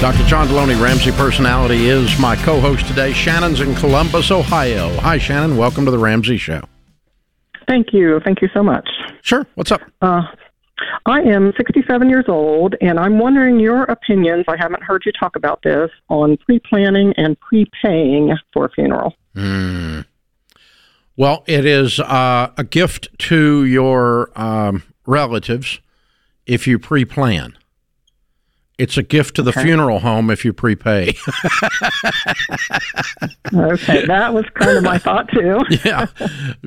Dr. 0.00 0.22
John 0.26 0.48
Deloney, 0.48 0.78
Ramsey 0.78 1.12
personality, 1.12 1.88
is 1.88 2.18
my 2.18 2.36
co 2.36 2.60
host 2.60 2.86
today. 2.86 3.14
Shannon's 3.14 3.60
in 3.60 3.74
Columbus, 3.76 4.30
Ohio. 4.30 4.90
Hi, 5.00 5.16
Shannon. 5.16 5.56
Welcome 5.56 5.86
to 5.86 5.90
the 5.90 5.98
Ramsey 5.98 6.36
Show. 6.36 6.60
Thank 7.66 7.92
you. 7.92 8.20
Thank 8.24 8.42
you 8.42 8.48
so 8.54 8.62
much. 8.62 8.88
Sure. 9.22 9.46
What's 9.54 9.72
up? 9.72 9.82
Uh, 10.00 10.22
I 11.06 11.20
am 11.20 11.52
67 11.56 12.08
years 12.08 12.24
old, 12.28 12.74
and 12.80 12.98
I'm 12.98 13.18
wondering 13.18 13.60
your 13.60 13.84
opinions. 13.84 14.44
I 14.48 14.56
haven't 14.58 14.82
heard 14.82 15.02
you 15.06 15.12
talk 15.12 15.36
about 15.36 15.62
this 15.62 15.90
on 16.08 16.36
pre 16.38 16.58
planning 16.58 17.14
and 17.16 17.38
prepaying 17.40 18.36
for 18.52 18.66
a 18.66 18.70
funeral. 18.70 19.14
Well, 21.16 21.44
it 21.46 21.64
is 21.64 22.00
uh, 22.00 22.50
a 22.56 22.64
gift 22.64 23.08
to 23.18 23.64
your 23.64 24.30
um, 24.34 24.82
relatives 25.06 25.80
if 26.46 26.66
you 26.66 26.78
pre 26.78 27.04
plan. 27.04 27.56
It's 28.76 28.96
a 28.96 29.02
gift 29.04 29.36
to 29.36 29.42
the 29.42 29.50
Okay. 29.50 29.62
funeral 29.62 30.00
home 30.00 30.30
if 30.30 30.44
you 30.44 30.52
prepay. 30.52 31.14
Okay, 33.54 34.04
that 34.06 34.32
was 34.34 34.44
kind 34.54 34.76
of 34.78 34.82
my 34.82 34.98
thought 34.98 35.28
too. 35.28 35.60
yeah, 35.84 36.06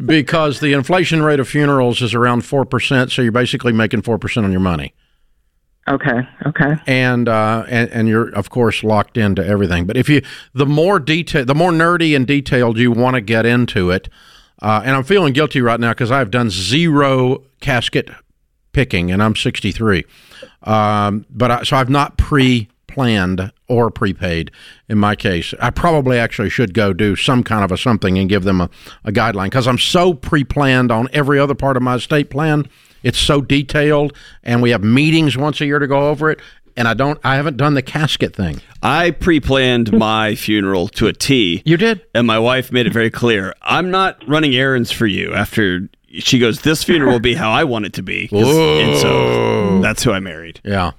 because 0.06 0.60
the 0.60 0.74
inflation 0.74 1.22
rate 1.22 1.40
of 1.40 1.48
funerals 1.48 2.02
is 2.02 2.14
around 2.14 2.42
four 2.46 2.66
percent, 2.66 3.12
so 3.12 3.22
you're 3.22 3.32
basically 3.32 3.74
making 3.74 4.02
four 4.04 4.18
percent 4.18 4.46
on 4.46 4.52
your 4.52 4.62
money, 4.62 4.94
Okay, 5.90 6.22
okay. 6.46 6.76
and 6.86 7.28
uh, 7.28 7.66
and 7.68 7.90
and 7.92 8.08
you're 8.08 8.30
of 8.30 8.50
course 8.50 8.84
locked 8.84 9.18
into 9.18 9.46
everything. 9.46 9.86
But 9.86 9.98
if 9.98 10.08
you 10.08 10.22
the 10.54 10.66
more 10.66 11.00
detail, 11.00 11.44
the 11.46 11.56
more 11.56 11.72
nerdy 11.72 12.16
and 12.16 12.26
detailed 12.26 12.78
you 12.78 12.92
want 12.92 13.16
to 13.16 13.22
get 13.22 13.46
into 13.46 13.90
it, 13.92 14.08
uh, 14.62 14.82
and 14.86 14.96
I'm 14.96 15.04
feeling 15.04 15.34
guilty 15.34 15.62
right 15.62 15.80
now 15.80 15.92
because 15.92 16.12
I've 16.12 16.32
done 16.32 16.50
zero 16.50 17.44
casket 17.60 18.10
picking, 18.78 19.10
and 19.10 19.24
I'm 19.24 19.36
63. 19.36 20.06
Um, 20.62 21.26
but 21.32 21.50
I, 21.50 21.64
so 21.64 21.78
I've 21.78 21.90
not 21.90 22.16
pre-planned 22.20 23.52
or 23.68 23.90
prepaid 23.90 24.52
in 24.88 25.00
my 25.00 25.16
case. 25.16 25.52
I 25.60 25.72
probably 25.72 26.20
actually 26.20 26.52
should 26.52 26.76
go 26.76 26.94
do 26.94 27.16
some 27.16 27.44
kind 27.44 27.64
of 27.64 27.72
a 27.72 27.78
something 27.78 28.20
and 28.20 28.30
give 28.30 28.44
them 28.44 28.62
a, 28.62 28.70
a 29.04 29.12
guideline 29.12 29.46
because 29.46 29.68
I'm 29.68 29.80
so 29.80 30.14
pre-planned 30.14 30.92
on 30.92 31.10
every 31.12 31.40
other 31.40 31.56
part 31.56 31.76
of 31.76 31.82
my 31.82 31.96
estate 31.96 32.30
plan. 32.30 32.70
It's 33.02 33.18
so 33.18 33.42
detailed, 33.42 34.14
and 34.44 34.62
we 34.62 34.70
have 34.70 34.84
meetings 34.84 35.36
once 35.36 35.60
a 35.60 35.66
year 35.66 35.80
to 35.80 35.88
go 35.88 36.10
over 36.10 36.30
it. 36.30 36.40
And 36.76 36.88
I 36.88 36.94
don't, 36.94 37.20
I 37.24 37.38
haven't 37.38 37.58
done 37.58 37.74
the 37.74 37.82
casket 37.82 38.36
thing. 38.36 38.62
I 38.84 39.10
pre-planned 39.10 39.92
my 39.92 40.36
funeral 40.36 40.88
to 40.90 41.08
a 41.08 41.14
T. 41.14 41.64
You 41.66 41.78
did, 41.78 42.06
and 42.14 42.28
my 42.28 42.38
wife 42.38 42.72
made 42.72 42.86
it 42.86 42.94
very 42.94 43.10
clear. 43.10 43.56
I'm 43.64 43.90
not 43.90 44.24
running 44.28 44.54
errands 44.54 44.92
for 44.92 45.08
you. 45.08 45.34
After 45.34 45.90
she 46.10 46.40
goes, 46.40 46.62
this 46.62 46.84
funeral 46.84 47.12
will 47.14 47.20
be 47.20 47.34
how 47.36 47.52
I 47.52 47.64
want 47.64 47.86
it 47.86 47.94
to 47.94 48.04
be," 48.04 48.30
And 48.32 48.98
so 48.98 49.82
that's 49.82 50.04
who 50.04 50.12
I 50.12 50.20
married. 50.20 50.62
Yeah. 50.64 50.92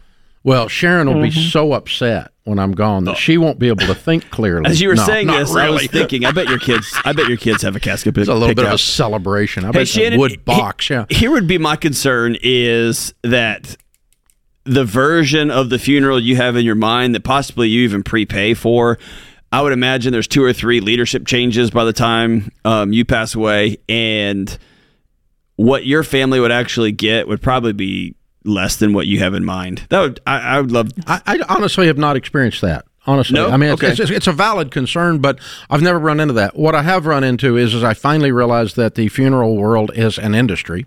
Well, 0.44 0.68
Sharon 0.68 1.12
will 1.12 1.21
be 1.23 1.31
so 1.31 1.73
upset 1.75 2.31
when 2.44 2.59
I'm 2.59 2.73
gone 2.73 3.05
that 3.05 3.18
she 3.18 3.37
won't 3.37 3.59
be 3.59 3.68
able 3.68 3.85
to 3.87 3.94
think 3.94 4.31
clearly. 4.31 4.64
As 4.71 4.81
you 4.81 4.88
were 4.88 4.94
No, 4.94 5.05
saying 5.05 5.27
not 5.27 5.40
this, 5.40 5.55
I 5.55 5.68
was 5.68 5.87
thinking, 5.88 6.25
I 6.25 6.31
bet 6.33 6.49
your 6.49 6.59
kids, 6.61 6.94
I 7.05 7.12
bet 7.12 7.27
your 7.29 7.37
kids 7.37 7.61
have 7.62 7.77
a 7.77 7.81
casket 7.81 8.14
pick. 8.14 8.23
It's 8.23 8.31
a 8.31 8.33
little 8.33 8.49
pick 8.49 8.57
bit 8.57 8.64
of 8.66 8.73
a 8.73 8.79
celebration. 8.79 9.64
I 9.64 9.68
Hey, 9.68 9.73
bet 9.73 9.83
it's 9.83 9.90
a 9.90 9.94
Shannon, 10.01 10.18
wood 10.21 10.31
he- 10.31 10.37
box. 10.38 10.88
Yeah. 10.88 11.05
Here 11.11 11.31
would 11.31 11.47
be 11.49 11.59
my 11.59 11.77
concern 11.77 12.37
is 12.42 13.12
that 13.23 13.77
the 14.64 14.85
version 14.85 15.51
of 15.51 15.68
the 15.71 15.79
funeral 15.79 16.18
you 16.21 16.37
have 16.37 16.57
in 16.57 16.64
your 16.64 16.75
mind 16.77 17.14
that 17.14 17.25
possibly 17.25 17.68
you 17.68 17.83
even 17.83 18.03
prepay 18.03 18.55
for. 18.55 18.99
I 19.51 19.61
would 19.62 19.73
imagine 19.73 20.12
there's 20.12 20.29
two 20.29 20.42
or 20.44 20.53
three 20.53 20.81
leadership 20.81 21.27
changes 21.27 21.71
by 21.71 21.85
the 21.85 21.92
time 21.92 22.51
um, 22.64 22.92
you 22.92 23.05
pass 23.05 23.35
away, 23.35 23.79
and 23.88 24.57
what 25.59 25.85
your 25.85 26.05
family 26.05 26.38
would 26.38 26.53
actually 26.53 26.92
get 26.92 27.27
would 27.27 27.42
probably 27.42 27.73
be 27.73 28.14
less 28.44 28.77
than 28.77 28.92
what 28.92 29.09
you 29.09 29.18
have 29.18 29.35
in 29.35 29.44
mind. 29.44 29.85
That 29.90 30.01
would 30.01 30.21
I, 30.25 30.38
I 30.38 30.61
would 30.61 30.71
love. 30.71 30.92
I, 31.09 31.21
I 31.27 31.40
honestly 31.49 31.88
have 31.88 31.99
not 31.99 32.16
experienced 32.16 32.61
that. 32.61 32.85
Honestly, 33.07 33.35
No? 33.35 33.49
I 33.51 33.57
mean, 33.57 33.73
it's, 33.73 33.83
Okay. 33.83 34.01
it's, 34.01 34.11
it's 34.11 34.27
a 34.29 34.33
valid 34.33 34.71
concern, 34.71 35.18
but 35.18 35.40
I've 35.68 35.83
never 35.83 35.99
run 35.99 36.21
into 36.21 36.35
that. 36.35 36.57
What 36.57 36.77
I 36.77 36.83
have 36.83 37.07
run 37.07 37.25
into 37.25 37.57
is, 37.57 37.75
is 37.75 37.83
I 37.83 37.94
finally 37.94 38.31
realized 38.31 38.77
that 38.77 38.94
the 38.94 39.09
funeral 39.09 39.57
world 39.57 39.90
is 39.94 40.16
an 40.16 40.35
industry, 40.35 40.87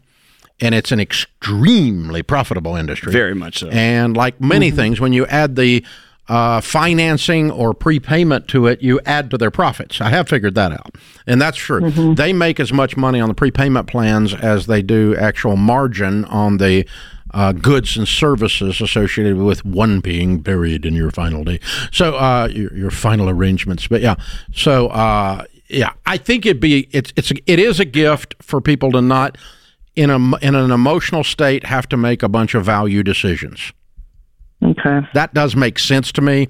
and 0.61 0.73
it's 0.73 0.93
an 0.93 1.01
extremely 1.01 2.23
profitable 2.23 2.77
industry. 2.77 3.11
Very 3.11 3.35
much 3.35 3.59
so. 3.59 3.67
And 3.69 4.15
like 4.15 4.39
many 4.39 4.69
mm-hmm. 4.69 4.77
things, 4.77 5.01
when 5.01 5.11
you 5.11 5.25
add 5.25 5.57
the 5.57 5.83
uh, 6.27 6.61
financing 6.61 7.51
or 7.51 7.73
prepayment 7.73 8.47
to 8.49 8.67
it, 8.67 8.81
you 8.81 8.99
add 9.05 9.29
to 9.31 9.37
their 9.37 9.51
profits. 9.51 9.99
I 9.99 10.09
have 10.09 10.29
figured 10.29 10.55
that 10.55 10.71
out, 10.71 10.95
and 11.27 11.41
that's 11.41 11.57
true. 11.57 11.89
They 12.15 12.31
make 12.31 12.59
as 12.59 12.71
much 12.71 12.95
money 12.95 13.19
on 13.19 13.27
the 13.27 13.35
prepayment 13.35 13.87
plans 13.87 14.33
as 14.33 14.67
they 14.67 14.81
do 14.81 15.15
actual 15.15 15.57
margin 15.57 16.25
on 16.25 16.57
the 16.57 16.87
uh, 17.33 17.53
goods 17.53 17.97
and 17.97 18.07
services 18.07 18.81
associated 18.81 19.37
with 19.37 19.63
one 19.65 19.99
being 19.99 20.39
buried 20.39 20.85
in 20.85 20.93
your 20.93 21.11
final 21.11 21.43
day. 21.43 21.59
So 21.91 22.15
uh, 22.15 22.49
your, 22.51 22.73
your 22.75 22.91
final 22.91 23.29
arrangements, 23.29 23.87
but 23.87 24.01
yeah. 24.01 24.15
So 24.53 24.87
uh, 24.87 25.45
yeah, 25.69 25.93
I 26.05 26.17
think 26.17 26.45
it'd 26.45 26.61
be 26.61 26.87
it's 26.91 27.13
it's 27.15 27.31
it 27.45 27.59
is 27.59 27.79
a 27.79 27.85
gift 27.85 28.35
for 28.41 28.61
people 28.61 28.91
to 28.91 29.01
not 29.01 29.37
in 29.95 30.09
a 30.09 30.17
in 30.37 30.55
an 30.55 30.71
emotional 30.71 31.23
state 31.23 31.65
have 31.65 31.87
to 31.89 31.97
make 31.97 32.23
a 32.23 32.29
bunch 32.29 32.53
of 32.55 32.65
value 32.65 33.03
decisions. 33.03 33.73
Okay. 34.63 35.01
That 35.13 35.33
does 35.33 35.55
make 35.55 35.79
sense 35.79 36.11
to 36.13 36.21
me, 36.21 36.47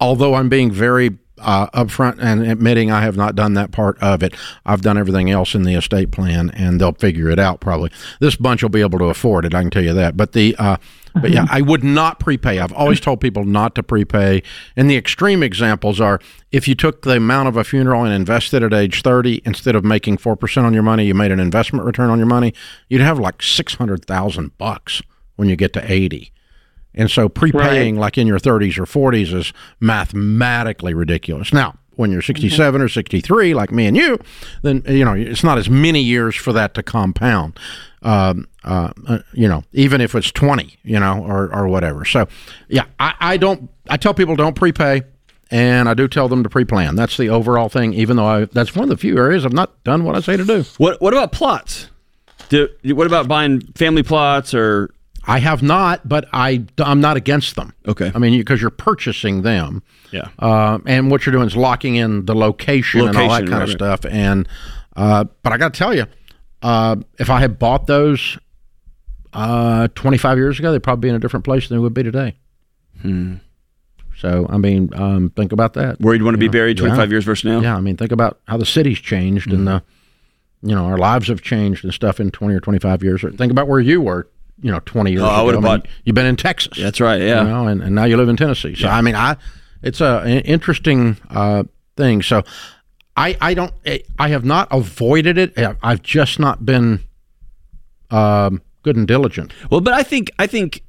although 0.00 0.34
I'm 0.34 0.48
being 0.48 0.70
very 0.70 1.18
uh, 1.40 1.68
upfront 1.68 2.18
and 2.20 2.42
admitting 2.42 2.90
I 2.90 3.00
have 3.02 3.16
not 3.16 3.34
done 3.34 3.54
that 3.54 3.70
part 3.70 3.98
of 4.02 4.22
it. 4.22 4.34
I've 4.66 4.82
done 4.82 4.98
everything 4.98 5.30
else 5.30 5.54
in 5.54 5.62
the 5.62 5.74
estate 5.74 6.10
plan, 6.10 6.50
and 6.50 6.80
they'll 6.80 6.92
figure 6.92 7.30
it 7.30 7.38
out 7.38 7.60
probably. 7.60 7.90
This 8.20 8.36
bunch 8.36 8.62
will 8.62 8.70
be 8.70 8.80
able 8.80 8.98
to 8.98 9.06
afford 9.06 9.44
it. 9.44 9.54
I 9.54 9.62
can 9.62 9.70
tell 9.70 9.84
you 9.84 9.94
that. 9.94 10.16
But 10.16 10.32
the 10.32 10.56
uh, 10.58 10.76
but 11.20 11.30
yeah, 11.30 11.46
I 11.50 11.62
would 11.62 11.82
not 11.82 12.20
prepay. 12.20 12.58
I've 12.58 12.72
always 12.72 13.00
told 13.00 13.20
people 13.20 13.44
not 13.44 13.74
to 13.74 13.82
prepay. 13.82 14.42
And 14.76 14.90
the 14.90 14.96
extreme 14.96 15.42
examples 15.42 16.00
are 16.00 16.20
if 16.52 16.68
you 16.68 16.74
took 16.74 17.02
the 17.02 17.16
amount 17.16 17.48
of 17.48 17.56
a 17.56 17.64
funeral 17.64 18.04
and 18.04 18.12
invested 18.12 18.62
at 18.62 18.72
age 18.72 19.02
30 19.02 19.42
instead 19.44 19.74
of 19.74 19.84
making 19.84 20.18
4% 20.18 20.64
on 20.64 20.74
your 20.74 20.82
money, 20.82 21.06
you 21.06 21.14
made 21.14 21.32
an 21.32 21.40
investment 21.40 21.84
return 21.84 22.10
on 22.10 22.18
your 22.18 22.26
money, 22.26 22.54
you'd 22.88 23.00
have 23.00 23.18
like 23.18 23.42
600,000 23.42 24.56
bucks 24.58 25.02
when 25.36 25.48
you 25.48 25.56
get 25.56 25.72
to 25.72 25.92
80. 25.92 26.32
And 26.94 27.10
so 27.10 27.28
prepaying 27.28 27.96
like 27.96 28.18
in 28.18 28.26
your 28.26 28.38
30s 28.38 28.78
or 28.78 28.84
40s 28.84 29.32
is 29.32 29.52
mathematically 29.80 30.94
ridiculous. 30.94 31.52
Now, 31.52 31.78
when 31.98 32.12
you're 32.12 32.22
67 32.22 32.80
or 32.80 32.88
63, 32.88 33.54
like 33.54 33.72
me 33.72 33.86
and 33.86 33.96
you, 33.96 34.20
then 34.62 34.82
you 34.86 35.04
know 35.04 35.14
it's 35.14 35.42
not 35.42 35.58
as 35.58 35.68
many 35.68 36.00
years 36.00 36.36
for 36.36 36.52
that 36.52 36.74
to 36.74 36.82
compound. 36.82 37.58
Um, 38.02 38.46
uh, 38.62 38.92
uh, 39.08 39.18
you 39.32 39.48
know, 39.48 39.64
even 39.72 40.00
if 40.00 40.14
it's 40.14 40.30
20, 40.30 40.78
you 40.84 41.00
know, 41.00 41.24
or 41.24 41.52
or 41.52 41.66
whatever. 41.66 42.04
So, 42.04 42.28
yeah, 42.68 42.84
I, 43.00 43.14
I 43.18 43.36
don't. 43.36 43.68
I 43.90 43.96
tell 43.96 44.14
people 44.14 44.36
don't 44.36 44.54
prepay, 44.54 45.02
and 45.50 45.88
I 45.88 45.94
do 45.94 46.06
tell 46.06 46.28
them 46.28 46.44
to 46.44 46.48
pre-plan. 46.48 46.94
That's 46.94 47.16
the 47.16 47.30
overall 47.30 47.68
thing. 47.68 47.94
Even 47.94 48.16
though 48.16 48.26
I, 48.26 48.44
that's 48.44 48.76
one 48.76 48.84
of 48.84 48.90
the 48.90 48.96
few 48.96 49.18
areas 49.18 49.44
I've 49.44 49.52
not 49.52 49.82
done 49.82 50.04
what 50.04 50.14
I 50.14 50.20
say 50.20 50.36
to 50.36 50.44
do. 50.44 50.64
What 50.76 51.00
what 51.00 51.12
about 51.12 51.32
plots? 51.32 51.88
Do, 52.48 52.68
what 52.84 53.08
about 53.08 53.26
buying 53.26 53.60
family 53.72 54.04
plots 54.04 54.54
or? 54.54 54.90
I 55.28 55.38
have 55.40 55.62
not, 55.62 56.08
but 56.08 56.26
I 56.32 56.64
I'm 56.78 57.00
not 57.00 57.16
against 57.16 57.54
them. 57.54 57.74
Okay. 57.86 58.10
I 58.14 58.18
mean, 58.18 58.38
because 58.38 58.60
you're 58.60 58.70
purchasing 58.70 59.42
them. 59.42 59.82
Yeah. 60.10 60.28
Uh, 60.38 60.78
and 60.86 61.10
what 61.10 61.26
you're 61.26 61.32
doing 61.34 61.46
is 61.46 61.54
locking 61.56 61.96
in 61.96 62.24
the 62.24 62.34
location, 62.34 63.00
and 63.06 63.16
all 63.16 63.28
that 63.28 63.40
kind 63.40 63.50
right, 63.50 63.62
of 63.62 63.70
stuff. 63.70 64.06
And 64.06 64.48
uh, 64.96 65.24
but 65.42 65.52
I 65.52 65.58
got 65.58 65.74
to 65.74 65.78
tell 65.78 65.94
you, 65.94 66.06
uh, 66.62 66.96
if 67.18 67.28
I 67.30 67.40
had 67.40 67.58
bought 67.58 67.86
those 67.86 68.38
uh, 69.34 69.88
25 69.94 70.38
years 70.38 70.58
ago, 70.58 70.72
they'd 70.72 70.82
probably 70.82 71.06
be 71.06 71.10
in 71.10 71.14
a 71.14 71.18
different 71.20 71.44
place 71.44 71.68
than 71.68 71.76
they 71.76 71.82
would 71.82 71.94
be 71.94 72.02
today. 72.02 72.34
Hmm. 73.02 73.34
So 74.16 74.46
I 74.48 74.56
mean, 74.56 74.90
um, 74.94 75.30
think 75.30 75.52
about 75.52 75.74
that. 75.74 76.00
Where 76.00 76.14
you'd 76.14 76.22
want 76.24 76.34
to 76.34 76.38
be 76.38 76.46
Yeah. 76.46 76.52
buried 76.52 76.78
25 76.78 77.08
Yeah. 77.08 77.14
years 77.14 77.24
versus 77.24 77.44
now? 77.44 77.60
Yeah, 77.60 77.76
I 77.76 77.80
mean, 77.80 77.96
think 77.96 78.12
about 78.12 78.40
how 78.48 78.56
the 78.56 78.66
city's 78.66 78.98
changed 78.98 79.52
and 79.52 79.68
the, 79.68 79.82
you 80.62 80.74
know, 80.74 80.86
our 80.86 80.98
lives 80.98 81.28
have 81.28 81.42
changed 81.42 81.84
and 81.84 81.92
stuff 81.94 82.18
in 82.18 82.30
20 82.30 82.54
or 82.54 82.60
25 82.60 83.04
years. 83.04 83.22
Think 83.36 83.52
about 83.52 83.68
where 83.68 83.78
you 83.78 84.00
were, 84.00 84.26
you 84.60 84.70
know, 84.72 84.80
20 84.84 85.10
years 85.12 85.22
Oh, 85.22 85.26
I 85.26 85.42
would've 85.42 85.60
mean, 85.62 85.78
bought- 85.80 85.86
You've 86.04 86.14
been 86.14 86.26
in 86.26 86.36
Texas. 86.36 86.78
That's 86.78 87.00
right, 87.00 87.20
yeah. 87.20 87.42
You 87.42 87.48
know, 87.48 87.66
and, 87.68 87.82
and 87.82 87.94
now 87.94 88.04
you 88.04 88.16
live 88.16 88.28
in 88.28 88.36
Tennessee. 88.36 88.74
So, 88.74 88.88
I 88.88 89.00
mean, 89.02 89.14
I, 89.14 89.36
it's 89.82 90.00
a 90.00 90.22
an 90.24 90.40
interesting 90.40 91.16
uh, 91.30 91.62
thing. 91.96 92.22
So 92.22 92.42
I, 93.16 93.36
I 93.40 93.54
don't, 93.54 93.72
I 94.18 94.28
have 94.30 94.44
not 94.44 94.68
avoided 94.70 95.38
it. 95.38 95.54
I've 95.82 96.02
just 96.02 96.38
not 96.38 96.64
been 96.66 97.00
um, 98.10 98.62
good 98.82 98.96
and 98.96 99.06
diligent. 99.06 99.52
Well, 99.70 99.80
but 99.80 99.94
I 99.94 100.02
think 100.02 100.30
I 100.38 100.46
think 100.46 100.82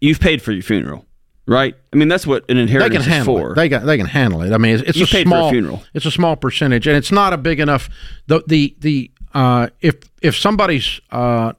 you've 0.00 0.20
paid 0.20 0.42
for 0.42 0.52
your 0.52 0.62
funeral, 0.62 1.06
right? 1.46 1.74
I 1.92 1.96
mean, 1.96 2.08
that's 2.08 2.26
what 2.26 2.44
an 2.50 2.56
They 2.56 2.62
inheritance 2.62 3.04
can 3.06 3.20
is 3.20 3.24
for. 3.26 3.52
it. 3.52 3.54
They 3.56 3.68
can 3.68 3.86
they 3.86 3.96
can 3.96 4.06
handle 4.06 4.42
it. 4.42 4.52
I 4.52 4.58
mean, 4.58 4.74
it's, 4.80 4.98
it's 4.98 5.10
a 5.10 5.14
paid 5.14 5.28
for 5.28 5.34
a 5.34 5.38
small 5.38 5.50
funeral. 5.50 5.82
It's 5.94 6.06
a 6.06 6.10
small 6.10 6.36
percentage, 6.36 6.86
and 6.86 6.96
it's 6.96 7.12
not 7.12 7.32
a 7.32 7.36
big 7.36 7.60
enough. 7.60 7.88
The 8.26 8.42
the 8.46 8.76
the 8.80 9.10
uh, 9.32 9.68
if 9.80 9.96
if 10.22 10.36
somebody's 10.36 11.00
uh, 11.10 11.52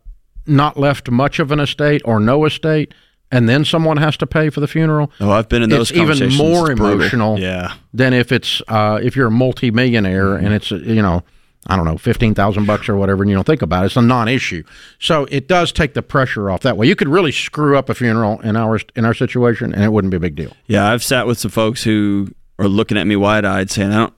not 0.45 0.77
left 0.77 1.09
much 1.09 1.39
of 1.39 1.51
an 1.51 1.59
estate 1.59 2.01
or 2.05 2.19
no 2.19 2.45
estate, 2.45 2.93
and 3.31 3.49
then 3.49 3.65
someone 3.65 3.97
has 3.97 4.17
to 4.17 4.27
pay 4.27 4.49
for 4.49 4.59
the 4.59 4.67
funeral. 4.67 5.11
Oh, 5.19 5.31
I've 5.31 5.49
been 5.49 5.63
in 5.63 5.69
those 5.69 5.91
It's 5.91 5.99
even 5.99 6.37
more 6.37 6.71
It's 6.71 6.79
emotional. 6.79 7.39
Yeah. 7.39 7.73
Than 7.93 8.13
if 8.13 8.31
it's 8.31 8.61
uh, 8.67 8.99
if 9.01 9.15
you're 9.15 9.27
a 9.27 9.31
multimillionaire 9.31 10.35
and 10.35 10.53
it's 10.53 10.71
uh, 10.71 10.75
you 10.77 11.01
know. 11.01 11.23
I 11.67 11.75
don't 11.75 11.85
know, 11.85 11.97
fifteen 11.97 12.35
thousand 12.35 12.67
bucks 12.67 12.87
or 12.87 12.95
whatever, 12.95 13.23
and 13.23 13.29
you 13.31 13.35
don't 13.35 13.43
think 13.43 13.63
about 13.63 13.81
it. 13.81 13.85
It's 13.87 13.95
a 13.95 14.01
non-issue, 14.03 14.63
so 14.99 15.25
it 15.31 15.47
does 15.47 15.71
take 15.71 15.95
the 15.95 16.03
pressure 16.03 16.51
off 16.51 16.61
that 16.61 16.77
way. 16.77 16.85
You 16.85 16.95
could 16.95 17.07
really 17.07 17.31
screw 17.31 17.75
up 17.75 17.89
a 17.89 17.95
funeral 17.95 18.39
in 18.41 18.55
our 18.55 18.79
in 18.95 19.03
our 19.03 19.15
situation, 19.15 19.73
and 19.73 19.83
it 19.83 19.91
wouldn't 19.91 20.11
be 20.11 20.17
a 20.17 20.19
big 20.19 20.35
deal. 20.35 20.55
Yeah, 20.67 20.87
I've 20.87 21.03
sat 21.03 21.25
with 21.25 21.39
some 21.39 21.49
folks 21.49 21.81
who 21.81 22.27
are 22.59 22.67
looking 22.67 22.99
at 22.99 23.07
me 23.07 23.15
wide 23.15 23.45
eyed 23.45 23.71
saying, 23.71 23.91
I 23.93 23.97
don't, 23.97 24.13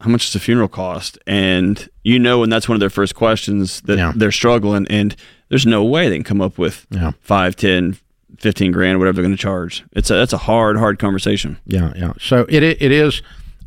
how 0.00 0.10
much 0.10 0.26
does 0.26 0.36
a 0.36 0.38
funeral 0.38 0.68
cost? 0.68 1.18
And 1.26 1.88
you 2.04 2.20
know, 2.20 2.38
when 2.38 2.50
that's 2.50 2.68
one 2.68 2.76
of 2.76 2.80
their 2.80 2.88
first 2.88 3.16
questions 3.16 3.80
that 3.80 4.12
they're 4.14 4.30
struggling, 4.30 4.86
and 4.88 5.16
there's 5.52 5.66
no 5.66 5.84
way 5.84 6.08
they 6.08 6.16
can 6.16 6.24
come 6.24 6.40
up 6.40 6.56
with 6.56 6.86
Yeah. 6.88 7.12
five, 7.20 7.56
ten, 7.56 7.98
fifteen 8.38 8.72
grand, 8.72 8.98
whatever 8.98 9.16
they're 9.16 9.22
going 9.22 9.36
to 9.36 9.40
charge. 9.42 9.84
It's 9.92 10.08
a, 10.10 10.14
that's 10.14 10.32
a 10.32 10.38
hard, 10.38 10.78
hard 10.78 10.98
conversation. 10.98 11.58
Yeah, 11.66 11.92
yeah. 11.94 12.14
So 12.18 12.46
it 12.48 12.62
it 12.62 12.80
it 12.80 12.90
is. 12.90 13.20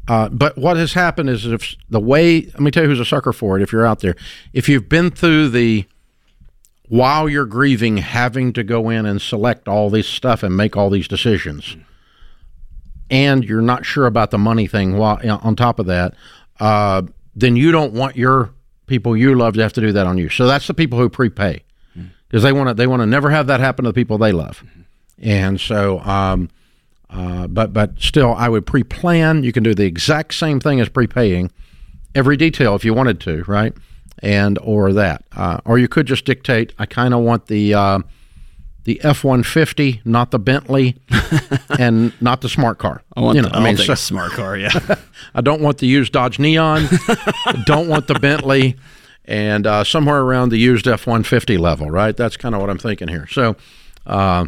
Uh, 0.08 0.30
but 0.30 0.58
what 0.58 0.78
has 0.78 0.94
happened 0.94 1.30
is 1.30 1.46
if 1.46 1.76
the 1.92 2.00
way 2.00 2.42
let 2.42 2.60
me 2.60 2.72
tell 2.72 2.82
you 2.82 2.90
who's 2.90 3.00
a 3.00 3.06
sucker 3.06 3.32
for 3.32 3.56
it. 3.56 3.62
If 3.62 3.72
you're 3.72 3.86
out 3.86 4.00
there, 4.00 4.16
if 4.52 4.68
you've 4.68 4.90
been 4.90 5.12
through 5.12 5.50
the 5.50 5.86
while 6.90 7.30
you're 7.30 7.46
grieving, 7.46 7.98
having 7.98 8.52
to 8.54 8.64
go 8.64 8.90
in 8.90 9.06
and 9.06 9.22
select 9.22 9.68
all 9.68 9.92
this 9.92 10.08
stuff 10.08 10.42
and 10.42 10.58
make 10.58 10.76
all 10.76 10.90
these 10.90 11.08
decisions, 11.08 11.78
and 13.12 13.44
you're 13.44 13.62
not 13.62 13.86
sure 13.86 14.08
about 14.08 14.32
the 14.32 14.38
money 14.40 14.66
thing. 14.66 14.98
While 14.98 15.20
on 15.44 15.56
top 15.56 15.78
of 15.78 15.86
that, 15.86 16.16
uh, 16.60 17.04
then 17.36 17.56
you 17.56 17.72
don't 17.72 17.94
want 17.94 18.16
your 18.16 18.50
people 18.88 19.16
you 19.18 19.36
love 19.36 19.54
to 19.56 19.62
have 19.62 19.74
to 19.74 19.82
do 19.82 19.92
that 19.92 20.08
on 20.08 20.18
you. 20.18 20.30
So 20.30 20.48
that's 20.48 20.66
the 20.68 20.74
people 20.74 20.98
who 21.00 21.10
prepay 21.10 21.62
because 22.36 22.44
they 22.44 22.52
want 22.52 22.68
to 22.68 22.74
they 22.74 22.86
want 22.86 23.02
to 23.02 23.06
never 23.06 23.30
have 23.30 23.48
that 23.48 23.62
happen 23.62 23.86
to 23.86 23.92
the 23.92 23.94
people 23.94 24.18
they 24.18 24.34
love, 24.34 24.62
and 25.22 25.60
so. 25.60 26.02
Um, 26.02 26.50
uh, 27.10 27.48
but 27.48 27.72
but 27.72 27.98
still, 27.98 28.34
I 28.34 28.50
would 28.50 28.66
pre-plan. 28.66 29.44
You 29.44 29.54
can 29.54 29.64
do 29.64 29.74
the 29.74 29.86
exact 29.86 30.34
same 30.34 30.60
thing 30.60 30.82
as 30.82 30.90
prepaying, 30.90 31.50
every 32.14 32.36
detail 32.36 32.76
if 32.76 32.84
you 32.84 32.94
wanted 32.94 33.22
to, 33.22 33.46
right? 33.48 33.72
And 34.20 34.60
or 34.62 34.92
that, 34.92 35.24
uh, 35.34 35.62
or 35.64 35.78
you 35.78 35.88
could 35.88 36.08
just 36.08 36.26
dictate. 36.26 36.74
I 36.78 36.88
kind 36.88 37.14
of 37.14 37.22
want 37.22 37.48
the 37.48 37.74
uh, 37.74 38.00
the 38.84 39.00
F 39.02 39.24
one 39.24 39.42
fifty, 39.42 40.02
not 40.04 40.32
the 40.32 40.40
Bentley, 40.40 40.98
and 41.80 42.12
not 42.20 42.42
the 42.42 42.50
smart 42.50 42.80
car. 42.80 43.02
I 43.16 43.22
want 43.22 43.38
you 43.38 43.44
the, 43.44 43.50
know, 43.50 43.60
I 43.60 43.64
mean, 43.64 43.78
so- 43.78 43.96
smart 43.96 44.34
car. 44.34 44.58
Yeah. 44.58 44.72
I 45.36 45.40
don't 45.40 45.62
want 45.62 45.78
the 45.78 45.88
used 45.88 46.12
Dodge 46.12 46.38
Neon. 46.38 46.90
don't 47.66 47.88
want 47.88 48.08
the 48.08 48.20
Bentley, 48.20 48.76
and 49.28 49.68
uh, 49.68 49.84
somewhere 49.84 50.22
around 50.22 50.50
the 50.50 50.58
used 50.58 50.88
F 50.88 51.08
one 51.08 51.24
fifty 51.24 51.58
level, 51.58 51.90
right? 51.90 52.16
That's 52.16 52.38
kind 52.38 52.56
of 52.56 52.62
what 52.62 52.70
I'm 52.70 52.80
thinking 52.80 53.08
here. 53.08 53.28
So. 53.28 53.56
Uh, 54.06 54.48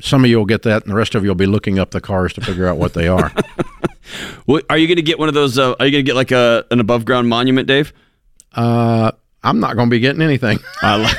some 0.00 0.22
of 0.22 0.30
you 0.30 0.38
will 0.38 0.46
get 0.46 0.62
that, 0.62 0.84
and 0.84 0.92
the 0.92 0.94
rest 0.94 1.16
of 1.16 1.24
you 1.24 1.30
will 1.30 1.34
be 1.34 1.46
looking 1.46 1.80
up 1.80 1.90
the 1.90 2.00
cars 2.00 2.32
to 2.34 2.40
figure 2.40 2.68
out 2.68 2.76
what 2.76 2.94
they 2.94 3.08
are. 3.08 3.32
What, 4.46 4.64
are 4.70 4.78
you 4.78 4.86
going 4.86 4.96
to 4.96 5.02
get 5.02 5.18
one 5.18 5.28
of 5.28 5.34
those? 5.34 5.58
Uh, 5.58 5.74
are 5.78 5.86
you 5.86 5.92
going 5.92 6.04
to 6.04 6.08
get 6.08 6.16
like 6.16 6.30
a 6.30 6.64
an 6.70 6.80
above 6.80 7.04
ground 7.04 7.28
monument, 7.28 7.68
Dave? 7.68 7.92
Uh, 8.54 9.12
I'm 9.42 9.60
not 9.60 9.76
going 9.76 9.88
to 9.88 9.90
be 9.90 10.00
getting 10.00 10.22
anything. 10.22 10.58
I 10.82 11.14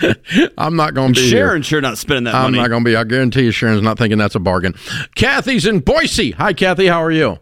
I'm 0.58 0.76
not 0.76 0.94
going 0.94 1.14
to 1.14 1.20
be 1.20 1.28
Sharon 1.28 1.62
here. 1.62 1.68
sure 1.68 1.80
not 1.80 1.98
spending 1.98 2.24
that 2.24 2.32
money. 2.32 2.44
I'm 2.44 2.52
money. 2.52 2.62
not 2.62 2.68
going 2.68 2.84
to 2.84 2.90
be. 2.90 2.96
I 2.96 3.04
guarantee 3.04 3.44
you, 3.44 3.50
Sharon's 3.50 3.82
not 3.82 3.98
thinking 3.98 4.18
that's 4.18 4.34
a 4.34 4.40
bargain. 4.40 4.74
Kathy's 5.14 5.66
in 5.66 5.80
Boise. 5.80 6.32
Hi, 6.32 6.52
Kathy. 6.52 6.86
How 6.86 7.02
are 7.02 7.10
you? 7.10 7.38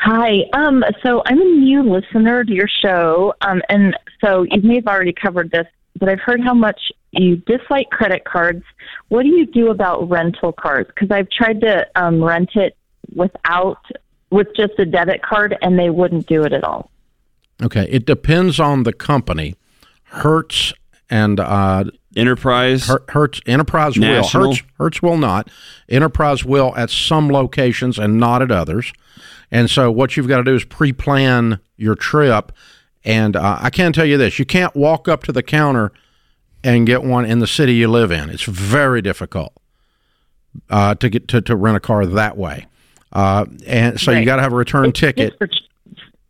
Hi. 0.00 0.44
Um, 0.54 0.82
so 1.02 1.22
I'm 1.26 1.40
a 1.40 1.44
new 1.44 1.82
listener 1.82 2.42
to 2.42 2.52
your 2.52 2.68
show, 2.82 3.34
um, 3.42 3.60
and 3.68 3.94
so 4.24 4.44
you 4.50 4.62
may 4.62 4.76
have 4.76 4.86
already 4.86 5.12
covered 5.12 5.50
this, 5.50 5.66
but 5.98 6.08
I've 6.08 6.20
heard 6.20 6.40
how 6.40 6.54
much 6.54 6.80
you 7.10 7.36
dislike 7.36 7.90
credit 7.90 8.24
cards. 8.24 8.64
What 9.08 9.24
do 9.24 9.28
you 9.28 9.44
do 9.44 9.70
about 9.70 10.08
rental 10.08 10.52
cars? 10.52 10.86
Because 10.86 11.10
I've 11.10 11.28
tried 11.28 11.60
to 11.60 11.86
um, 11.96 12.24
rent 12.24 12.50
it 12.54 12.78
without 13.14 13.78
with 14.30 14.48
just 14.56 14.72
a 14.78 14.86
debit 14.86 15.20
card, 15.22 15.58
and 15.60 15.78
they 15.78 15.90
wouldn't 15.90 16.26
do 16.26 16.44
it 16.44 16.54
at 16.54 16.64
all. 16.64 16.90
Okay, 17.62 17.86
it 17.90 18.06
depends 18.06 18.58
on 18.58 18.84
the 18.84 18.94
company. 18.94 19.54
Hertz 20.04 20.72
and 21.10 21.38
uh, 21.38 21.84
Enterprise. 22.16 22.90
Hertz 23.08 23.42
Enterprise 23.44 23.98
National. 23.98 24.48
will. 24.48 24.54
Hertz, 24.54 24.62
Hertz 24.78 25.02
will 25.02 25.18
not. 25.18 25.50
Enterprise 25.90 26.42
will 26.42 26.74
at 26.74 26.88
some 26.88 27.28
locations 27.28 27.98
and 27.98 28.18
not 28.18 28.40
at 28.40 28.50
others. 28.50 28.94
And 29.50 29.68
so 29.70 29.90
what 29.90 30.16
you've 30.16 30.28
got 30.28 30.38
to 30.38 30.44
do 30.44 30.54
is 30.54 30.64
pre-plan 30.64 31.60
your 31.76 31.94
trip. 31.94 32.52
And 33.04 33.34
uh, 33.36 33.58
I 33.60 33.70
can 33.70 33.92
tell 33.92 34.04
you 34.04 34.16
this: 34.18 34.38
you 34.38 34.44
can't 34.44 34.74
walk 34.76 35.08
up 35.08 35.24
to 35.24 35.32
the 35.32 35.42
counter 35.42 35.92
and 36.62 36.86
get 36.86 37.02
one 37.02 37.24
in 37.24 37.38
the 37.38 37.46
city 37.46 37.74
you 37.74 37.88
live 37.88 38.12
in. 38.12 38.28
It's 38.30 38.42
very 38.44 39.00
difficult 39.00 39.54
uh, 40.68 40.94
to 40.96 41.08
get 41.08 41.26
to, 41.28 41.40
to 41.40 41.56
rent 41.56 41.76
a 41.76 41.80
car 41.80 42.04
that 42.06 42.36
way. 42.36 42.66
Uh, 43.12 43.46
and 43.66 43.98
so 43.98 44.10
you 44.10 44.18
Right. 44.18 44.24
got 44.26 44.36
to 44.36 44.42
have 44.42 44.52
a 44.52 44.56
return 44.56 44.86
It's 44.90 45.00
ticket 45.00 45.34
for- 45.38 45.48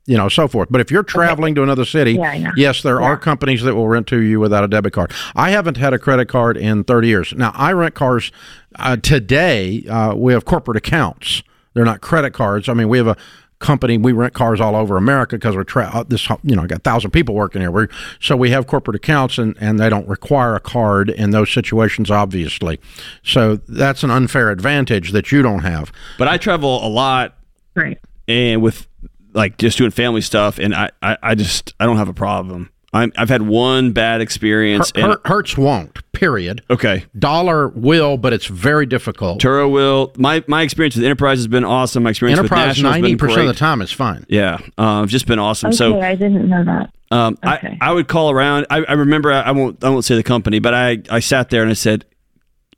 you 0.06 0.16
know, 0.16 0.28
so 0.28 0.48
forth. 0.48 0.68
But 0.70 0.80
if 0.80 0.90
you're 0.90 1.02
traveling 1.04 1.54
to 1.56 1.62
another 1.62 1.84
city, 1.84 2.12
Yeah, 2.14 2.50
yes, 2.56 2.82
there 2.82 3.00
are 3.00 3.16
companies 3.16 3.62
that 3.62 3.74
will 3.76 3.86
rent 3.86 4.06
to 4.08 4.20
you 4.20 4.40
without 4.40 4.64
a 4.64 4.68
debit 4.68 4.92
card. 4.92 5.12
I 5.36 5.50
haven't 5.50 5.76
had 5.76 5.92
a 5.92 5.98
credit 6.00 6.26
card 6.26 6.56
in 6.56 6.82
30 6.84 7.06
years. 7.08 7.32
Now, 7.36 7.52
I 7.54 7.72
rent 7.72 7.94
cars 7.94 8.32
uh, 8.76 8.96
today. 8.96 9.84
Uh, 9.88 10.14
we 10.16 10.32
have 10.32 10.44
corporate 10.44 10.76
accounts. 10.78 11.42
They're 11.80 11.86
not 11.86 12.02
credit 12.02 12.34
cards. 12.34 12.68
I 12.68 12.74
mean, 12.74 12.90
we 12.90 12.98
have 12.98 13.06
a 13.06 13.16
company. 13.58 13.96
We 13.96 14.12
rent 14.12 14.34
cars 14.34 14.60
all 14.60 14.76
over 14.76 14.98
America 14.98 15.36
because 15.36 15.56
we're 15.56 15.64
tra- 15.64 15.88
uh, 15.90 16.02
this. 16.02 16.28
You 16.42 16.54
know, 16.56 16.64
I 16.64 16.66
got 16.66 16.80
a 16.80 16.82
thousand 16.82 17.12
people 17.12 17.34
working 17.34 17.62
here. 17.62 17.70
We're, 17.70 17.88
so 18.20 18.36
we 18.36 18.50
have 18.50 18.66
corporate 18.66 18.96
accounts, 18.96 19.38
and 19.38 19.56
and 19.58 19.80
they 19.80 19.88
don't 19.88 20.06
require 20.06 20.54
a 20.54 20.60
card 20.60 21.08
in 21.08 21.30
those 21.30 21.50
situations, 21.50 22.10
obviously. 22.10 22.78
So 23.22 23.56
that's 23.66 24.02
an 24.02 24.10
unfair 24.10 24.50
advantage 24.50 25.12
that 25.12 25.32
you 25.32 25.40
don't 25.40 25.60
have. 25.60 25.90
But 26.18 26.28
I 26.28 26.36
travel 26.36 26.86
a 26.86 26.88
lot 26.90 27.34
Right. 27.74 27.98
and 28.28 28.60
with 28.60 28.86
like 29.32 29.56
just 29.56 29.78
doing 29.78 29.90
family 29.90 30.20
stuff, 30.20 30.58
and 30.58 30.74
I, 30.74 30.90
I, 31.00 31.16
I 31.22 31.34
just 31.34 31.72
I 31.80 31.86
don't 31.86 31.96
have 31.96 32.10
a 32.10 32.14
problem. 32.14 32.68
I'm, 32.92 33.12
I've 33.16 33.28
had 33.28 33.42
one 33.42 33.92
bad 33.92 34.20
experience. 34.20 34.90
Her- 34.96 35.00
and, 35.02 35.12
Her- 35.12 35.20
Hertz 35.24 35.56
won't. 35.56 35.98
Period. 36.12 36.62
okay, 36.68 37.06
Dollar 37.18 37.68
will, 37.68 38.16
but 38.18 38.32
it's 38.34 38.44
very 38.46 38.84
difficult. 38.84 39.40
Turo 39.40 39.70
will. 39.70 40.12
My 40.18 40.44
my 40.48 40.60
experience 40.62 40.94
with 40.96 41.04
Enterprise 41.04 41.38
has 41.38 41.46
been 41.46 41.64
awesome. 41.64 42.02
My 42.02 42.10
experience 42.10 42.38
with 42.38 42.50
Enterprise 42.52 42.66
National 42.76 42.92
has 42.92 43.00
ninety 43.00 43.14
been 43.14 43.18
percent 43.28 43.40
of 43.48 43.54
the 43.54 43.58
time 43.58 43.80
is 43.80 43.90
fine. 43.90 44.26
Yeah, 44.28 44.58
um, 44.76 45.02
I've 45.04 45.08
just 45.08 45.26
been 45.26 45.38
awesome. 45.38 45.68
Okay, 45.68 45.76
So 45.76 45.98
I 46.00 46.14
didn't 46.16 46.46
know 46.48 46.62
that. 46.64 46.90
Um, 47.10 47.38
Okay. 47.44 47.78
I, 47.80 47.90
I 47.90 47.92
would 47.92 48.06
call 48.06 48.30
around. 48.30 48.66
I, 48.70 48.84
I 48.84 48.92
remember 48.92 49.32
I, 49.32 49.40
I 49.40 49.50
won't 49.52 49.82
I 49.82 49.88
won't 49.88 50.04
say 50.04 50.14
the 50.14 50.22
company, 50.22 50.58
but 50.58 50.74
I, 50.74 50.98
I 51.08 51.20
sat 51.20 51.48
there 51.48 51.62
and 51.62 51.70
I 51.70 51.74
said, 51.74 52.04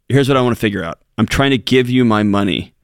"Here's 0.08 0.28
what 0.28 0.36
I 0.36 0.40
want 0.42 0.54
to 0.54 0.60
figure 0.60 0.84
out. 0.84 1.00
I'm 1.18 1.26
trying 1.26 1.50
to 1.50 1.58
give 1.58 1.90
you 1.90 2.04
my 2.04 2.22
money," 2.22 2.74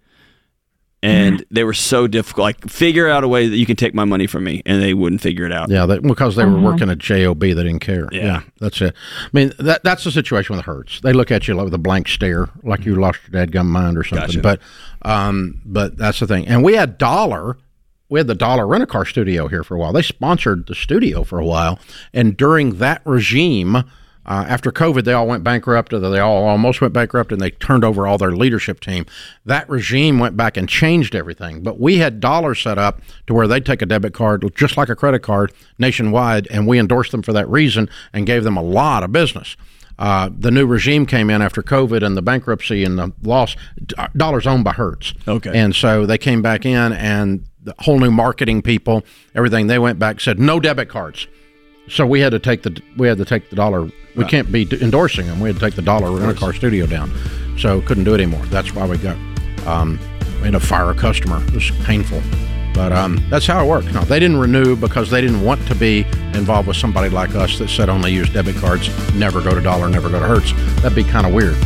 and 1.03 1.37
mm-hmm. 1.37 1.55
they 1.55 1.65
were 1.65 1.75
so 1.75 2.07
difficult. 2.07 2.45
Like 2.45 2.69
figure 2.69 3.09
out 3.09 3.23
a 3.23 3.29
way 3.29 3.49
that 3.49 3.57
you 3.57 3.67
can 3.67 3.77
take 3.77 3.95
my 3.95 4.05
money 4.05 4.27
from 4.27 4.45
me, 4.45 4.63
and 4.67 4.83
they 4.83 4.95
wouldn't 4.95 5.21
figure 5.21 5.45
it 5.45 5.53
out. 5.53 5.71
Yeah, 5.71 5.87
they, 5.87 5.99
because 5.99 6.37
they 6.37 6.45
were 6.45 6.53
mm-hmm. 6.53 6.65
working 6.65 6.91
at 6.91 6.99
JOB, 6.99 7.41
they 7.41 7.55
didn't 7.55 7.81
care. 7.81 8.09
Yeah. 8.11 8.43
that's 8.61 8.81
it. 8.81 8.95
I 9.23 9.29
mean, 9.33 9.53
that 9.59 9.85
that's 9.85 10.05
the 10.05 10.11
situation 10.11 10.57
with 10.57 10.65
Hertz. 10.65 11.01
They 11.01 11.13
look 11.13 11.31
at 11.31 11.47
you 11.47 11.55
like 11.55 11.67
with 11.67 11.75
a 11.75 11.79
blank 11.79 12.09
stare, 12.09 12.49
like 12.63 12.85
you 12.85 12.93
mm-hmm. 12.93 13.03
lost 13.03 13.21
your 13.31 13.47
dadgum 13.47 13.67
mind 13.67 13.97
or 13.97 14.05
something. 14.05 14.27
Gotcha. 14.27 14.41
But, 14.41 14.61
um, 15.03 15.61
but 15.65 15.97
that's 15.97 16.19
the 16.21 16.27
thing. 16.27 16.49
And 16.49 16.65
we 16.65 16.75
had 16.75 16.99
Dollar. 16.99 17.57
We 18.09 18.19
had 18.19 18.27
the 18.27 18.35
Dollar 18.35 18.67
Rent 18.67 18.83
a 18.83 18.87
Car 18.87 19.05
Studio 19.05 19.49
here 19.49 19.63
for 19.63 19.75
a 19.75 19.79
while. 19.79 19.93
They 19.93 20.03
sponsored 20.03 20.67
the 20.67 20.75
studio 20.75 21.25
for 21.25 21.39
a 21.39 21.45
while, 21.45 21.79
and 22.13 22.37
during 22.37 22.79
that 22.79 23.03
regime. 23.05 23.85
Uh, 24.29 24.45
after 24.47 24.71
COVID, 24.71 25.05
they 25.05 25.15
all 25.15 25.27
went 25.27 25.43
bankrupt. 25.43 25.93
Or 25.93 25.99
they 25.99 26.21
all 26.21 26.45
almost 26.45 26.83
went 26.83 26.93
bankrupt, 26.93 27.33
and 27.33 27.41
they 27.41 27.51
turned 27.51 27.83
over 27.83 28.07
all 28.07 28.19
their 28.19 28.33
leadership 28.33 28.79
team. 28.79 29.07
That 29.47 29.69
regime 29.71 30.19
went 30.19 30.37
back 30.37 30.59
and 30.59 30.69
changed 30.69 31.15
everything. 31.15 31.63
But 31.63 31.81
we 31.81 31.97
had 31.97 32.21
Dollar 32.21 32.55
set 32.55 32.77
up 32.79 33.01
to 33.27 33.33
where 33.33 33.49
they'd 33.49 33.65
take 33.65 33.81
a 33.81 33.87
debit 33.87 34.13
card, 34.13 34.45
just 34.55 34.77
like 34.77 34.91
a 34.91 34.95
credit 34.95 35.21
card, 35.21 35.53
nationwide, 35.79 36.47
and 36.49 36.67
we 36.67 36.79
endorsed 36.79 37.11
them 37.11 37.23
for 37.23 37.33
that 37.33 37.49
reason 37.49 37.89
and 38.13 38.27
gave 38.27 38.45
them 38.45 38.59
a 38.59 38.63
lot 38.63 39.03
of 39.03 39.13
business. 39.13 39.57
Uh, 39.99 40.31
the 40.39 40.51
new 40.51 40.67
regime 40.67 41.07
came 41.07 41.29
in 41.29 41.43
after 41.43 41.63
COVID 41.63 42.05
and 42.05 42.17
the 42.17 42.23
bankruptcy 42.23 42.85
and 42.85 42.99
the 42.99 43.13
loss. 43.23 43.57
Dollar's 44.15 44.47
owned 44.47 44.63
by 44.63 44.73
Hertz. 44.73 45.15
Okay. 45.27 45.59
And 45.59 45.75
so 45.75 46.07
they 46.07 46.19
came 46.19 46.43
back 46.43 46.67
in, 46.67 46.93
and 46.93 47.45
the 47.63 47.75
whole 47.81 47.99
new 47.99 48.11
marketing 48.11 48.63
people, 48.63 49.05
everything, 49.35 49.67
they 49.67 49.79
went 49.79 49.99
back 49.99 50.21
said 50.21 50.39
no 50.39 50.61
debit 50.61 50.89
cards. 50.91 51.27
So 51.91 52.07
we 52.07 52.21
had 52.21 52.31
to 52.31 52.39
take 52.39 52.63
the 52.63 52.81
we 52.97 53.09
had 53.09 53.19
to 53.19 53.25
take 53.25 53.51
the 53.51 53.57
dollar. 53.57 53.91
We 54.15 54.25
can't 54.25 54.51
be 54.51 54.67
endorsing 54.83 55.27
them. 55.27 55.41
We 55.41 55.49
had 55.49 55.57
to 55.57 55.61
take 55.61 55.75
the 55.75 55.83
dollar 55.83 56.11
rent 56.11 56.31
a 56.31 56.35
car 56.35 56.53
studio 56.53 56.87
down. 56.87 57.13
So 57.57 57.81
couldn't 57.83 58.05
do 58.05 58.15
it 58.15 58.21
anymore. 58.21 58.45
That's 58.47 58.75
why 58.75 58.87
we 58.87 58.99
got 58.99 59.17
um, 59.67 59.99
we 60.39 60.45
had 60.45 60.53
to 60.53 60.61
fire 60.61 60.91
a 60.91 60.95
customer. 60.95 61.43
It 61.47 61.55
was 61.55 61.71
painful, 61.85 62.23
but 62.75 62.93
um, 62.93 63.19
that's 63.31 63.47
how 63.47 63.65
it 63.65 63.69
works. 63.69 63.93
No, 63.93 64.03
they 64.03 64.21
didn't 64.21 64.39
renew 64.39 64.77
because 64.77 65.11
they 65.11 65.21
didn't 65.21 65.43
want 65.43 65.67
to 65.69 65.75
be 65.75 66.05
involved 66.35 66.69
with 66.69 66.77
somebody 66.77 67.09
like 67.09 67.35
us 67.35 67.59
that 67.59 67.69
said 67.69 67.89
only 67.89 68.13
use 68.13 68.29
debit 68.31 68.57
cards, 68.57 68.89
never 69.15 69.41
go 69.41 69.55
to 69.55 69.61
dollar, 69.61 69.89
never 69.89 70.09
go 70.09 70.21
to 70.21 70.27
Hertz. 70.27 70.53
That'd 70.83 70.97
be 70.97 71.05
kind 71.05 71.27
of 71.27 71.33
weird. 71.33 71.55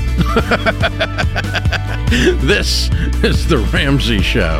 this 2.42 2.90
is 3.22 3.46
the 3.48 3.58
Ramsey 3.72 4.22
Show. 4.22 4.58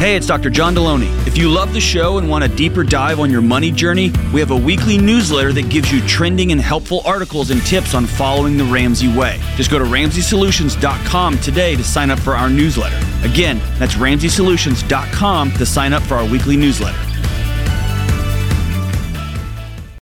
Hey, 0.00 0.16
it's 0.16 0.26
Dr. 0.26 0.48
John 0.48 0.74
Deloney. 0.74 1.10
If 1.26 1.36
you 1.36 1.50
love 1.50 1.74
the 1.74 1.80
show 1.80 2.16
and 2.16 2.26
want 2.26 2.42
a 2.42 2.48
deeper 2.48 2.84
dive 2.84 3.20
on 3.20 3.30
your 3.30 3.42
money 3.42 3.70
journey, 3.70 4.10
we 4.32 4.40
have 4.40 4.50
a 4.50 4.56
weekly 4.56 4.96
newsletter 4.96 5.52
that 5.52 5.68
gives 5.68 5.92
you 5.92 6.00
trending 6.08 6.52
and 6.52 6.58
helpful 6.58 7.02
articles 7.04 7.50
and 7.50 7.60
tips 7.66 7.94
on 7.94 8.06
following 8.06 8.56
the 8.56 8.64
Ramsey 8.64 9.14
way. 9.14 9.38
Just 9.56 9.70
go 9.70 9.78
to 9.78 9.84
RamseySolutions.com 9.84 11.38
today 11.40 11.76
to 11.76 11.84
sign 11.84 12.10
up 12.10 12.18
for 12.18 12.34
our 12.34 12.48
newsletter. 12.48 12.96
Again, 13.28 13.60
that's 13.78 13.96
RamseySolutions.com 13.96 15.52
to 15.52 15.66
sign 15.66 15.92
up 15.92 16.02
for 16.04 16.14
our 16.14 16.26
weekly 16.26 16.56
newsletter. 16.56 16.98